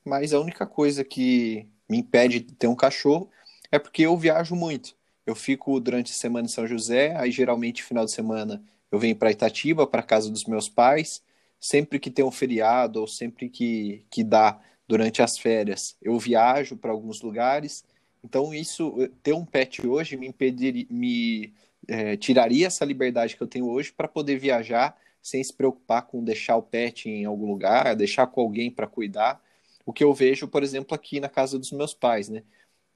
mas 0.05 0.33
a 0.33 0.39
única 0.39 0.65
coisa 0.65 1.03
que 1.03 1.67
me 1.89 1.97
impede 1.97 2.39
de 2.39 2.53
ter 2.53 2.67
um 2.67 2.75
cachorro 2.75 3.29
é 3.71 3.77
porque 3.77 4.03
eu 4.03 4.15
viajo 4.15 4.55
muito. 4.55 4.95
Eu 5.25 5.35
fico 5.35 5.79
durante 5.79 6.11
a 6.11 6.15
semana 6.15 6.45
em 6.45 6.49
São 6.49 6.65
José, 6.65 7.15
aí 7.17 7.31
geralmente 7.31 7.83
final 7.83 8.05
de 8.05 8.11
semana 8.11 8.63
eu 8.91 8.97
venho 8.97 9.15
para 9.15 9.31
Itatiba, 9.31 9.85
para 9.85 10.01
casa 10.01 10.29
dos 10.29 10.45
meus 10.45 10.69
pais. 10.69 11.21
Sempre 11.59 11.99
que 11.99 12.09
tem 12.09 12.23
um 12.23 12.31
feriado 12.31 13.01
ou 13.01 13.07
sempre 13.07 13.49
que, 13.49 14.05
que 14.09 14.23
dá 14.23 14.59
durante 14.89 15.21
as 15.21 15.37
férias, 15.37 15.95
eu 16.01 16.17
viajo 16.17 16.75
para 16.75 16.89
alguns 16.89 17.21
lugares. 17.21 17.85
Então, 18.23 18.51
isso, 18.51 19.07
ter 19.21 19.33
um 19.33 19.45
pet 19.45 19.85
hoje 19.85 20.17
me 20.17 20.27
impediria, 20.27 20.87
me 20.89 21.53
é, 21.87 22.17
tiraria 22.17 22.65
essa 22.65 22.83
liberdade 22.83 23.37
que 23.37 23.43
eu 23.43 23.47
tenho 23.47 23.69
hoje 23.69 23.93
para 23.93 24.07
poder 24.07 24.39
viajar 24.39 24.97
sem 25.21 25.43
se 25.43 25.53
preocupar 25.53 26.07
com 26.07 26.23
deixar 26.23 26.55
o 26.55 26.63
pet 26.63 27.07
em 27.07 27.23
algum 27.23 27.45
lugar, 27.45 27.95
deixar 27.95 28.25
com 28.25 28.41
alguém 28.41 28.71
para 28.71 28.87
cuidar. 28.87 29.39
O 29.85 29.93
que 29.93 30.03
eu 30.03 30.11
vejo, 30.11 30.47
por 30.47 30.63
exemplo, 30.63 30.95
aqui 30.95 31.19
na 31.19 31.29
casa 31.29 31.59
dos 31.59 31.71
meus 31.71 31.93
pais, 31.93 32.27
né? 32.27 32.41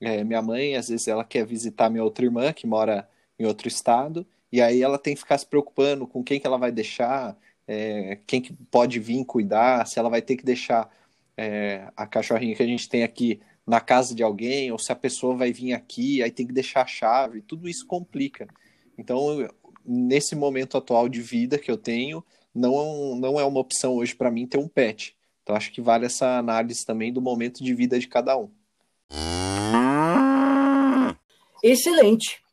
É, 0.01 0.23
minha 0.23 0.41
mãe, 0.41 0.75
às 0.75 0.89
vezes, 0.89 1.07
ela 1.07 1.23
quer 1.23 1.45
visitar 1.45 1.91
minha 1.91 2.03
outra 2.03 2.25
irmã, 2.25 2.51
que 2.51 2.65
mora 2.65 3.07
em 3.37 3.45
outro 3.45 3.67
estado, 3.67 4.25
e 4.51 4.59
aí 4.61 4.81
ela 4.81 4.97
tem 4.97 5.13
que 5.13 5.19
ficar 5.21 5.37
se 5.37 5.45
preocupando 5.45 6.07
com 6.07 6.23
quem 6.23 6.39
que 6.39 6.47
ela 6.47 6.57
vai 6.57 6.71
deixar, 6.71 7.37
é, 7.67 8.17
quem 8.25 8.41
que 8.41 8.51
pode 8.71 8.99
vir 8.99 9.23
cuidar, 9.25 9.85
se 9.85 9.99
ela 9.99 10.09
vai 10.09 10.23
ter 10.23 10.35
que 10.37 10.43
deixar 10.43 10.89
é, 11.37 11.87
a 11.95 12.05
cachorrinha 12.05 12.55
que 12.55 12.63
a 12.63 12.67
gente 12.67 12.87
tem 12.87 13.03
aqui 13.03 13.39
na 13.65 13.79
casa 13.79 14.13
de 14.13 14.21
alguém, 14.21 14.71
ou 14.71 14.77
se 14.77 14.91
a 14.91 14.95
pessoa 14.95 15.35
vai 15.35 15.51
vir 15.51 15.73
aqui, 15.73 16.21
aí 16.21 16.31
tem 16.31 16.45
que 16.45 16.53
deixar 16.53 16.81
a 16.81 16.87
chave, 16.87 17.41
tudo 17.41 17.67
isso 17.67 17.85
complica. 17.85 18.47
Então, 18.97 19.47
nesse 19.85 20.35
momento 20.35 20.77
atual 20.77 21.07
de 21.07 21.21
vida 21.21 21.57
que 21.57 21.71
eu 21.71 21.77
tenho, 21.77 22.23
não, 22.53 23.15
não 23.15 23.39
é 23.39 23.43
uma 23.43 23.59
opção 23.59 23.95
hoje 23.95 24.13
para 24.15 24.29
mim 24.29 24.45
ter 24.45 24.57
um 24.57 24.67
pet. 24.67 25.15
Então, 25.41 25.55
acho 25.55 25.71
que 25.71 25.81
vale 25.81 26.05
essa 26.05 26.37
análise 26.37 26.85
também 26.85 27.11
do 27.11 27.21
momento 27.21 27.63
de 27.63 27.73
vida 27.73 27.99
de 27.99 28.07
cada 28.07 28.37
um. 28.37 28.49
Excelente. 31.63 32.43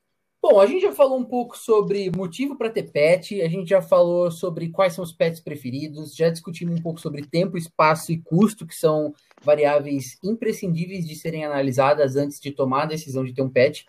Bom, 0.42 0.58
a 0.58 0.64
gente 0.64 0.80
já 0.80 0.92
falou 0.92 1.18
um 1.18 1.24
pouco 1.24 1.56
sobre 1.56 2.10
motivo 2.16 2.56
para 2.56 2.70
ter 2.70 2.90
pet, 2.90 3.42
a 3.42 3.48
gente 3.48 3.68
já 3.68 3.82
falou 3.82 4.30
sobre 4.30 4.70
quais 4.70 4.94
são 4.94 5.04
os 5.04 5.12
pets 5.12 5.38
preferidos, 5.38 6.16
já 6.16 6.30
discutimos 6.30 6.80
um 6.80 6.82
pouco 6.82 6.98
sobre 6.98 7.26
tempo, 7.26 7.58
espaço 7.58 8.10
e 8.10 8.18
custo, 8.18 8.66
que 8.66 8.74
são 8.74 9.12
variáveis 9.42 10.18
imprescindíveis 10.24 11.06
de 11.06 11.14
serem 11.14 11.44
analisadas 11.44 12.16
antes 12.16 12.40
de 12.40 12.52
tomar 12.52 12.84
a 12.84 12.86
decisão 12.86 13.22
de 13.22 13.34
ter 13.34 13.42
um 13.42 13.50
pet. 13.50 13.86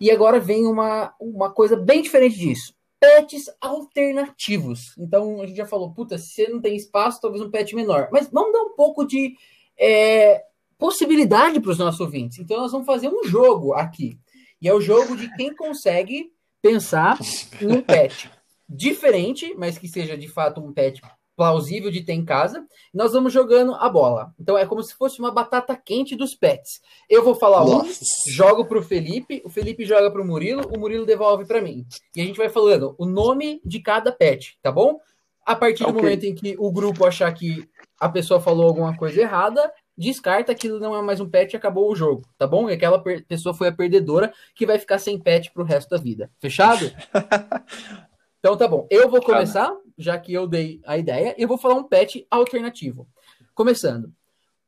E 0.00 0.10
agora 0.10 0.40
vem 0.40 0.66
uma, 0.66 1.14
uma 1.20 1.52
coisa 1.52 1.76
bem 1.76 2.02
diferente 2.02 2.36
disso. 2.38 2.74
Pets 2.98 3.44
alternativos. 3.60 4.96
Então 4.98 5.42
a 5.42 5.46
gente 5.46 5.56
já 5.56 5.66
falou, 5.66 5.92
puta, 5.92 6.18
se 6.18 6.30
você 6.30 6.48
não 6.48 6.60
tem 6.60 6.74
espaço, 6.74 7.20
talvez 7.20 7.40
um 7.40 7.52
pet 7.52 7.72
menor. 7.76 8.08
Mas 8.10 8.28
vamos 8.32 8.52
dar 8.52 8.62
um 8.62 8.74
pouco 8.74 9.06
de 9.06 9.36
é, 9.78 10.42
possibilidade 10.76 11.60
para 11.60 11.70
os 11.70 11.78
nossos 11.78 12.00
ouvintes. 12.00 12.40
Então 12.40 12.56
nós 12.56 12.72
vamos 12.72 12.86
fazer 12.86 13.08
um 13.08 13.22
jogo 13.22 13.74
aqui. 13.74 14.18
E 14.60 14.68
é 14.68 14.74
o 14.74 14.80
jogo 14.80 15.16
de 15.16 15.34
quem 15.36 15.54
consegue 15.54 16.32
pensar 16.62 17.18
num 17.60 17.80
pet 17.82 18.30
diferente, 18.68 19.54
mas 19.56 19.78
que 19.78 19.86
seja 19.86 20.16
de 20.16 20.28
fato 20.28 20.60
um 20.60 20.72
pet 20.72 21.00
plausível 21.36 21.90
de 21.90 22.02
ter 22.02 22.12
em 22.12 22.24
casa. 22.24 22.64
Nós 22.92 23.12
vamos 23.12 23.32
jogando 23.32 23.74
a 23.74 23.88
bola. 23.88 24.32
Então 24.38 24.56
é 24.56 24.64
como 24.66 24.82
se 24.82 24.94
fosse 24.94 25.18
uma 25.18 25.30
batata 25.30 25.76
quente 25.76 26.16
dos 26.16 26.34
pets. 26.34 26.80
Eu 27.08 27.24
vou 27.24 27.34
falar 27.34 27.64
Nossa. 27.64 28.02
um, 28.02 28.32
jogo 28.32 28.64
pro 28.64 28.82
Felipe, 28.82 29.42
o 29.44 29.50
Felipe 29.50 29.84
joga 29.84 30.10
pro 30.10 30.24
Murilo, 30.24 30.70
o 30.74 30.78
Murilo 30.78 31.04
devolve 31.04 31.44
para 31.44 31.60
mim. 31.60 31.86
E 32.14 32.20
a 32.20 32.24
gente 32.24 32.36
vai 32.36 32.48
falando 32.48 32.94
o 32.98 33.04
nome 33.04 33.60
de 33.64 33.80
cada 33.80 34.12
pet, 34.12 34.58
tá 34.62 34.70
bom? 34.70 35.00
A 35.44 35.54
partir 35.54 35.84
do 35.84 35.90
okay. 35.90 36.02
momento 36.02 36.24
em 36.24 36.34
que 36.34 36.56
o 36.58 36.72
grupo 36.72 37.04
achar 37.04 37.32
que 37.34 37.68
a 38.00 38.08
pessoa 38.08 38.40
falou 38.40 38.66
alguma 38.66 38.96
coisa 38.96 39.20
errada, 39.20 39.70
descarta 39.96 40.52
aquilo 40.52 40.80
não 40.80 40.94
é 40.94 41.02
mais 41.02 41.20
um 41.20 41.28
pet 41.28 41.52
e 41.52 41.56
acabou 41.56 41.90
o 41.90 41.94
jogo, 41.94 42.22
tá 42.36 42.46
bom? 42.46 42.68
E 42.68 42.72
aquela 42.72 43.02
pessoa 43.28 43.54
foi 43.54 43.68
a 43.68 43.72
perdedora 43.72 44.32
que 44.54 44.66
vai 44.66 44.78
ficar 44.78 44.98
sem 44.98 45.18
pet 45.18 45.52
pro 45.52 45.64
resto 45.64 45.90
da 45.90 45.96
vida. 45.96 46.30
Fechado? 46.40 46.84
então 48.38 48.56
tá 48.56 48.66
bom. 48.66 48.86
Eu 48.90 49.08
vou 49.08 49.22
começar, 49.22 49.72
já 49.96 50.18
que 50.18 50.32
eu 50.32 50.46
dei 50.46 50.80
a 50.84 50.98
ideia, 50.98 51.34
eu 51.38 51.46
vou 51.46 51.58
falar 51.58 51.74
um 51.74 51.84
pet 51.84 52.26
alternativo. 52.30 53.08
Começando. 53.54 54.12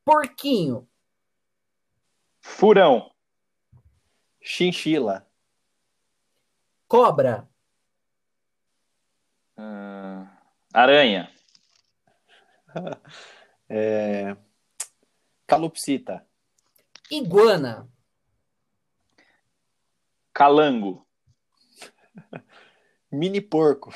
Porquinho. 0.04 0.88
Furão. 2.40 3.10
Chinchila. 4.40 5.26
Cobra. 6.86 7.48
Uh, 9.58 10.28
aranha. 10.72 11.28
é, 13.68 14.36
Calopsita. 15.46 16.26
Iguana. 17.10 17.88
Calango. 20.32 21.06
Mini 23.10 23.40
porco. 23.40 23.92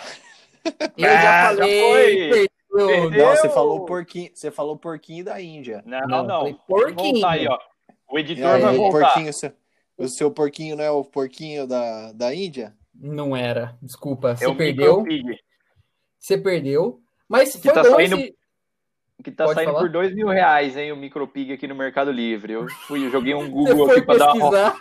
Eu 0.96 1.04
já 1.04 1.50
ah, 1.50 1.54
falei. 1.54 2.44
Já 2.44 2.48
Não, 2.70 3.10
você 3.10 3.48
falou 3.48 3.84
porquinho, 3.84 4.30
você 4.32 4.50
falou 4.50 4.76
porquinho 4.76 5.24
da 5.24 5.40
Índia. 5.40 5.82
Não, 5.84 6.00
não, 6.06 6.24
não. 6.24 6.54
Porquinho. 6.54 7.26
Aí, 7.26 7.46
ó. 7.48 7.58
O 8.08 8.18
editor 8.18 8.46
aí, 8.46 8.62
vai 8.62 8.76
voltar. 8.76 9.06
Porquinho, 9.06 9.32
seu, 9.32 9.52
o 9.98 10.08
seu 10.08 10.30
porquinho 10.30 10.76
não 10.76 10.84
é 10.84 10.90
o 10.90 11.04
porquinho 11.04 11.66
da, 11.66 12.12
da 12.12 12.34
Índia? 12.34 12.76
Não 12.94 13.36
era. 13.36 13.76
Desculpa. 13.82 14.36
Você 14.36 14.48
é 14.48 14.54
perdeu. 14.54 15.04
Você 16.18 16.38
perdeu. 16.38 17.02
Mas 17.28 17.54
foi 17.56 17.72
tá 17.72 17.82
bom 17.82 17.94
saindo... 17.94 18.16
esse... 18.18 18.39
Que 19.22 19.30
tá 19.30 19.44
Pode 19.44 19.56
saindo 19.56 19.72
falar? 19.72 19.80
por 19.80 19.90
dois 19.90 20.14
mil 20.14 20.28
reais, 20.28 20.76
hein, 20.76 20.92
o 20.92 20.96
Micropig 20.96 21.52
aqui 21.52 21.66
no 21.66 21.74
Mercado 21.74 22.10
Livre. 22.10 22.52
Eu 22.52 22.68
fui, 22.86 23.04
eu 23.04 23.10
joguei 23.10 23.34
um 23.34 23.48
Google 23.50 23.90
aqui 23.90 24.02
para 24.02 24.18
dar 24.18 24.32
uma, 24.32 24.76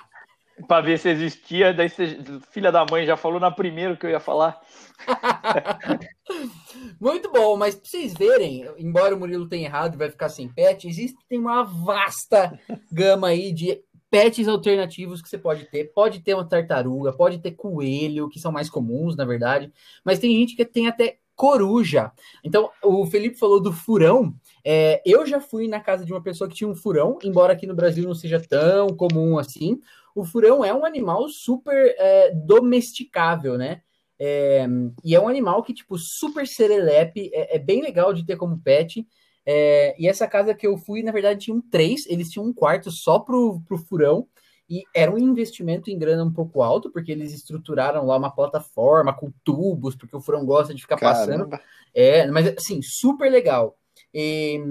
para 0.68 0.82
ver 0.82 1.00
se 1.00 1.10
existia. 1.10 1.74
Daí 1.74 1.90
você, 1.90 2.20
filha 2.52 2.72
da 2.72 2.86
mãe 2.90 3.06
já 3.06 3.18
falou 3.18 3.40
na 3.40 3.52
primeira 3.52 3.96
que 3.96 4.06
eu 4.06 4.10
ia 4.10 4.20
falar. 4.20 4.60
Muito 7.00 7.32
bom, 7.32 7.58
mas 7.58 7.76
pra 7.76 7.90
vocês 7.90 8.14
verem, 8.14 8.66
embora 8.78 9.16
o 9.16 9.20
Murilo 9.20 9.48
tenha 9.48 9.68
errado 9.68 9.96
e 9.96 9.98
vai 9.98 10.10
ficar 10.10 10.30
sem 10.30 10.48
pet, 10.48 10.88
existe 10.88 11.18
tem 11.28 11.40
uma 11.40 11.64
vasta 11.64 12.60
gama 12.92 13.30
aí 13.30 13.52
de 13.52 13.82
pets 14.10 14.48
alternativos 14.48 15.22
que 15.22 15.30
você 15.30 15.38
pode 15.38 15.66
ter. 15.66 15.92
Pode 15.94 16.20
ter 16.20 16.34
uma 16.34 16.48
tartaruga, 16.48 17.14
pode 17.14 17.40
ter 17.40 17.52
coelho, 17.52 18.30
que 18.30 18.40
são 18.40 18.52
mais 18.52 18.70
comuns, 18.70 19.16
na 19.16 19.26
verdade, 19.26 19.72
mas 20.04 20.20
tem 20.20 20.32
gente 20.32 20.56
que 20.56 20.66
tem 20.66 20.88
até 20.88 21.18
coruja. 21.40 22.12
Então, 22.44 22.70
o 22.84 23.06
Felipe 23.06 23.38
falou 23.38 23.62
do 23.62 23.72
furão. 23.72 24.36
É, 24.62 25.02
eu 25.06 25.26
já 25.26 25.40
fui 25.40 25.70
na 25.70 25.80
casa 25.80 26.04
de 26.04 26.12
uma 26.12 26.22
pessoa 26.22 26.50
que 26.50 26.56
tinha 26.56 26.70
um 26.70 26.76
furão, 26.76 27.18
embora 27.24 27.54
aqui 27.54 27.66
no 27.66 27.74
Brasil 27.74 28.04
não 28.04 28.14
seja 28.14 28.42
tão 28.42 28.90
comum 28.90 29.38
assim. 29.38 29.80
O 30.14 30.26
furão 30.26 30.66
é 30.66 30.74
um 30.74 30.84
animal 30.84 31.30
super 31.30 31.96
é, 31.98 32.32
domesticável, 32.36 33.58
né? 33.58 33.82
É, 34.20 34.68
e 35.02 35.16
é 35.16 35.22
um 35.22 35.30
animal 35.30 35.64
que, 35.64 35.74
tipo, 35.74 35.98
super 35.98 36.46
serelepe, 36.46 37.32
é, 37.34 37.56
é 37.56 37.58
bem 37.58 37.82
legal 37.82 38.14
de 38.14 38.26
ter 38.26 38.36
como 38.36 38.60
pet. 38.60 39.08
É, 39.46 39.96
e 39.98 40.10
essa 40.10 40.28
casa 40.28 40.54
que 40.54 40.68
eu 40.68 40.78
fui, 40.78 41.02
na 41.04 41.14
verdade, 41.14 41.40
tinham 41.40 41.62
três, 41.62 42.06
eles 42.08 42.30
tinham 42.30 42.46
um 42.46 42.54
quarto 42.54 42.92
só 42.92 43.18
pro, 43.18 43.62
pro 43.66 43.78
furão. 43.78 44.28
E 44.70 44.84
era 44.94 45.12
um 45.12 45.18
investimento 45.18 45.90
em 45.90 45.98
grana 45.98 46.24
um 46.24 46.32
pouco 46.32 46.62
alto, 46.62 46.92
porque 46.92 47.12
eles 47.12 47.34
estruturaram 47.34 48.06
lá 48.06 48.16
uma 48.16 48.30
plataforma 48.30 49.12
com 49.12 49.32
tubos, 49.44 49.96
porque 49.96 50.16
o 50.16 50.22
Furão 50.22 50.46
gosta 50.46 50.76
de 50.76 50.82
ficar 50.82 50.98
Caramba. 50.98 51.48
passando. 51.48 51.64
É, 51.94 52.28
mas 52.28 52.48
assim, 52.56 52.82
super 52.82 53.32
legal. 53.32 53.76
E, 54.14 54.62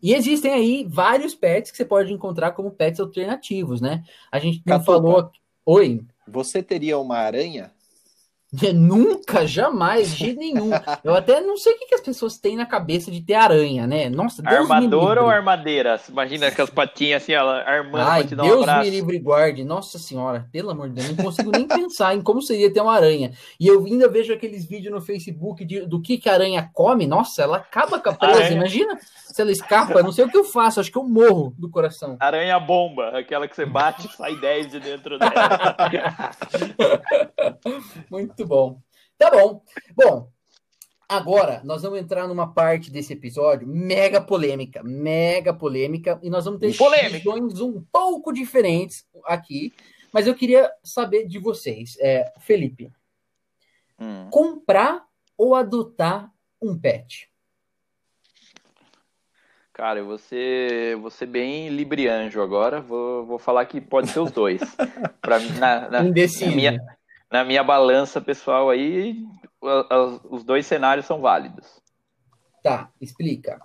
e, 0.00 0.14
existem 0.14 0.52
aí 0.52 0.86
vários 0.88 1.34
pets 1.34 1.70
que 1.70 1.76
você 1.76 1.84
pode 1.84 2.12
encontrar 2.12 2.52
como 2.52 2.70
pets 2.70 3.00
alternativos, 3.00 3.80
né? 3.80 4.04
A 4.30 4.38
gente 4.38 4.62
não 4.64 4.82
falou. 4.82 5.30
Oi. 5.66 6.00
Você 6.26 6.62
teria 6.62 6.98
uma 6.98 7.16
aranha? 7.16 7.72
Nunca, 8.74 9.46
jamais, 9.46 10.16
de 10.16 10.34
nenhum. 10.34 10.70
Eu 11.04 11.14
até 11.14 11.40
não 11.40 11.56
sei 11.56 11.74
o 11.74 11.78
que, 11.78 11.86
que 11.86 11.94
as 11.94 12.00
pessoas 12.00 12.38
têm 12.38 12.56
na 12.56 12.64
cabeça 12.64 13.10
de 13.10 13.20
ter 13.20 13.34
aranha, 13.34 13.86
né? 13.86 14.08
Nossa, 14.08 14.42
Deus 14.42 14.70
Armador 14.70 15.18
ou 15.18 15.28
armadeira? 15.28 16.00
Imagina 16.08 16.50
com 16.50 16.62
as 16.62 16.70
patinhas 16.70 17.22
assim, 17.22 17.32
ela 17.32 17.60
armando 17.60 18.08
Ai, 18.08 18.24
Deus 18.24 18.40
um 18.40 18.62
abraço. 18.62 18.84
me 18.84 18.90
livre 18.90 19.18
guarde. 19.18 19.64
Nossa 19.64 19.98
senhora, 19.98 20.48
pelo 20.50 20.70
amor 20.70 20.88
de 20.88 20.94
Deus, 20.94 21.16
não 21.16 21.24
consigo 21.24 21.50
nem 21.50 21.66
pensar 21.66 22.14
em 22.14 22.22
como 22.22 22.40
seria 22.40 22.72
ter 22.72 22.80
uma 22.80 22.94
aranha. 22.94 23.32
E 23.60 23.66
eu 23.66 23.84
ainda 23.84 24.08
vejo 24.08 24.32
aqueles 24.32 24.64
vídeos 24.64 24.94
no 24.94 25.00
Facebook 25.00 25.64
de, 25.64 25.86
do 25.86 26.00
que, 26.00 26.16
que 26.16 26.28
a 26.28 26.32
aranha 26.32 26.70
come. 26.72 27.06
Nossa, 27.06 27.42
ela 27.42 27.58
acaba 27.58 27.98
com 27.98 28.08
a 28.08 28.14
presa. 28.14 28.36
Aranha. 28.36 28.56
Imagina 28.56 28.98
se 29.38 29.42
ela 29.42 29.52
escapa. 29.52 30.02
Não 30.02 30.10
sei 30.10 30.24
o 30.24 30.30
que 30.30 30.38
eu 30.38 30.44
faço, 30.44 30.80
acho 30.80 30.90
que 30.90 30.98
eu 30.98 31.04
morro 31.04 31.54
do 31.58 31.68
coração. 31.68 32.16
Aranha 32.18 32.58
bomba, 32.58 33.10
aquela 33.10 33.46
que 33.46 33.54
você 33.54 33.66
bate 33.66 34.06
e 34.06 34.10
sai 34.16 34.34
10 34.36 34.70
de 34.70 34.80
dentro 34.80 35.18
dela. 35.18 35.76
Muito 38.10 38.37
bom. 38.44 38.80
Tá 39.16 39.30
bom. 39.30 39.62
Bom, 39.94 40.30
agora 41.08 41.60
nós 41.64 41.82
vamos 41.82 41.98
entrar 41.98 42.28
numa 42.28 42.52
parte 42.52 42.90
desse 42.90 43.12
episódio 43.12 43.66
mega 43.66 44.20
polêmica, 44.20 44.82
mega 44.82 45.52
polêmica, 45.52 46.18
e 46.22 46.30
nós 46.30 46.44
vamos 46.44 46.60
ter 46.60 46.68
visões 46.68 47.60
um 47.60 47.82
pouco 47.92 48.32
diferentes 48.32 49.06
aqui, 49.24 49.72
mas 50.12 50.26
eu 50.26 50.34
queria 50.34 50.70
saber 50.82 51.26
de 51.26 51.38
vocês, 51.38 51.96
é, 52.00 52.32
Felipe, 52.40 52.92
hum. 53.98 54.28
comprar 54.30 55.04
ou 55.36 55.54
adotar 55.54 56.32
um 56.60 56.78
pet? 56.78 57.30
Cara, 59.78 60.02
você 60.02 60.98
você 61.00 61.24
bem 61.24 61.68
librianjo 61.68 62.42
agora. 62.42 62.80
Vou, 62.80 63.24
vou 63.24 63.38
falar 63.38 63.64
que 63.64 63.80
pode 63.80 64.08
ser 64.08 64.18
os 64.18 64.32
dois. 64.32 64.60
Para 65.22 65.38
na, 65.38 65.88
na, 65.88 66.02
na, 66.02 66.10
minha, 66.52 66.97
na 67.30 67.44
minha 67.44 67.62
balança 67.62 68.20
pessoal 68.20 68.70
aí, 68.70 69.16
os 70.30 70.44
dois 70.44 70.66
cenários 70.66 71.06
são 71.06 71.20
válidos. 71.20 71.80
Tá, 72.62 72.90
explica. 73.00 73.60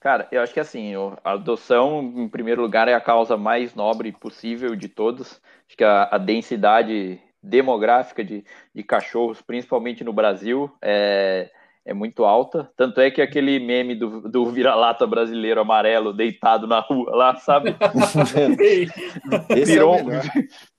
Cara, 0.00 0.28
eu 0.30 0.42
acho 0.42 0.52
que 0.52 0.60
assim, 0.60 0.92
a 1.24 1.32
adoção, 1.32 2.02
em 2.02 2.28
primeiro 2.28 2.60
lugar, 2.60 2.88
é 2.88 2.94
a 2.94 3.00
causa 3.00 3.36
mais 3.36 3.74
nobre 3.74 4.12
possível 4.12 4.76
de 4.76 4.88
todos. 4.88 5.40
Acho 5.66 5.76
que 5.78 5.84
a, 5.84 6.08
a 6.12 6.18
densidade 6.18 7.18
demográfica 7.42 8.22
de, 8.22 8.44
de 8.74 8.82
cachorros, 8.82 9.40
principalmente 9.40 10.04
no 10.04 10.12
Brasil, 10.12 10.70
é, 10.82 11.50
é 11.84 11.94
muito 11.94 12.24
alta. 12.24 12.70
Tanto 12.76 13.00
é 13.00 13.10
que 13.10 13.22
aquele 13.22 13.58
meme 13.58 13.94
do, 13.94 14.28
do 14.28 14.46
vira-lata 14.46 15.06
brasileiro 15.06 15.60
amarelo 15.60 16.12
deitado 16.12 16.66
na 16.66 16.80
rua 16.80 17.14
lá, 17.14 17.36
sabe? 17.36 17.74
virou, 19.64 19.96
é 19.96 20.20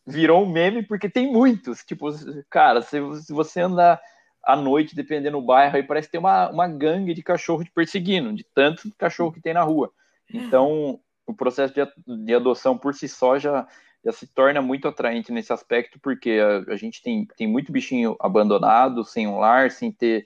virou 0.05 0.43
um 0.43 0.49
meme 0.49 0.83
porque 0.83 1.09
tem 1.09 1.31
muitos. 1.31 1.83
Tipo, 1.83 2.09
cara, 2.49 2.81
se, 2.81 2.99
se 3.21 3.33
você 3.33 3.61
andar 3.61 3.99
à 4.43 4.55
noite, 4.55 4.95
dependendo 4.95 5.39
do 5.39 5.45
bairro, 5.45 5.75
aí 5.75 5.83
parece 5.83 6.09
ter 6.09 6.19
uma, 6.19 6.49
uma 6.49 6.67
gangue 6.67 7.13
de 7.13 7.23
cachorro 7.23 7.63
te 7.63 7.71
perseguindo, 7.71 8.33
de 8.33 8.45
tanto 8.53 8.93
cachorro 8.97 9.31
que 9.31 9.41
tem 9.41 9.53
na 9.53 9.63
rua. 9.63 9.91
Então, 10.31 10.99
o 11.25 11.33
processo 11.33 11.73
de, 11.73 12.25
de 12.25 12.33
adoção 12.33 12.77
por 12.77 12.93
si 12.93 13.07
só 13.07 13.39
já, 13.39 13.67
já 14.03 14.11
se 14.11 14.27
torna 14.27 14.61
muito 14.61 14.87
atraente 14.87 15.31
nesse 15.31 15.51
aspecto, 15.51 15.99
porque 15.99 16.39
a, 16.39 16.73
a 16.73 16.75
gente 16.75 17.01
tem, 17.01 17.27
tem 17.37 17.47
muito 17.47 17.71
bichinho 17.71 18.15
abandonado, 18.19 19.03
sem 19.03 19.27
um 19.27 19.39
lar, 19.39 19.71
sem 19.71 19.91
ter 19.91 20.25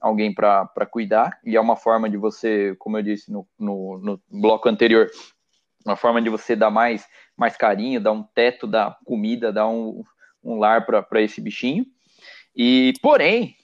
alguém 0.00 0.32
para 0.32 0.86
cuidar, 0.88 1.38
e 1.44 1.56
é 1.56 1.60
uma 1.60 1.74
forma 1.74 2.08
de 2.08 2.16
você, 2.16 2.76
como 2.78 2.98
eu 2.98 3.02
disse 3.02 3.32
no, 3.32 3.46
no, 3.58 3.98
no 3.98 4.20
bloco 4.30 4.68
anterior, 4.68 5.10
uma 5.84 5.96
forma 5.96 6.20
de 6.20 6.28
você 6.28 6.54
dar 6.54 6.70
mais, 6.70 7.06
mais 7.36 7.56
carinho, 7.56 8.00
dar 8.00 8.12
um 8.12 8.22
teto, 8.22 8.66
dar 8.66 8.98
comida, 9.04 9.52
dar 9.52 9.68
um, 9.68 10.02
um 10.42 10.58
lar 10.58 10.86
para 10.86 11.20
esse 11.20 11.40
bichinho. 11.40 11.86
E, 12.54 12.94
porém, 13.02 13.56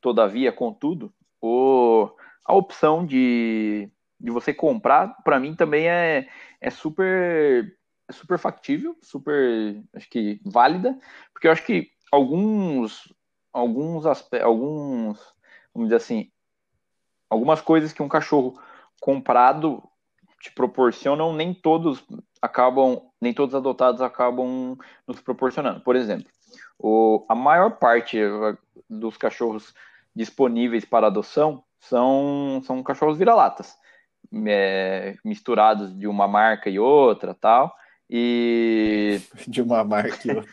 todavia, 0.00 0.50
contudo, 0.50 1.14
o, 1.40 2.10
a 2.44 2.54
opção 2.54 3.06
de, 3.06 3.88
de 4.18 4.30
você 4.30 4.52
comprar, 4.52 5.16
para 5.22 5.38
mim 5.38 5.54
também 5.54 5.88
é, 5.88 6.28
é 6.60 6.70
super 6.70 7.76
é 8.08 8.12
super 8.12 8.38
factível, 8.38 8.96
super, 9.00 9.80
acho 9.94 10.10
que 10.10 10.40
válida, 10.44 10.98
porque 11.32 11.46
eu 11.46 11.52
acho 11.52 11.64
que 11.64 11.90
alguns 12.10 13.14
alguns 13.52 14.04
alguns, 14.06 15.18
vamos 15.72 15.88
dizer 15.88 15.96
assim, 15.96 16.30
algumas 17.30 17.60
coisas 17.60 17.92
que 17.92 18.02
um 18.02 18.08
cachorro 18.08 18.60
comprado 19.00 19.82
te 20.42 20.50
proporcionam, 20.50 21.32
nem 21.32 21.54
todos 21.54 22.04
acabam, 22.40 23.00
nem 23.20 23.32
todos 23.32 23.54
adotados 23.54 24.00
acabam 24.02 24.76
nos 25.06 25.20
proporcionando. 25.20 25.80
Por 25.80 25.94
exemplo, 25.94 26.26
o, 26.76 27.24
a 27.28 27.34
maior 27.34 27.78
parte 27.78 28.18
dos 28.90 29.16
cachorros 29.16 29.72
disponíveis 30.14 30.84
para 30.84 31.06
adoção 31.06 31.62
são, 31.78 32.60
são 32.64 32.82
cachorros 32.82 33.16
vira-latas, 33.16 33.76
é, 34.48 35.14
misturados 35.24 35.96
de 35.96 36.08
uma 36.08 36.26
marca 36.26 36.68
e 36.68 36.76
outra, 36.76 37.34
tal. 37.34 37.72
E 38.10 39.20
de 39.46 39.62
uma 39.62 39.84
marca 39.84 40.18
e 40.26 40.34
outra. 40.34 40.52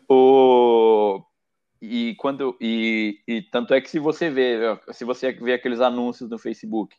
o 0.08 1.22
e 1.82 2.14
quando 2.14 2.56
e, 2.58 3.20
e 3.28 3.42
tanto 3.42 3.74
é 3.74 3.80
que 3.80 3.90
se 3.90 3.98
você 3.98 4.30
vê 4.30 4.58
se 4.90 5.04
você 5.04 5.32
vê 5.32 5.52
aqueles 5.52 5.80
anúncios 5.80 6.30
no 6.30 6.38
Facebook 6.38 6.96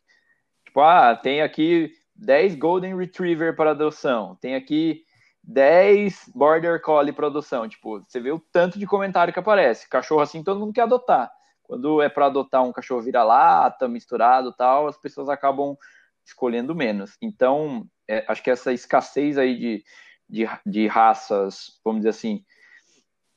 Tipo, 0.76 0.82
ah, 0.82 1.16
tem 1.16 1.42
aqui 1.42 1.94
10 2.18 2.56
Golden 2.56 2.98
Retriever 2.98 3.56
para 3.56 3.72
adoção, 3.72 4.36
tem 4.42 4.56
aqui 4.56 5.06
10 5.42 6.32
Border 6.36 6.82
Collie 6.82 7.14
para 7.14 7.28
adoção. 7.28 7.66
Tipo, 7.70 8.04
você 8.06 8.20
vê 8.20 8.30
o 8.30 8.42
tanto 8.52 8.78
de 8.78 8.86
comentário 8.86 9.32
que 9.32 9.40
aparece. 9.40 9.88
Cachorro 9.88 10.20
assim 10.20 10.44
todo 10.44 10.60
mundo 10.60 10.74
quer 10.74 10.82
adotar. 10.82 11.32
Quando 11.64 12.02
é 12.02 12.10
para 12.10 12.26
adotar 12.26 12.62
um 12.62 12.74
cachorro 12.74 13.02
vira-lata, 13.02 13.88
misturado 13.88 14.52
tal, 14.52 14.90
as 14.90 14.98
pessoas 14.98 15.30
acabam 15.30 15.78
escolhendo 16.26 16.76
menos. 16.76 17.16
Então, 17.22 17.88
é, 18.06 18.26
acho 18.28 18.44
que 18.44 18.52
essa 18.52 18.74
escassez 18.74 19.38
aí 19.38 19.58
de, 19.58 19.84
de, 20.28 20.50
de 20.66 20.88
raças, 20.88 21.80
vamos 21.86 22.02
dizer 22.02 22.10
assim, 22.10 22.44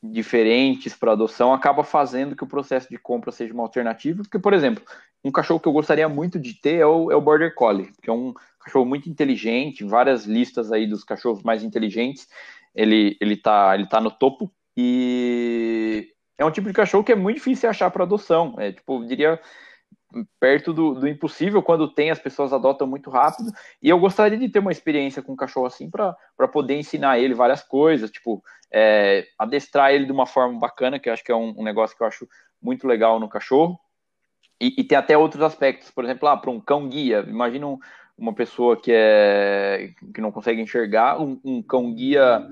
diferentes 0.02 0.94
para 0.94 1.12
adoção 1.12 1.52
acaba 1.52 1.82
fazendo 1.82 2.36
que 2.36 2.44
o 2.44 2.48
processo 2.48 2.88
de 2.88 2.98
compra 2.98 3.32
seja 3.32 3.52
uma 3.52 3.62
alternativa. 3.62 4.22
Porque, 4.22 4.38
por 4.38 4.52
exemplo, 4.52 4.84
um 5.24 5.32
cachorro 5.32 5.60
que 5.60 5.68
eu 5.68 5.72
gostaria 5.72 6.08
muito 6.08 6.38
de 6.38 6.54
ter 6.54 6.76
é 6.76 6.86
o, 6.86 7.10
é 7.10 7.16
o 7.16 7.20
Border 7.20 7.54
Collie, 7.54 7.90
que 8.02 8.08
é 8.08 8.12
um 8.12 8.32
cachorro 8.60 8.84
muito 8.84 9.08
inteligente, 9.08 9.84
várias 9.84 10.24
listas 10.24 10.70
aí 10.70 10.86
dos 10.86 11.02
cachorros 11.02 11.42
mais 11.42 11.64
inteligentes, 11.64 12.28
ele, 12.74 13.16
ele, 13.20 13.36
tá, 13.36 13.74
ele 13.74 13.86
tá 13.86 14.00
no 14.00 14.10
topo, 14.10 14.52
e 14.76 16.12
é 16.36 16.44
um 16.44 16.50
tipo 16.50 16.68
de 16.68 16.74
cachorro 16.74 17.02
que 17.02 17.12
é 17.12 17.16
muito 17.16 17.38
difícil 17.38 17.68
achar 17.68 17.90
para 17.90 18.04
adoção, 18.04 18.54
é 18.58 18.72
tipo, 18.72 19.02
eu 19.02 19.06
diria 19.06 19.40
perto 20.40 20.72
do, 20.72 20.94
do, 20.94 21.08
impossível, 21.08 21.62
quando 21.62 21.92
tem 21.92 22.10
as 22.10 22.18
pessoas 22.18 22.52
adotam 22.52 22.86
muito 22.86 23.10
rápido, 23.10 23.52
e 23.82 23.88
eu 23.88 23.98
gostaria 23.98 24.38
de 24.38 24.48
ter 24.48 24.58
uma 24.58 24.72
experiência 24.72 25.22
com 25.22 25.32
um 25.32 25.36
cachorro 25.36 25.66
assim 25.66 25.90
para 25.90 26.48
poder 26.50 26.76
ensinar 26.78 27.18
ele 27.18 27.34
várias 27.34 27.62
coisas, 27.62 28.10
tipo, 28.10 28.42
é, 28.72 29.26
adestrar 29.38 29.92
ele 29.92 30.06
de 30.06 30.12
uma 30.12 30.26
forma 30.26 30.58
bacana, 30.58 30.98
que 30.98 31.08
eu 31.08 31.12
acho 31.12 31.24
que 31.24 31.32
é 31.32 31.36
um, 31.36 31.54
um 31.58 31.62
negócio 31.62 31.96
que 31.96 32.02
eu 32.02 32.06
acho 32.06 32.28
muito 32.60 32.86
legal 32.86 33.20
no 33.20 33.28
cachorro, 33.28 33.78
e, 34.60 34.74
e 34.78 34.84
tem 34.84 34.96
até 34.98 35.16
outros 35.16 35.42
aspectos, 35.42 35.90
por 35.90 36.04
exemplo, 36.04 36.28
ah, 36.28 36.36
para 36.36 36.50
um 36.50 36.60
cão 36.60 36.88
guia, 36.88 37.24
imagina 37.28 37.66
um, 37.66 37.78
uma 38.16 38.32
pessoa 38.32 38.76
que 38.76 38.90
é 38.92 39.92
que 40.12 40.20
não 40.20 40.32
consegue 40.32 40.60
enxergar, 40.60 41.20
um, 41.20 41.40
um, 41.44 41.62
cão 41.62 41.94
guia 41.94 42.44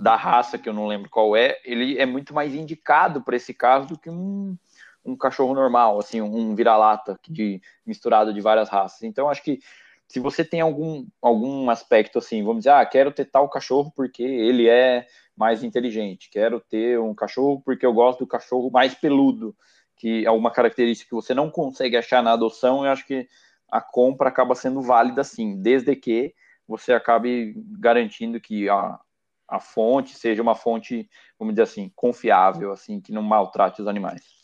da 0.00 0.16
raça 0.16 0.58
que 0.58 0.68
eu 0.68 0.74
não 0.74 0.86
lembro 0.86 1.08
qual 1.08 1.34
é, 1.34 1.58
ele 1.64 1.98
é 1.98 2.04
muito 2.04 2.34
mais 2.34 2.54
indicado 2.54 3.22
para 3.22 3.36
esse 3.36 3.54
caso 3.54 3.88
do 3.88 3.98
que 3.98 4.10
um, 4.10 4.56
um 5.04 5.16
cachorro 5.16 5.54
normal, 5.54 5.98
assim, 5.98 6.20
um 6.20 6.54
vira-lata 6.54 7.18
de 7.28 7.60
misturado 7.86 8.32
de 8.34 8.40
várias 8.40 8.68
raças. 8.68 9.02
Então 9.02 9.28
acho 9.28 9.42
que 9.42 9.60
se 10.06 10.18
você 10.18 10.44
tem 10.44 10.60
algum 10.60 11.06
algum 11.22 11.70
aspecto 11.70 12.18
assim, 12.18 12.42
vamos 12.42 12.60
dizer, 12.60 12.70
ah, 12.70 12.84
quero 12.84 13.12
ter 13.12 13.24
tal 13.26 13.48
cachorro 13.48 13.92
porque 13.94 14.22
ele 14.22 14.68
é 14.68 15.06
mais 15.36 15.62
inteligente, 15.62 16.28
quero 16.30 16.60
ter 16.60 16.98
um 16.98 17.14
cachorro 17.14 17.62
porque 17.64 17.86
eu 17.86 17.92
gosto 17.92 18.20
do 18.20 18.26
cachorro 18.26 18.70
mais 18.70 18.94
peludo 18.94 19.54
que 20.00 20.24
é 20.24 20.30
uma 20.30 20.50
característica 20.50 21.10
que 21.10 21.14
você 21.14 21.34
não 21.34 21.50
consegue 21.50 21.94
achar 21.94 22.22
na 22.22 22.32
adoção, 22.32 22.86
eu 22.86 22.90
acho 22.90 23.06
que 23.06 23.28
a 23.70 23.82
compra 23.82 24.30
acaba 24.30 24.54
sendo 24.54 24.80
válida 24.80 25.22
sim, 25.22 25.60
desde 25.60 25.94
que 25.94 26.34
você 26.66 26.94
acabe 26.94 27.54
garantindo 27.78 28.40
que 28.40 28.66
a, 28.66 28.98
a 29.46 29.60
fonte 29.60 30.16
seja 30.16 30.40
uma 30.40 30.54
fonte, 30.54 31.06
vamos 31.38 31.52
dizer 31.52 31.64
assim, 31.64 31.92
confiável, 31.94 32.72
assim, 32.72 32.98
que 32.98 33.12
não 33.12 33.22
maltrate 33.22 33.82
os 33.82 33.86
animais. 33.86 34.39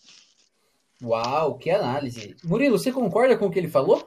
Uau, 1.03 1.59
que 1.59 1.70
análise. 1.70 2.36
Murilo, 2.42 2.78
você 2.78 2.92
concorda 2.92 3.36
com 3.36 3.47
o 3.47 3.51
que 3.51 3.59
ele 3.59 3.68
falou? 3.68 4.07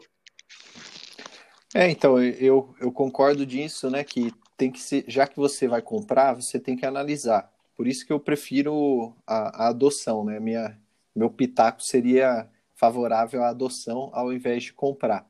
É, 1.73 1.89
então, 1.89 2.21
eu, 2.21 2.73
eu 2.79 2.91
concordo 2.91 3.45
disso, 3.45 3.89
né, 3.89 4.03
que 4.03 4.33
tem 4.57 4.71
que 4.71 4.81
ser, 4.81 5.05
já 5.07 5.27
que 5.27 5.37
você 5.37 5.67
vai 5.67 5.81
comprar, 5.81 6.33
você 6.33 6.59
tem 6.59 6.75
que 6.75 6.85
analisar. 6.85 7.51
Por 7.75 7.87
isso 7.87 8.05
que 8.05 8.11
eu 8.11 8.19
prefiro 8.19 9.13
a, 9.25 9.65
a 9.65 9.67
adoção, 9.69 10.25
né, 10.25 10.39
minha, 10.39 10.77
meu 11.15 11.29
pitaco 11.29 11.83
seria 11.83 12.49
favorável 12.75 13.43
à 13.43 13.49
adoção 13.49 14.09
ao 14.13 14.33
invés 14.33 14.63
de 14.63 14.73
comprar. 14.73 15.27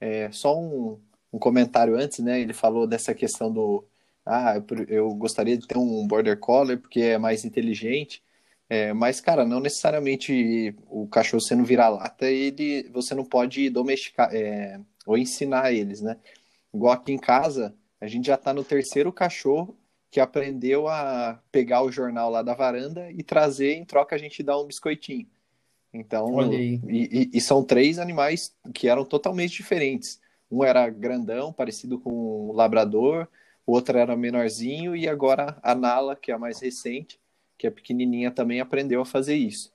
É, 0.00 0.30
só 0.30 0.58
um, 0.58 1.00
um 1.32 1.38
comentário 1.38 1.96
antes, 1.96 2.20
né? 2.20 2.40
Ele 2.40 2.52
falou 2.52 2.86
dessa 2.86 3.14
questão 3.14 3.52
do, 3.52 3.84
ah, 4.24 4.54
eu 4.88 5.08
gostaria 5.14 5.56
de 5.56 5.66
ter 5.66 5.78
um 5.78 6.06
border 6.06 6.38
collie 6.38 6.76
porque 6.76 7.00
é 7.00 7.18
mais 7.18 7.44
inteligente. 7.44 8.22
É, 8.68 8.92
mas, 8.92 9.20
cara, 9.20 9.44
não 9.44 9.60
necessariamente 9.60 10.74
o 10.88 11.06
cachorro 11.06 11.40
sendo 11.40 11.64
vira-lata, 11.64 12.28
ele, 12.28 12.88
você 12.90 13.14
não 13.14 13.24
pode 13.24 13.70
domesticar 13.70 14.34
é, 14.34 14.80
ou 15.06 15.16
ensinar 15.16 15.72
eles, 15.72 16.00
né? 16.00 16.16
Igual 16.74 16.92
aqui 16.92 17.12
em 17.12 17.18
casa, 17.18 17.74
a 18.00 18.06
gente 18.06 18.26
já 18.26 18.36
tá 18.36 18.52
no 18.52 18.64
terceiro 18.64 19.12
cachorro 19.12 19.76
que 20.10 20.20
aprendeu 20.20 20.88
a 20.88 21.40
pegar 21.52 21.82
o 21.82 21.92
jornal 21.92 22.30
lá 22.30 22.42
da 22.42 22.54
varanda 22.54 23.10
e 23.10 23.22
trazer, 23.22 23.74
em 23.74 23.84
troca 23.84 24.16
a 24.16 24.18
gente 24.18 24.42
dá 24.42 24.58
um 24.58 24.66
biscoitinho. 24.66 25.26
Então, 25.92 26.52
e, 26.52 26.80
e, 26.88 27.30
e, 27.32 27.40
são 27.40 27.64
três 27.64 27.98
animais 27.98 28.54
que 28.74 28.88
eram 28.88 29.04
totalmente 29.04 29.56
diferentes. 29.56 30.20
Um 30.50 30.62
era 30.62 30.88
grandão, 30.90 31.52
parecido 31.52 31.98
com 31.98 32.10
o 32.10 32.52
labrador, 32.52 33.26
o 33.66 33.72
outro 33.72 33.96
era 33.96 34.16
menorzinho, 34.16 34.94
e 34.94 35.08
agora 35.08 35.58
a 35.62 35.74
Nala, 35.74 36.14
que 36.14 36.30
é 36.30 36.34
a 36.34 36.38
mais 36.38 36.60
recente, 36.60 37.18
que 37.56 37.66
é 37.66 37.70
pequenininha, 37.70 38.30
também 38.30 38.60
aprendeu 38.60 39.00
a 39.00 39.06
fazer 39.06 39.34
isso. 39.34 39.72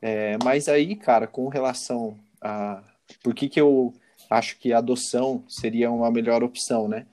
É, 0.00 0.36
mas 0.44 0.68
aí, 0.68 0.96
cara, 0.96 1.26
com 1.26 1.48
relação 1.48 2.18
a 2.40 2.82
por 3.22 3.34
que, 3.34 3.48
que 3.48 3.60
eu 3.60 3.94
acho 4.30 4.58
que 4.58 4.72
a 4.72 4.78
adoção 4.78 5.44
seria 5.48 5.90
uma 5.90 6.10
melhor 6.10 6.42
opção, 6.42 6.88
né? 6.88 7.06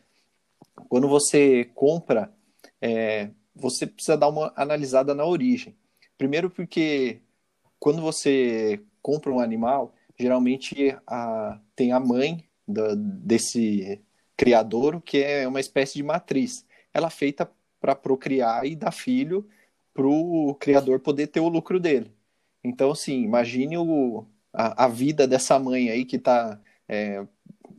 Quando 0.90 1.08
você 1.08 1.70
compra, 1.74 2.34
é, 2.82 3.30
você 3.56 3.88
precisa 3.88 4.18
dar 4.18 4.28
uma 4.28 4.52
analisada 4.56 5.16
na 5.16 5.26
origem. 5.26 5.76
Primeiro 6.18 6.50
porque 6.50 7.22
quando 7.80 8.02
você 8.02 8.82
compra 9.02 9.32
um 9.32 9.40
animal, 9.40 9.94
geralmente 10.20 10.96
a, 11.08 11.60
tem 11.76 11.92
a 11.92 12.00
mãe 12.00 12.44
da, 12.68 12.94
desse 12.96 14.02
criadouro, 14.36 15.00
que 15.00 15.20
é 15.20 15.48
uma 15.48 15.60
espécie 15.60 15.96
de 15.96 16.04
matriz. 16.04 16.66
Ela 16.94 17.08
é 17.08 17.12
feita 17.12 17.50
para 17.80 17.96
procriar 17.96 18.66
e 18.66 18.76
dar 18.76 18.92
filho 18.92 19.48
para 19.96 20.06
o 20.06 20.54
criador 20.60 21.00
poder 21.00 21.28
ter 21.28 21.40
o 21.40 21.48
lucro 21.48 21.80
dele. 21.80 22.14
Então, 22.62 22.92
assim, 22.92 23.24
imagine 23.24 23.78
o, 23.78 24.26
a, 24.54 24.84
a 24.84 24.88
vida 24.90 25.26
dessa 25.26 25.58
mãe 25.58 25.90
aí 25.90 26.04
que 26.04 26.18
está 26.18 26.60
é, 26.88 27.26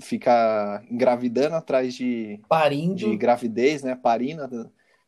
fica 0.00 0.82
engravidando 0.90 1.56
atrás 1.56 1.94
de, 1.94 2.40
Parindo. 2.48 2.96
de 2.96 3.16
gravidez, 3.16 3.82
né? 3.82 3.94
Parina. 3.94 4.48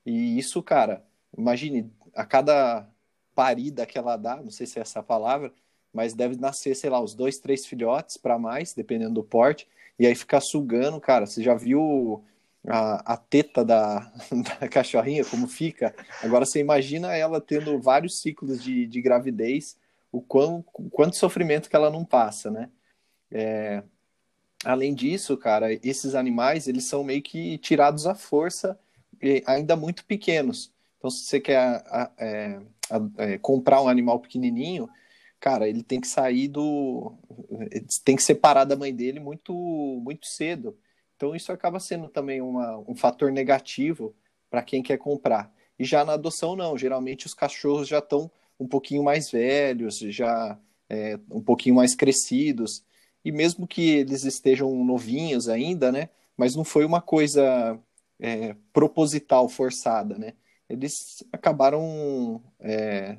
E 0.05 0.39
isso, 0.39 0.63
cara, 0.63 1.03
imagine, 1.37 1.91
a 2.15 2.27
cada 2.27 2.87
parida 3.35 3.87
que 3.87 3.97
ela 3.97 4.17
dá, 4.17 4.37
não 4.37 4.51
sei 4.51 4.67
se 4.67 4.79
é 4.79 4.83
essa 4.83 5.01
a 5.01 5.03
palavra, 5.03 5.51
mas 5.93 6.13
deve 6.13 6.37
nascer, 6.37 6.75
sei 6.77 6.91
lá, 6.91 7.01
os 7.01 7.15
dois, 7.15 7.39
três 7.39 7.65
filhotes 7.65 8.19
para 8.19 8.39
mais, 8.39 8.75
dependendo 8.75 9.15
do 9.15 9.25
porte, 9.25 9.67
e 9.99 10.07
aí 10.07 10.15
ficar 10.15 10.41
sugando, 10.41 11.01
cara. 11.01 11.25
Você 11.25 11.43
já 11.43 11.55
viu 11.55 12.23
a, 12.69 13.15
a 13.15 13.17
teta 13.17 13.65
da, 13.65 14.13
da 14.61 14.69
cachorrinha, 14.69 15.25
como 15.25 15.49
fica? 15.49 15.95
Agora 16.23 16.45
você 16.45 16.61
imagina 16.61 17.17
ela 17.17 17.41
tendo 17.41 17.81
vários 17.81 18.21
ciclos 18.21 18.63
de, 18.63 18.87
de 18.87 19.01
gravidez, 19.01 19.77
o, 20.13 20.21
quão, 20.21 20.65
o 20.75 20.91
quanto 20.91 21.17
sofrimento 21.17 21.69
que 21.69 21.77
ela 21.77 21.91
não 21.91 22.05
passa, 22.05 22.51
né? 22.51 22.71
É, 23.31 23.83
além 24.65 24.95
disso, 24.95 25.37
cara, 25.37 25.73
esses 25.73 26.15
animais, 26.15 26.67
eles 26.67 26.89
são 26.89 27.05
meio 27.05 27.23
que 27.23 27.59
tirados 27.59 28.07
à 28.07 28.15
força, 28.15 28.79
ainda 29.47 29.77
muito 29.77 30.05
pequenos. 30.05 30.73
Então, 30.99 31.11
se 31.11 31.25
você 31.25 31.41
quer 31.41 31.85
é, 32.19 32.61
é, 33.19 33.39
comprar 33.39 33.83
um 33.83 33.89
animal 33.89 34.21
pequenininho, 34.21 34.89
cara, 35.39 35.69
ele 35.69 35.83
tem 35.83 36.01
que 36.01 36.09
sair 36.09 36.49
do. 36.49 37.15
tem 38.05 38.17
que 38.17 38.23
separar 38.23 38.65
da 38.65 38.77
mãe 38.77 38.95
dele 38.95 39.21
muito, 39.21 39.53
muito 39.55 40.27
cedo. 40.27 40.77
Então, 41.19 41.37
isso 41.37 41.53
acaba 41.53 41.79
sendo 41.79 42.09
também 42.09 42.41
uma, 42.41 42.79
um 42.89 42.95
fator 42.95 43.31
negativo 43.31 44.15
para 44.49 44.63
quem 44.63 44.83
quer 44.83 44.97
comprar. 44.97 45.53
E 45.79 45.85
já 45.85 46.03
na 46.03 46.15
adoção, 46.15 46.57
não. 46.57 46.79
Geralmente, 46.79 47.27
os 47.27 47.35
cachorros 47.35 47.87
já 47.87 47.99
estão 47.99 48.31
um 48.59 48.67
pouquinho 48.67 49.05
mais 49.05 49.31
velhos, 49.31 49.99
já 49.99 50.59
é, 50.89 51.19
um 51.31 51.43
pouquinho 51.43 51.75
mais 51.75 51.95
crescidos. 51.95 52.83
E 53.23 53.31
mesmo 53.31 53.67
que 53.67 53.83
eles 53.91 54.25
estejam 54.25 54.73
novinhos 54.83 55.49
ainda, 55.51 55.93
né? 55.93 56.09
Mas 56.37 56.57
não 56.57 56.65
foi 56.65 56.87
uma 56.87 57.03
coisa 57.03 57.79
é, 58.19 58.57
proposital, 58.73 59.49
forçada, 59.49 60.17
né? 60.17 60.33
eles 60.69 61.25
acabaram 61.33 62.43
é, 62.61 63.17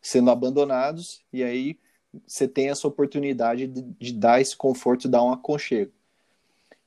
sendo 0.00 0.30
abandonados 0.30 1.24
e 1.32 1.42
aí 1.42 1.78
você 2.26 2.46
tem 2.46 2.68
essa 2.68 2.86
oportunidade 2.86 3.66
de, 3.66 3.82
de, 3.82 4.12
dar 4.12 4.40
esse 4.40 4.56
conforto, 4.56 5.08
dar 5.08 5.24
um 5.24 5.32
aconchego. 5.32 5.92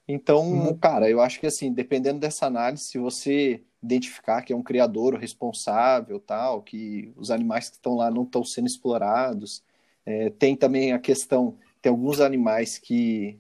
Então, 0.07 0.43
uhum. 0.43 0.77
cara, 0.77 1.09
eu 1.09 1.19
acho 1.21 1.39
que 1.39 1.47
assim, 1.47 1.73
dependendo 1.73 2.19
dessa 2.19 2.45
análise, 2.45 2.83
se 2.83 2.97
você 2.97 3.63
identificar 3.81 4.41
que 4.41 4.53
é 4.53 4.55
um 4.55 4.63
criador 4.63 5.15
responsável, 5.15 6.19
tal, 6.19 6.61
que 6.61 7.11
os 7.15 7.31
animais 7.31 7.69
que 7.69 7.75
estão 7.75 7.95
lá 7.95 8.11
não 8.11 8.23
estão 8.23 8.43
sendo 8.43 8.67
explorados, 8.67 9.63
é, 10.05 10.29
tem 10.31 10.55
também 10.55 10.93
a 10.93 10.99
questão, 10.99 11.57
tem 11.81 11.89
alguns 11.89 12.19
animais 12.19 12.77
que 12.77 13.39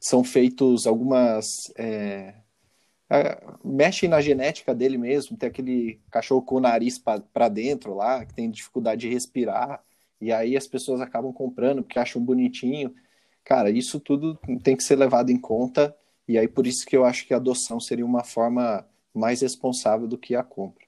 são 0.00 0.24
feitos 0.24 0.86
algumas 0.86 1.72
é, 1.76 2.34
mexem 3.64 4.08
na 4.08 4.20
genética 4.20 4.72
dele 4.74 4.96
mesmo, 4.96 5.36
tem 5.36 5.48
aquele 5.48 6.00
cachorro 6.10 6.42
com 6.42 6.56
o 6.56 6.60
nariz 6.60 6.96
para 6.98 7.48
dentro 7.48 7.94
lá, 7.94 8.24
que 8.24 8.32
tem 8.32 8.48
dificuldade 8.48 9.00
de 9.02 9.08
respirar, 9.08 9.82
e 10.20 10.32
aí 10.32 10.56
as 10.56 10.68
pessoas 10.68 11.00
acabam 11.00 11.32
comprando 11.32 11.82
porque 11.82 11.98
acham 11.98 12.22
bonitinho. 12.22 12.94
Cara, 13.42 13.70
isso 13.70 13.98
tudo 13.98 14.38
tem 14.62 14.76
que 14.76 14.84
ser 14.84 14.96
levado 14.96 15.30
em 15.30 15.40
conta, 15.40 15.94
e 16.30 16.38
aí 16.38 16.46
por 16.46 16.66
isso 16.66 16.86
que 16.86 16.96
eu 16.96 17.04
acho 17.04 17.26
que 17.26 17.34
a 17.34 17.38
adoção 17.38 17.80
seria 17.80 18.06
uma 18.06 18.22
forma 18.22 18.86
mais 19.12 19.40
responsável 19.40 20.06
do 20.06 20.16
que 20.16 20.36
a 20.36 20.44
compra. 20.44 20.86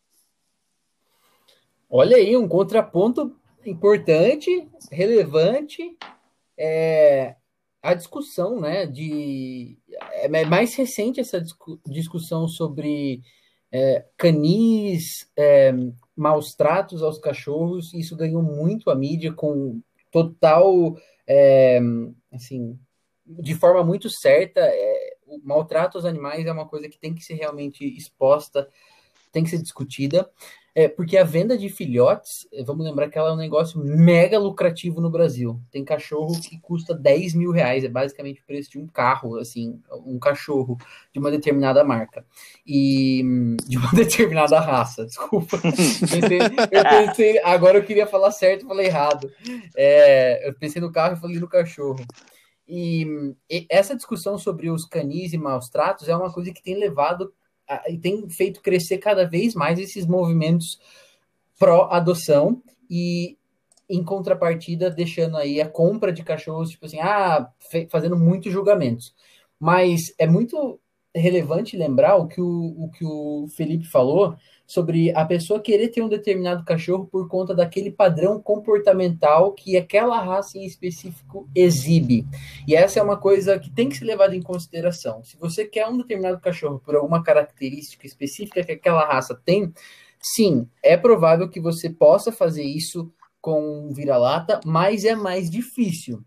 Olha 1.90 2.16
aí, 2.16 2.36
um 2.36 2.47
contraponto 2.47 3.36
importante, 3.66 4.68
relevante. 4.90 5.97
É, 6.57 7.34
a 7.82 7.93
discussão, 7.93 8.61
né, 8.61 8.86
de 8.86 9.76
é, 10.12 10.26
é 10.26 10.45
mais 10.45 10.74
recente 10.76 11.18
essa 11.18 11.40
discu 11.40 11.80
discussão 11.86 12.47
sobre 12.47 13.20
é, 13.72 14.07
canis, 14.16 15.28
é, 15.36 15.72
maus 16.16 16.55
tratos 16.55 17.03
aos 17.03 17.18
cachorros. 17.18 17.93
Isso 17.93 18.16
ganhou 18.16 18.43
muito 18.43 18.90
a 18.90 18.95
mídia 18.95 19.32
com 19.32 19.80
total, 20.12 20.97
é, 21.26 21.80
assim, 22.32 22.78
de 23.26 23.55
forma 23.55 23.82
muito 23.82 24.09
certa. 24.09 24.61
É, 24.61 25.11
o 25.37 25.41
maltrato 25.45 25.99
aos 25.99 26.05
animais 26.05 26.47
é 26.47 26.53
uma 26.53 26.66
coisa 26.66 26.89
que 26.89 26.99
tem 26.99 27.14
que 27.14 27.24
ser 27.24 27.35
realmente 27.35 27.85
exposta, 27.85 28.68
tem 29.33 29.45
que 29.45 29.51
ser 29.51 29.59
discutida. 29.59 30.30
É, 30.74 30.89
porque 30.89 31.18
a 31.18 31.24
venda 31.24 31.57
de 31.57 31.68
filhotes, 31.68 32.49
vamos 32.64 32.87
lembrar 32.87 33.11
que 33.11 33.18
ela 33.18 33.28
é 33.28 33.33
um 33.33 33.37
negócio 33.37 33.78
mega 33.78 34.39
lucrativo 34.39 35.03
no 35.03 35.11
Brasil. 35.11 35.61
Tem 35.70 35.85
cachorro 35.85 36.41
que 36.41 36.59
custa 36.59 36.95
10 36.95 37.35
mil 37.35 37.51
reais, 37.51 37.85
é 37.85 37.89
basicamente 37.89 38.41
o 38.41 38.47
preço 38.47 38.70
de 38.70 38.78
um 38.78 38.87
carro, 38.87 39.37
assim, 39.37 39.78
um 40.07 40.18
cachorro 40.18 40.78
de 41.12 41.18
uma 41.18 41.30
determinada 41.30 41.85
marca. 41.85 42.24
E 42.66 43.22
de 43.68 43.76
uma 43.76 43.91
determinada 43.93 44.59
raça, 44.61 45.05
desculpa. 45.05 45.59
Pensei, 45.61 46.39
eu 46.70 46.85
pensei, 46.89 47.39
agora 47.41 47.76
eu 47.76 47.85
queria 47.85 48.07
falar 48.07 48.30
certo, 48.30 48.66
falei 48.66 48.87
errado. 48.87 49.30
É, 49.76 50.49
eu 50.49 50.55
pensei 50.55 50.80
no 50.80 50.91
carro 50.91 51.16
e 51.16 51.20
falei 51.20 51.39
no 51.39 51.49
cachorro. 51.49 52.03
E, 52.66 53.34
e 53.50 53.66
essa 53.68 53.96
discussão 53.96 54.38
sobre 54.38 54.70
os 54.70 54.84
canis 54.86 55.32
e 55.32 55.38
maus 55.38 55.68
tratos 55.68 56.08
é 56.08 56.16
uma 56.16 56.32
coisa 56.32 56.52
que 56.52 56.62
tem 56.62 56.78
levado 56.78 57.32
e 57.88 57.98
tem 57.98 58.28
feito 58.28 58.60
crescer 58.60 58.98
cada 58.98 59.26
vez 59.26 59.54
mais 59.54 59.78
esses 59.78 60.06
movimentos 60.06 60.78
pró-adoção 61.58 62.62
e 62.90 63.36
em 63.88 64.02
contrapartida 64.02 64.90
deixando 64.90 65.36
aí 65.36 65.60
a 65.60 65.68
compra 65.68 66.12
de 66.12 66.22
cachorros, 66.22 66.70
tipo 66.70 66.86
assim, 66.86 66.98
ah, 67.00 67.50
fazendo 67.90 68.18
muitos 68.18 68.52
julgamentos. 68.52 69.14
Mas 69.60 70.00
é 70.18 70.26
muito 70.26 70.80
relevante 71.14 71.76
lembrar 71.76 72.16
o 72.16 72.26
que 72.26 72.40
o, 72.40 72.74
o 72.84 72.90
que 72.90 73.04
o 73.04 73.46
Felipe 73.54 73.84
falou 73.84 74.34
sobre 74.72 75.14
a 75.14 75.22
pessoa 75.26 75.60
querer 75.60 75.88
ter 75.88 76.00
um 76.00 76.08
determinado 76.08 76.64
cachorro 76.64 77.06
por 77.06 77.28
conta 77.28 77.54
daquele 77.54 77.90
padrão 77.90 78.40
comportamental 78.40 79.52
que 79.52 79.76
aquela 79.76 80.18
raça 80.24 80.56
em 80.56 80.64
específico 80.64 81.46
exibe. 81.54 82.24
E 82.66 82.74
essa 82.74 82.98
é 82.98 83.02
uma 83.02 83.18
coisa 83.18 83.58
que 83.58 83.70
tem 83.70 83.90
que 83.90 83.98
ser 83.98 84.06
levada 84.06 84.34
em 84.34 84.40
consideração. 84.40 85.22
Se 85.22 85.36
você 85.36 85.66
quer 85.66 85.86
um 85.86 85.98
determinado 85.98 86.40
cachorro 86.40 86.80
por 86.82 86.96
alguma 86.96 87.22
característica 87.22 88.06
específica 88.06 88.64
que 88.64 88.72
aquela 88.72 89.04
raça 89.04 89.38
tem, 89.44 89.70
sim, 90.18 90.66
é 90.82 90.96
provável 90.96 91.50
que 91.50 91.60
você 91.60 91.90
possa 91.90 92.32
fazer 92.32 92.64
isso 92.64 93.12
com 93.42 93.88
um 93.88 93.92
vira-lata, 93.92 94.58
mas 94.64 95.04
é 95.04 95.14
mais 95.14 95.50
difícil. 95.50 96.24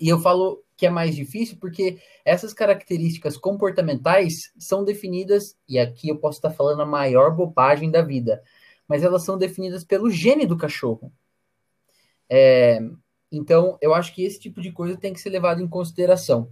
E 0.00 0.08
eu 0.08 0.18
falo 0.18 0.60
que 0.80 0.86
é 0.86 0.90
mais 0.90 1.14
difícil 1.14 1.58
porque 1.60 1.98
essas 2.24 2.54
características 2.54 3.36
comportamentais 3.36 4.50
são 4.58 4.82
definidas, 4.82 5.54
e 5.68 5.78
aqui 5.78 6.08
eu 6.08 6.16
posso 6.16 6.38
estar 6.38 6.48
falando 6.48 6.80
a 6.80 6.86
maior 6.86 7.36
bobagem 7.36 7.90
da 7.90 8.00
vida, 8.00 8.42
mas 8.88 9.02
elas 9.02 9.22
são 9.22 9.36
definidas 9.36 9.84
pelo 9.84 10.08
gene 10.08 10.46
do 10.46 10.56
cachorro. 10.56 11.12
É, 12.30 12.80
então, 13.30 13.76
eu 13.82 13.92
acho 13.92 14.14
que 14.14 14.24
esse 14.24 14.40
tipo 14.40 14.58
de 14.58 14.72
coisa 14.72 14.96
tem 14.96 15.12
que 15.12 15.20
ser 15.20 15.28
levado 15.28 15.60
em 15.60 15.68
consideração. 15.68 16.48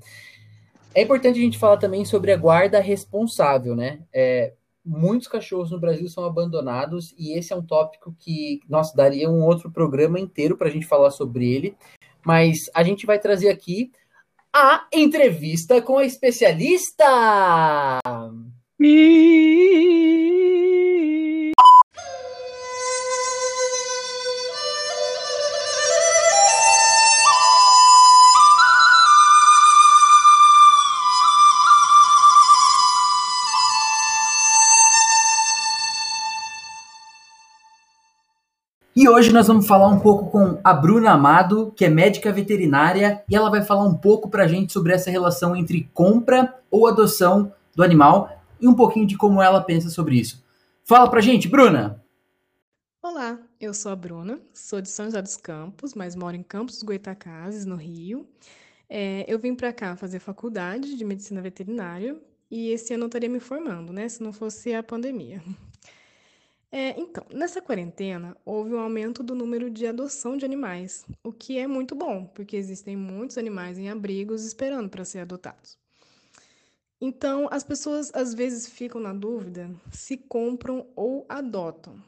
É 0.94 1.00
importante 1.00 1.38
a 1.38 1.42
gente 1.42 1.58
falar 1.58 1.78
também 1.78 2.04
sobre 2.04 2.30
a 2.30 2.36
guarda 2.36 2.80
responsável, 2.80 3.74
né? 3.74 4.02
É, 4.12 4.52
muitos 4.84 5.26
cachorros 5.26 5.70
no 5.70 5.80
Brasil 5.80 6.06
são 6.06 6.24
abandonados 6.26 7.14
e 7.16 7.32
esse 7.32 7.50
é 7.50 7.56
um 7.56 7.64
tópico 7.64 8.14
que, 8.18 8.60
nossa, 8.68 8.94
daria 8.94 9.30
um 9.30 9.42
outro 9.42 9.70
programa 9.70 10.20
inteiro 10.20 10.54
para 10.54 10.68
a 10.68 10.70
gente 10.70 10.86
falar 10.86 11.10
sobre 11.12 11.50
ele. 11.50 11.74
Mas 12.26 12.68
a 12.74 12.82
gente 12.82 13.06
vai 13.06 13.18
trazer 13.18 13.48
aqui 13.48 13.90
a 14.54 14.86
entrevista 14.92 15.80
com 15.82 15.98
a 15.98 16.04
especialista. 16.04 18.00
E 39.00 39.08
hoje 39.08 39.32
nós 39.32 39.46
vamos 39.46 39.64
falar 39.64 39.86
um 39.86 40.00
pouco 40.00 40.28
com 40.28 40.58
a 40.64 40.74
Bruna 40.74 41.12
Amado, 41.12 41.72
que 41.76 41.84
é 41.84 41.88
médica 41.88 42.32
veterinária, 42.32 43.22
e 43.30 43.36
ela 43.36 43.48
vai 43.48 43.62
falar 43.62 43.84
um 43.84 43.94
pouco 43.94 44.28
para 44.28 44.42
a 44.42 44.48
gente 44.48 44.72
sobre 44.72 44.92
essa 44.92 45.08
relação 45.08 45.54
entre 45.54 45.88
compra 45.94 46.52
ou 46.68 46.84
adoção 46.84 47.52
do 47.76 47.84
animal 47.84 48.42
e 48.60 48.66
um 48.66 48.74
pouquinho 48.74 49.06
de 49.06 49.16
como 49.16 49.40
ela 49.40 49.60
pensa 49.60 49.88
sobre 49.88 50.16
isso. 50.16 50.44
Fala 50.82 51.08
pra 51.08 51.20
gente, 51.20 51.46
Bruna! 51.46 52.02
Olá, 53.00 53.38
eu 53.60 53.72
sou 53.72 53.92
a 53.92 53.94
Bruna, 53.94 54.40
sou 54.52 54.80
de 54.80 54.88
São 54.88 55.04
José 55.04 55.22
dos 55.22 55.36
Campos, 55.36 55.94
mas 55.94 56.16
moro 56.16 56.34
em 56.34 56.42
Campos 56.42 56.74
dos 56.74 56.82
Goitacazes, 56.82 57.64
no 57.64 57.76
Rio. 57.76 58.26
É, 58.90 59.24
eu 59.32 59.38
vim 59.38 59.54
para 59.54 59.72
cá 59.72 59.94
fazer 59.94 60.18
faculdade 60.18 60.96
de 60.96 61.04
medicina 61.04 61.40
veterinária 61.40 62.16
e 62.50 62.70
esse 62.70 62.94
ano 62.94 63.04
eu 63.04 63.06
estaria 63.06 63.28
me 63.28 63.38
formando, 63.38 63.92
né? 63.92 64.08
Se 64.08 64.20
não 64.20 64.32
fosse 64.32 64.74
a 64.74 64.82
pandemia. 64.82 65.40
É, 66.70 67.00
então, 67.00 67.24
nessa 67.32 67.62
quarentena, 67.62 68.36
houve 68.44 68.74
um 68.74 68.78
aumento 68.78 69.22
do 69.22 69.34
número 69.34 69.70
de 69.70 69.86
adoção 69.86 70.36
de 70.36 70.44
animais, 70.44 71.06
o 71.24 71.32
que 71.32 71.58
é 71.58 71.66
muito 71.66 71.94
bom, 71.94 72.26
porque 72.26 72.56
existem 72.56 72.94
muitos 72.94 73.38
animais 73.38 73.78
em 73.78 73.88
abrigos 73.88 74.44
esperando 74.44 74.90
para 74.90 75.04
ser 75.04 75.20
adotados. 75.20 75.78
Então, 77.00 77.48
as 77.50 77.62
pessoas 77.64 78.10
às 78.14 78.34
vezes 78.34 78.68
ficam 78.68 79.00
na 79.00 79.14
dúvida 79.14 79.70
se 79.90 80.16
compram 80.16 80.86
ou 80.94 81.24
adotam. 81.28 82.02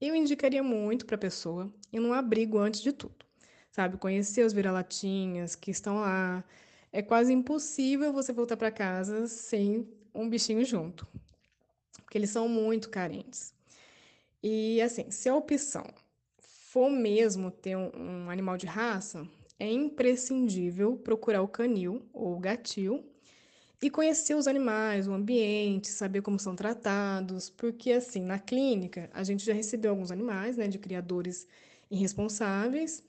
Eu 0.00 0.14
indicaria 0.14 0.62
muito 0.62 1.06
para 1.06 1.14
a 1.14 1.18
pessoa 1.18 1.72
ir 1.92 2.00
num 2.00 2.12
abrigo 2.12 2.58
antes 2.58 2.82
de 2.82 2.92
tudo, 2.92 3.24
sabe? 3.70 3.96
Conhecer 3.96 4.44
os 4.44 4.52
vira-latinhas 4.52 5.54
que 5.54 5.70
estão 5.70 6.00
lá. 6.00 6.44
É 6.92 7.00
quase 7.00 7.32
impossível 7.32 8.12
você 8.12 8.32
voltar 8.32 8.58
para 8.58 8.70
casa 8.70 9.26
sem 9.26 9.88
um 10.14 10.28
bichinho 10.28 10.64
junto, 10.64 11.06
porque 12.04 12.18
eles 12.18 12.28
são 12.28 12.48
muito 12.48 12.90
carentes. 12.90 13.54
E 14.42 14.80
assim, 14.82 15.10
se 15.10 15.28
a 15.28 15.36
opção 15.36 15.84
for 16.38 16.90
mesmo 16.90 17.50
ter 17.50 17.76
um, 17.76 17.90
um 17.94 18.30
animal 18.30 18.56
de 18.56 18.66
raça, 18.66 19.26
é 19.58 19.70
imprescindível 19.70 20.96
procurar 20.96 21.42
o 21.42 21.48
canil 21.48 22.02
ou 22.12 22.34
o 22.36 22.40
gatil 22.40 23.04
e 23.80 23.90
conhecer 23.90 24.34
os 24.34 24.46
animais, 24.46 25.06
o 25.06 25.12
ambiente, 25.12 25.88
saber 25.88 26.22
como 26.22 26.38
são 26.38 26.54
tratados, 26.54 27.50
porque 27.50 27.92
assim, 27.92 28.22
na 28.22 28.38
clínica, 28.38 29.10
a 29.12 29.24
gente 29.24 29.44
já 29.44 29.52
recebeu 29.52 29.90
alguns 29.90 30.10
animais, 30.10 30.56
né, 30.56 30.68
de 30.68 30.78
criadores 30.78 31.46
irresponsáveis, 31.90 33.04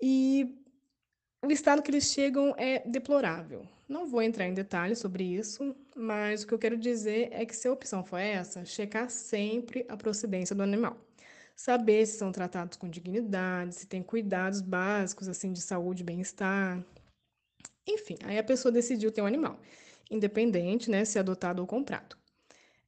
e 0.00 0.58
o 1.44 1.50
estado 1.50 1.82
que 1.82 1.90
eles 1.90 2.04
chegam 2.04 2.54
é 2.56 2.80
deplorável. 2.88 3.66
Não 3.92 4.06
vou 4.06 4.22
entrar 4.22 4.48
em 4.48 4.54
detalhes 4.54 5.00
sobre 5.00 5.22
isso, 5.22 5.76
mas 5.94 6.42
o 6.42 6.46
que 6.46 6.54
eu 6.54 6.58
quero 6.58 6.78
dizer 6.78 7.28
é 7.30 7.44
que 7.44 7.54
se 7.54 7.68
a 7.68 7.72
opção 7.72 8.02
for 8.02 8.16
essa, 8.16 8.64
checar 8.64 9.10
sempre 9.10 9.84
a 9.86 9.98
procedência 9.98 10.56
do 10.56 10.62
animal. 10.62 10.96
Saber 11.54 12.06
se 12.06 12.16
são 12.16 12.32
tratados 12.32 12.78
com 12.78 12.88
dignidade, 12.88 13.74
se 13.74 13.86
tem 13.86 14.02
cuidados 14.02 14.62
básicos 14.62 15.28
assim 15.28 15.52
de 15.52 15.60
saúde 15.60 16.02
e 16.02 16.06
bem-estar. 16.06 16.82
Enfim, 17.86 18.16
aí 18.24 18.38
a 18.38 18.42
pessoa 18.42 18.72
decidiu 18.72 19.12
ter 19.12 19.20
um 19.20 19.26
animal, 19.26 19.60
independente, 20.10 20.90
né, 20.90 21.04
se 21.04 21.18
é 21.18 21.20
adotado 21.20 21.60
ou 21.60 21.68
comprado. 21.68 22.16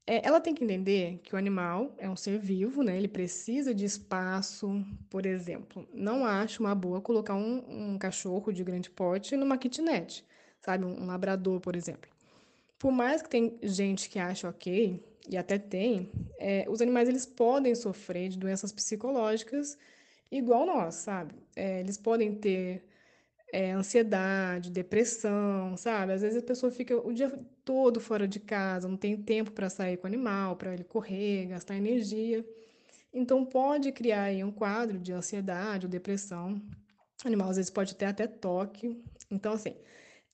É, 0.07 0.27
ela 0.27 0.41
tem 0.41 0.55
que 0.55 0.65
entender 0.65 1.21
que 1.23 1.35
o 1.35 1.39
animal 1.39 1.95
é 1.99 2.09
um 2.09 2.17
ser 2.17 2.39
vivo, 2.39 2.83
né? 2.83 2.97
Ele 2.97 3.09
precisa 3.09 3.75
de 3.75 3.85
espaço, 3.85 4.83
por 5.11 5.27
exemplo. 5.27 5.87
Não 5.93 6.25
acho 6.25 6.63
uma 6.63 6.75
boa 6.75 7.01
colocar 7.03 7.35
um, 7.35 7.93
um 7.95 7.99
cachorro 7.99 8.53
de 8.53 8.65
grande 8.65 8.89
porte 8.89 9.37
numa 9.37 9.59
kitnet 9.59 10.25
sabe? 10.65 10.85
Um 10.85 11.07
labrador, 11.07 11.61
por 11.61 11.77
exemplo. 11.77 12.11
Por 12.79 12.91
mais 12.91 13.23
que 13.23 13.29
tem 13.29 13.59
gente 13.63 14.09
que 14.09 14.19
acha 14.19 14.49
ok, 14.49 15.03
e 15.29 15.37
até 15.37 15.59
tem, 15.59 16.11
é, 16.39 16.67
os 16.69 16.81
animais 16.83 17.09
eles 17.09 17.25
podem 17.25 17.75
sofrer 17.75 18.29
de 18.29 18.39
doenças 18.39 18.73
psicológicas 18.73 19.79
igual 20.31 20.67
nós, 20.67 20.97
sabe? 20.97 21.35
É, 21.57 21.81
eles 21.81 21.97
podem 21.97 22.35
ter 22.35 22.85
é, 23.53 23.73
ansiedade, 23.73 24.71
depressão, 24.71 25.77
sabe? 25.77 26.13
Às 26.13 26.23
vezes 26.23 26.43
a 26.43 26.47
pessoa 26.47 26.73
fica 26.73 26.97
o 26.97 27.13
dia 27.13 27.33
todo 27.65 28.01
fora 28.01 28.27
de 28.29 28.41
casa, 28.41 28.89
não 28.89 28.97
tem 28.97 29.17
tempo 29.17 29.53
para 29.53 29.71
sair 29.71 29.97
com 29.97 30.05
o 30.05 30.07
animal, 30.09 30.57
para 30.57 30.75
ele 30.75 30.85
correr, 30.85 31.47
gastar 31.47 31.77
energia. 31.77 32.45
Então 33.13 33.45
pode 33.45 33.93
criar 33.93 34.25
aí 34.25 34.43
um 34.45 34.51
quadro 34.51 34.99
de 34.99 35.13
ansiedade 35.13 35.87
ou 35.87 35.91
depressão. 35.91 36.61
O 37.25 37.29
animal 37.29 37.49
às 37.51 37.57
vezes 37.57 37.71
pode 37.71 37.95
ter 37.97 38.07
até 38.07 38.27
toque. 38.27 39.03
Então, 39.31 39.53
assim, 39.53 39.75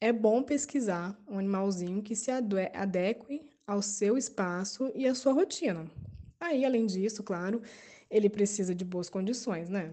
é 0.01 0.13
bom 0.13 0.43
pesquisar 0.43 1.19
um 1.29 1.39
animalzinho 1.39 2.03
que 2.03 2.17
se 2.17 2.31
adeque 2.31 3.43
ao 3.67 3.83
seu 3.83 4.17
espaço 4.17 4.91
e 4.95 5.07
à 5.07 5.15
sua 5.15 5.33
rotina. 5.33 5.91
Aí, 6.41 6.65
além 6.65 6.87
disso, 6.87 7.23
claro, 7.23 7.61
ele 8.11 8.31
precisa 8.31 8.75
de 8.75 8.85
boas 8.85 9.11
condições, 9.11 9.69
né? 9.69 9.93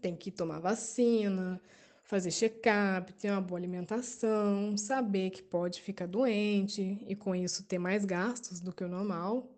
Tem 0.00 0.14
que 0.14 0.30
tomar 0.30 0.60
vacina, 0.60 1.60
fazer 2.04 2.30
check-up, 2.30 3.12
ter 3.14 3.30
uma 3.30 3.40
boa 3.40 3.58
alimentação, 3.58 4.76
saber 4.76 5.30
que 5.30 5.42
pode 5.42 5.82
ficar 5.82 6.06
doente 6.06 7.04
e 7.06 7.16
com 7.16 7.34
isso 7.34 7.64
ter 7.64 7.78
mais 7.78 8.04
gastos 8.04 8.60
do 8.60 8.72
que 8.72 8.84
o 8.84 8.88
normal. 8.88 9.50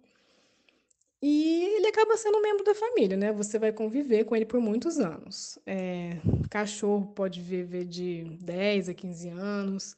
E 1.23 1.58
acaba 1.99 2.17
sendo 2.17 2.39
um 2.39 2.43
membro 2.43 2.63
da 2.63 2.75
família, 2.77 3.17
né? 3.17 3.33
Você 3.33 3.59
vai 3.59 3.73
conviver 3.73 4.25
com 4.25 4.37
ele 4.37 4.47
por 4.47 4.61
muitos 4.61 5.01
anos. 5.01 5.59
É, 5.67 6.19
cachorro 6.49 7.09
pode 7.09 7.41
viver 7.41 7.85
de 7.85 8.23
10 8.41 8.91
a 8.91 8.95
15 8.95 9.29
anos, 9.31 9.97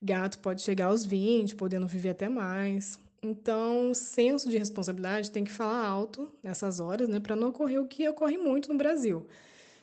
gato 0.00 0.38
pode 0.38 0.62
chegar 0.62 0.86
aos 0.86 1.04
20, 1.04 1.54
podendo 1.54 1.86
viver 1.86 2.10
até 2.10 2.30
mais. 2.30 2.98
Então, 3.22 3.92
senso 3.92 4.48
de 4.48 4.56
responsabilidade 4.56 5.30
tem 5.30 5.44
que 5.44 5.52
falar 5.52 5.86
alto 5.86 6.32
nessas 6.42 6.80
horas, 6.80 7.08
né? 7.08 7.20
Para 7.20 7.36
não 7.36 7.48
ocorrer 7.48 7.80
o 7.80 7.86
que 7.86 8.08
ocorre 8.08 8.38
muito 8.38 8.70
no 8.70 8.78
Brasil, 8.78 9.26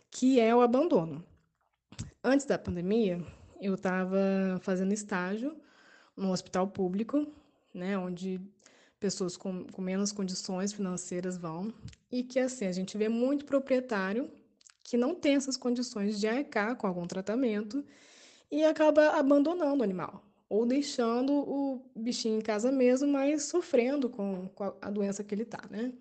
que 0.09 0.39
é 0.39 0.55
o 0.55 0.61
abandono. 0.61 1.23
Antes 2.23 2.45
da 2.47 2.57
pandemia, 2.57 3.23
eu 3.61 3.75
estava 3.75 4.59
fazendo 4.61 4.93
estágio 4.93 5.55
no 6.17 6.31
hospital 6.31 6.67
público, 6.67 7.27
né? 7.71 7.95
Onde 7.99 8.41
pessoas 9.01 9.35
com, 9.35 9.65
com 9.65 9.81
menos 9.81 10.11
condições 10.11 10.71
financeiras 10.71 11.35
vão, 11.35 11.73
e 12.11 12.23
que 12.23 12.39
assim, 12.39 12.67
a 12.67 12.71
gente 12.71 12.95
vê 12.95 13.09
muito 13.09 13.43
proprietário 13.45 14.29
que 14.83 14.95
não 14.95 15.15
tem 15.15 15.35
essas 15.35 15.57
condições 15.57 16.19
de 16.19 16.27
arcar 16.27 16.75
com 16.75 16.85
algum 16.85 17.07
tratamento 17.07 17.83
e 18.51 18.63
acaba 18.63 19.09
abandonando 19.17 19.81
o 19.81 19.83
animal, 19.83 20.23
ou 20.47 20.67
deixando 20.67 21.33
o 21.33 21.81
bichinho 21.95 22.37
em 22.37 22.41
casa 22.41 22.71
mesmo, 22.71 23.07
mas 23.07 23.43
sofrendo 23.43 24.07
com, 24.07 24.47
com 24.49 24.75
a 24.79 24.91
doença 24.91 25.23
que 25.23 25.33
ele 25.33 25.43
está, 25.43 25.61
né? 25.69 25.91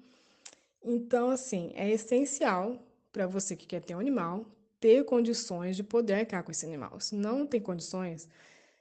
Então, 0.84 1.30
assim, 1.30 1.72
é 1.74 1.90
essencial 1.90 2.78
para 3.10 3.26
você 3.26 3.56
que 3.56 3.66
quer 3.66 3.80
ter 3.80 3.94
um 3.94 4.00
animal 4.00 4.44
ter 4.78 5.04
condições 5.04 5.76
de 5.76 5.82
poder 5.82 6.14
arcar 6.14 6.42
com 6.42 6.50
esse 6.50 6.64
animal. 6.64 6.98
Se 7.00 7.14
não 7.14 7.46
tem 7.46 7.60
condições, 7.60 8.28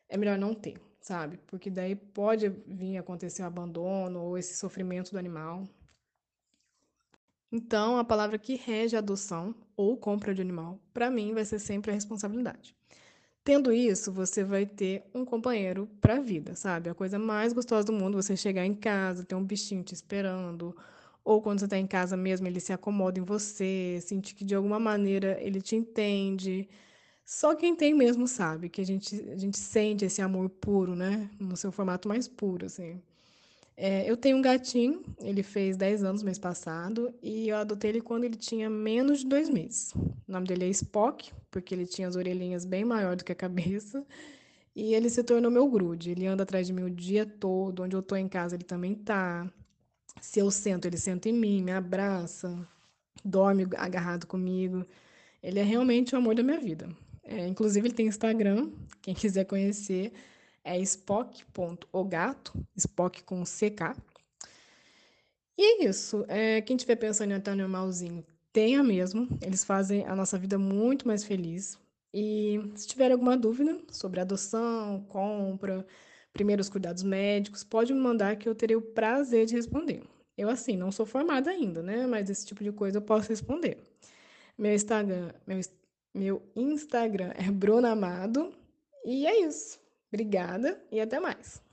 é 0.08 0.18
melhor 0.18 0.38
não 0.38 0.54
ter 0.54 0.80
sabe? 1.00 1.38
Porque 1.48 1.70
daí 1.70 1.96
pode 1.96 2.50
vir 2.68 2.98
acontecer 2.98 3.42
o 3.44 3.46
abandono 3.46 4.22
ou 4.22 4.38
esse 4.38 4.56
sofrimento 4.56 5.12
do 5.12 5.18
animal. 5.18 5.64
Então, 7.52 7.98
a 7.98 8.04
palavra 8.04 8.38
que 8.38 8.56
rege 8.56 8.96
a 8.96 9.00
adoção 9.00 9.56
ou 9.76 9.98
compra 9.98 10.36
de 10.36 10.42
animal, 10.42 10.80
para 10.94 11.10
mim, 11.10 11.34
vai 11.34 11.44
ser 11.46 11.60
sempre 11.60 11.92
a 11.92 11.94
responsabilidade. 11.94 12.76
Tendo 13.44 13.72
isso, 13.72 14.12
você 14.12 14.44
vai 14.44 14.66
ter 14.66 15.04
um 15.14 15.26
companheiro 15.26 15.90
para 16.00 16.18
a 16.18 16.20
vida, 16.20 16.56
sabe? 16.56 16.90
A 16.90 16.94
coisa 16.94 17.18
mais 17.18 17.52
gostosa 17.54 17.88
do 17.88 17.94
mundo, 17.94 18.22
você 18.22 18.38
chegar 18.38 18.66
em 18.66 18.76
casa, 18.76 19.24
ter 19.24 19.34
um 19.34 19.44
bichinho 19.44 19.84
te 19.84 19.94
esperando, 19.94 20.76
ou 21.24 21.42
quando 21.42 21.60
você 21.60 21.66
está 21.66 21.78
em 21.78 21.88
casa 21.88 22.16
mesmo, 22.16 22.46
ele 22.48 22.60
se 22.60 22.74
acomoda 22.74 23.20
em 23.20 23.24
você, 23.24 24.00
sentir 24.02 24.36
que 24.36 24.44
de 24.46 24.54
alguma 24.54 24.80
maneira 24.80 25.38
ele 25.42 25.62
te 25.62 25.76
entende, 25.76 26.70
só 27.30 27.54
quem 27.54 27.76
tem 27.76 27.94
mesmo 27.94 28.28
sabe 28.28 28.70
que 28.70 28.82
a 28.82 28.84
gente, 28.84 29.24
a 29.30 29.38
gente 29.38 29.60
sente 29.60 30.04
esse 30.04 30.20
amor 30.20 30.50
puro, 30.50 30.96
né? 30.96 31.30
No 31.40 31.56
seu 31.56 31.72
formato 31.72 32.08
mais 32.08 32.28
puro, 32.28 32.66
assim. 32.66 33.00
É, 33.78 34.10
eu 34.10 34.18
tenho 34.18 34.36
um 34.36 34.42
gatinho, 34.42 35.04
ele 35.20 35.44
fez 35.44 35.78
10 35.78 36.04
anos 36.04 36.24
mês 36.24 36.40
passado, 36.40 37.14
e 37.22 37.50
eu 37.50 37.58
adotei 37.58 37.92
ele 37.92 38.02
quando 38.02 38.24
ele 38.24 38.36
tinha 38.36 38.68
menos 38.68 39.20
de 39.20 39.28
dois 39.28 39.48
meses. 39.48 39.94
O 39.94 40.12
nome 40.28 40.48
dele 40.48 40.66
é 40.66 40.70
Spock, 40.70 41.32
porque 41.52 41.76
ele 41.76 41.86
tinha 41.86 42.08
as 42.08 42.16
orelhinhas 42.16 42.66
bem 42.66 42.84
maior 42.84 43.16
do 43.16 43.24
que 43.24 43.32
a 43.32 43.36
cabeça, 43.36 44.04
e 44.76 44.96
ele 44.96 45.08
se 45.08 45.24
tornou 45.24 45.52
meu 45.52 45.70
grude. 45.70 46.10
Ele 46.10 46.26
anda 46.26 46.42
atrás 46.42 46.66
de 46.66 46.74
mim 46.74 46.82
o 46.82 46.90
dia 46.90 47.28
todo, 47.28 47.84
onde 47.84 47.96
eu 47.96 48.02
tô 48.02 48.16
em 48.16 48.28
casa 48.28 48.56
ele 48.56 48.64
também 48.64 48.96
tá. 48.96 49.48
Se 50.20 50.40
eu 50.40 50.50
sento, 50.50 50.88
ele 50.88 50.98
senta 50.98 51.30
em 51.30 51.34
mim, 51.34 51.62
me 51.62 51.74
abraça, 51.74 52.58
dorme 53.24 53.68
agarrado 53.78 54.26
comigo. 54.26 54.84
Ele 55.44 55.60
é 55.60 55.64
realmente 55.64 56.16
o 56.16 56.18
amor 56.18 56.34
da 56.34 56.42
minha 56.42 56.60
vida. 56.60 56.90
É, 57.30 57.48
inclusive, 57.48 57.88
ele 57.88 57.94
tem 57.94 58.08
Instagram, 58.08 58.72
quem 59.04 59.14
quiser 59.14 59.46
conhecer, 59.46 60.12
é 60.64 60.80
spock.ogato, 60.80 62.54
Spock 62.76 63.24
com 63.24 63.44
CK. 63.44 63.96
E 65.56 65.62
é 65.62 65.86
isso. 65.86 66.26
É, 66.28 66.60
quem 66.62 66.76
estiver 66.76 66.96
pensando 66.96 67.32
em 67.32 67.36
até 67.36 67.52
animalzinho, 67.52 68.26
tenha 68.52 68.84
mesmo. 68.84 69.28
Eles 69.42 69.64
fazem 69.64 70.06
a 70.08 70.16
nossa 70.16 70.40
vida 70.40 70.58
muito 70.58 71.08
mais 71.08 71.24
feliz. 71.24 71.78
E 72.12 72.60
se 72.76 72.88
tiver 72.88 73.12
alguma 73.12 73.38
dúvida 73.38 73.80
sobre 73.92 74.20
adoção, 74.20 75.06
compra, 75.08 75.86
primeiros 76.34 76.68
cuidados 76.68 77.04
médicos, 77.04 77.64
pode 77.64 77.94
me 77.94 78.00
mandar 78.00 78.38
que 78.38 78.50
eu 78.50 78.56
terei 78.56 78.76
o 78.76 78.82
prazer 78.82 79.46
de 79.46 79.56
responder. 79.56 80.02
Eu, 80.36 80.50
assim, 80.50 80.76
não 80.76 80.92
sou 80.92 81.06
formada 81.06 81.52
ainda, 81.52 81.84
né? 81.84 82.08
Mas 82.08 82.30
esse 82.30 82.46
tipo 82.46 82.64
de 82.64 82.72
coisa 82.72 82.98
eu 82.98 83.02
posso 83.04 83.30
responder. 83.30 83.78
Meu 84.58 84.74
Instagram, 84.74 85.32
meu, 85.46 85.60
meu 86.20 86.42
Instagram 86.54 87.32
é 87.36 87.50
Bruna 87.50 87.92
Amado. 87.92 88.52
E 89.06 89.26
é 89.26 89.48
isso. 89.48 89.80
Obrigada 90.12 90.78
e 90.92 91.00
até 91.00 91.18
mais. 91.18 91.64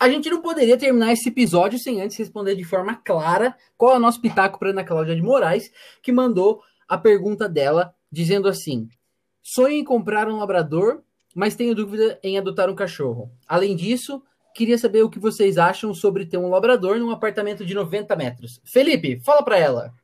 A 0.00 0.08
gente 0.08 0.28
não 0.28 0.42
poderia 0.42 0.76
terminar 0.76 1.12
esse 1.12 1.28
episódio 1.28 1.78
sem 1.78 2.00
antes 2.00 2.16
responder 2.16 2.56
de 2.56 2.64
forma 2.64 2.96
clara 2.96 3.56
qual 3.76 3.94
é 3.94 3.96
o 3.96 4.00
nosso 4.00 4.20
pitaco 4.20 4.58
para 4.58 4.70
Ana 4.70 4.84
Cláudia 4.84 5.14
de 5.14 5.22
Moraes, 5.22 5.70
que 6.02 6.10
mandou 6.10 6.60
a 6.88 6.98
pergunta 6.98 7.48
dela, 7.48 7.94
dizendo 8.10 8.48
assim: 8.48 8.88
sonho 9.40 9.74
em 9.74 9.84
comprar 9.84 10.28
um 10.28 10.38
labrador, 10.38 11.02
mas 11.34 11.54
tenho 11.54 11.76
dúvida 11.76 12.18
em 12.24 12.38
adotar 12.38 12.68
um 12.68 12.74
cachorro. 12.74 13.30
Além 13.46 13.76
disso, 13.76 14.22
queria 14.58 14.76
saber 14.76 15.04
o 15.04 15.08
que 15.08 15.20
vocês 15.20 15.56
acham 15.56 15.94
sobre 15.94 16.26
ter 16.26 16.36
um 16.36 16.50
labrador 16.50 16.98
num 16.98 17.12
apartamento 17.12 17.64
de 17.64 17.74
90 17.74 18.16
metros. 18.16 18.60
Felipe, 18.64 19.20
fala 19.20 19.40
para 19.40 19.56
ela. 19.56 19.94